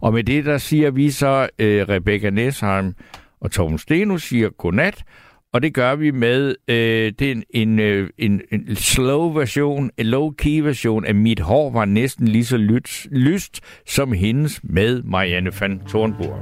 Og 0.00 0.12
med 0.12 0.24
det, 0.24 0.44
der 0.44 0.58
siger 0.58 0.90
vi 0.90 1.10
så, 1.10 1.48
øh, 1.58 1.88
Rebecca 1.88 2.30
Nesheim 2.30 2.94
og 3.40 3.50
Torben 3.50 3.78
Steno 3.78 4.18
siger 4.18 4.48
godnat, 4.48 5.04
og 5.52 5.62
det 5.62 5.74
gør 5.74 5.94
vi 5.94 6.10
med 6.10 6.54
øh, 6.68 7.12
det 7.18 7.22
er 7.22 7.32
en, 7.32 7.44
en, 7.50 7.80
en, 8.18 8.40
en 8.52 8.76
slow 8.76 9.32
version, 9.32 9.90
en 9.98 10.06
low-key 10.06 10.62
version 10.62 11.04
af 11.04 11.14
Mit 11.14 11.40
hår 11.40 11.70
var 11.70 11.84
næsten 11.84 12.28
lige 12.28 12.44
så 12.44 12.56
lyst, 12.56 13.06
lyst 13.10 13.60
som 13.86 14.12
hendes 14.12 14.60
med 14.64 15.02
Marianne 15.02 15.52
van 15.60 15.80
Thornburg. 15.88 16.36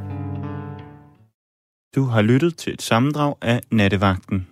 Du 1.97 2.05
har 2.05 2.22
lyttet 2.22 2.57
til 2.57 2.72
et 2.72 2.83
sammendrag 2.83 3.35
af 3.43 3.61
Nattevagten 3.70 4.47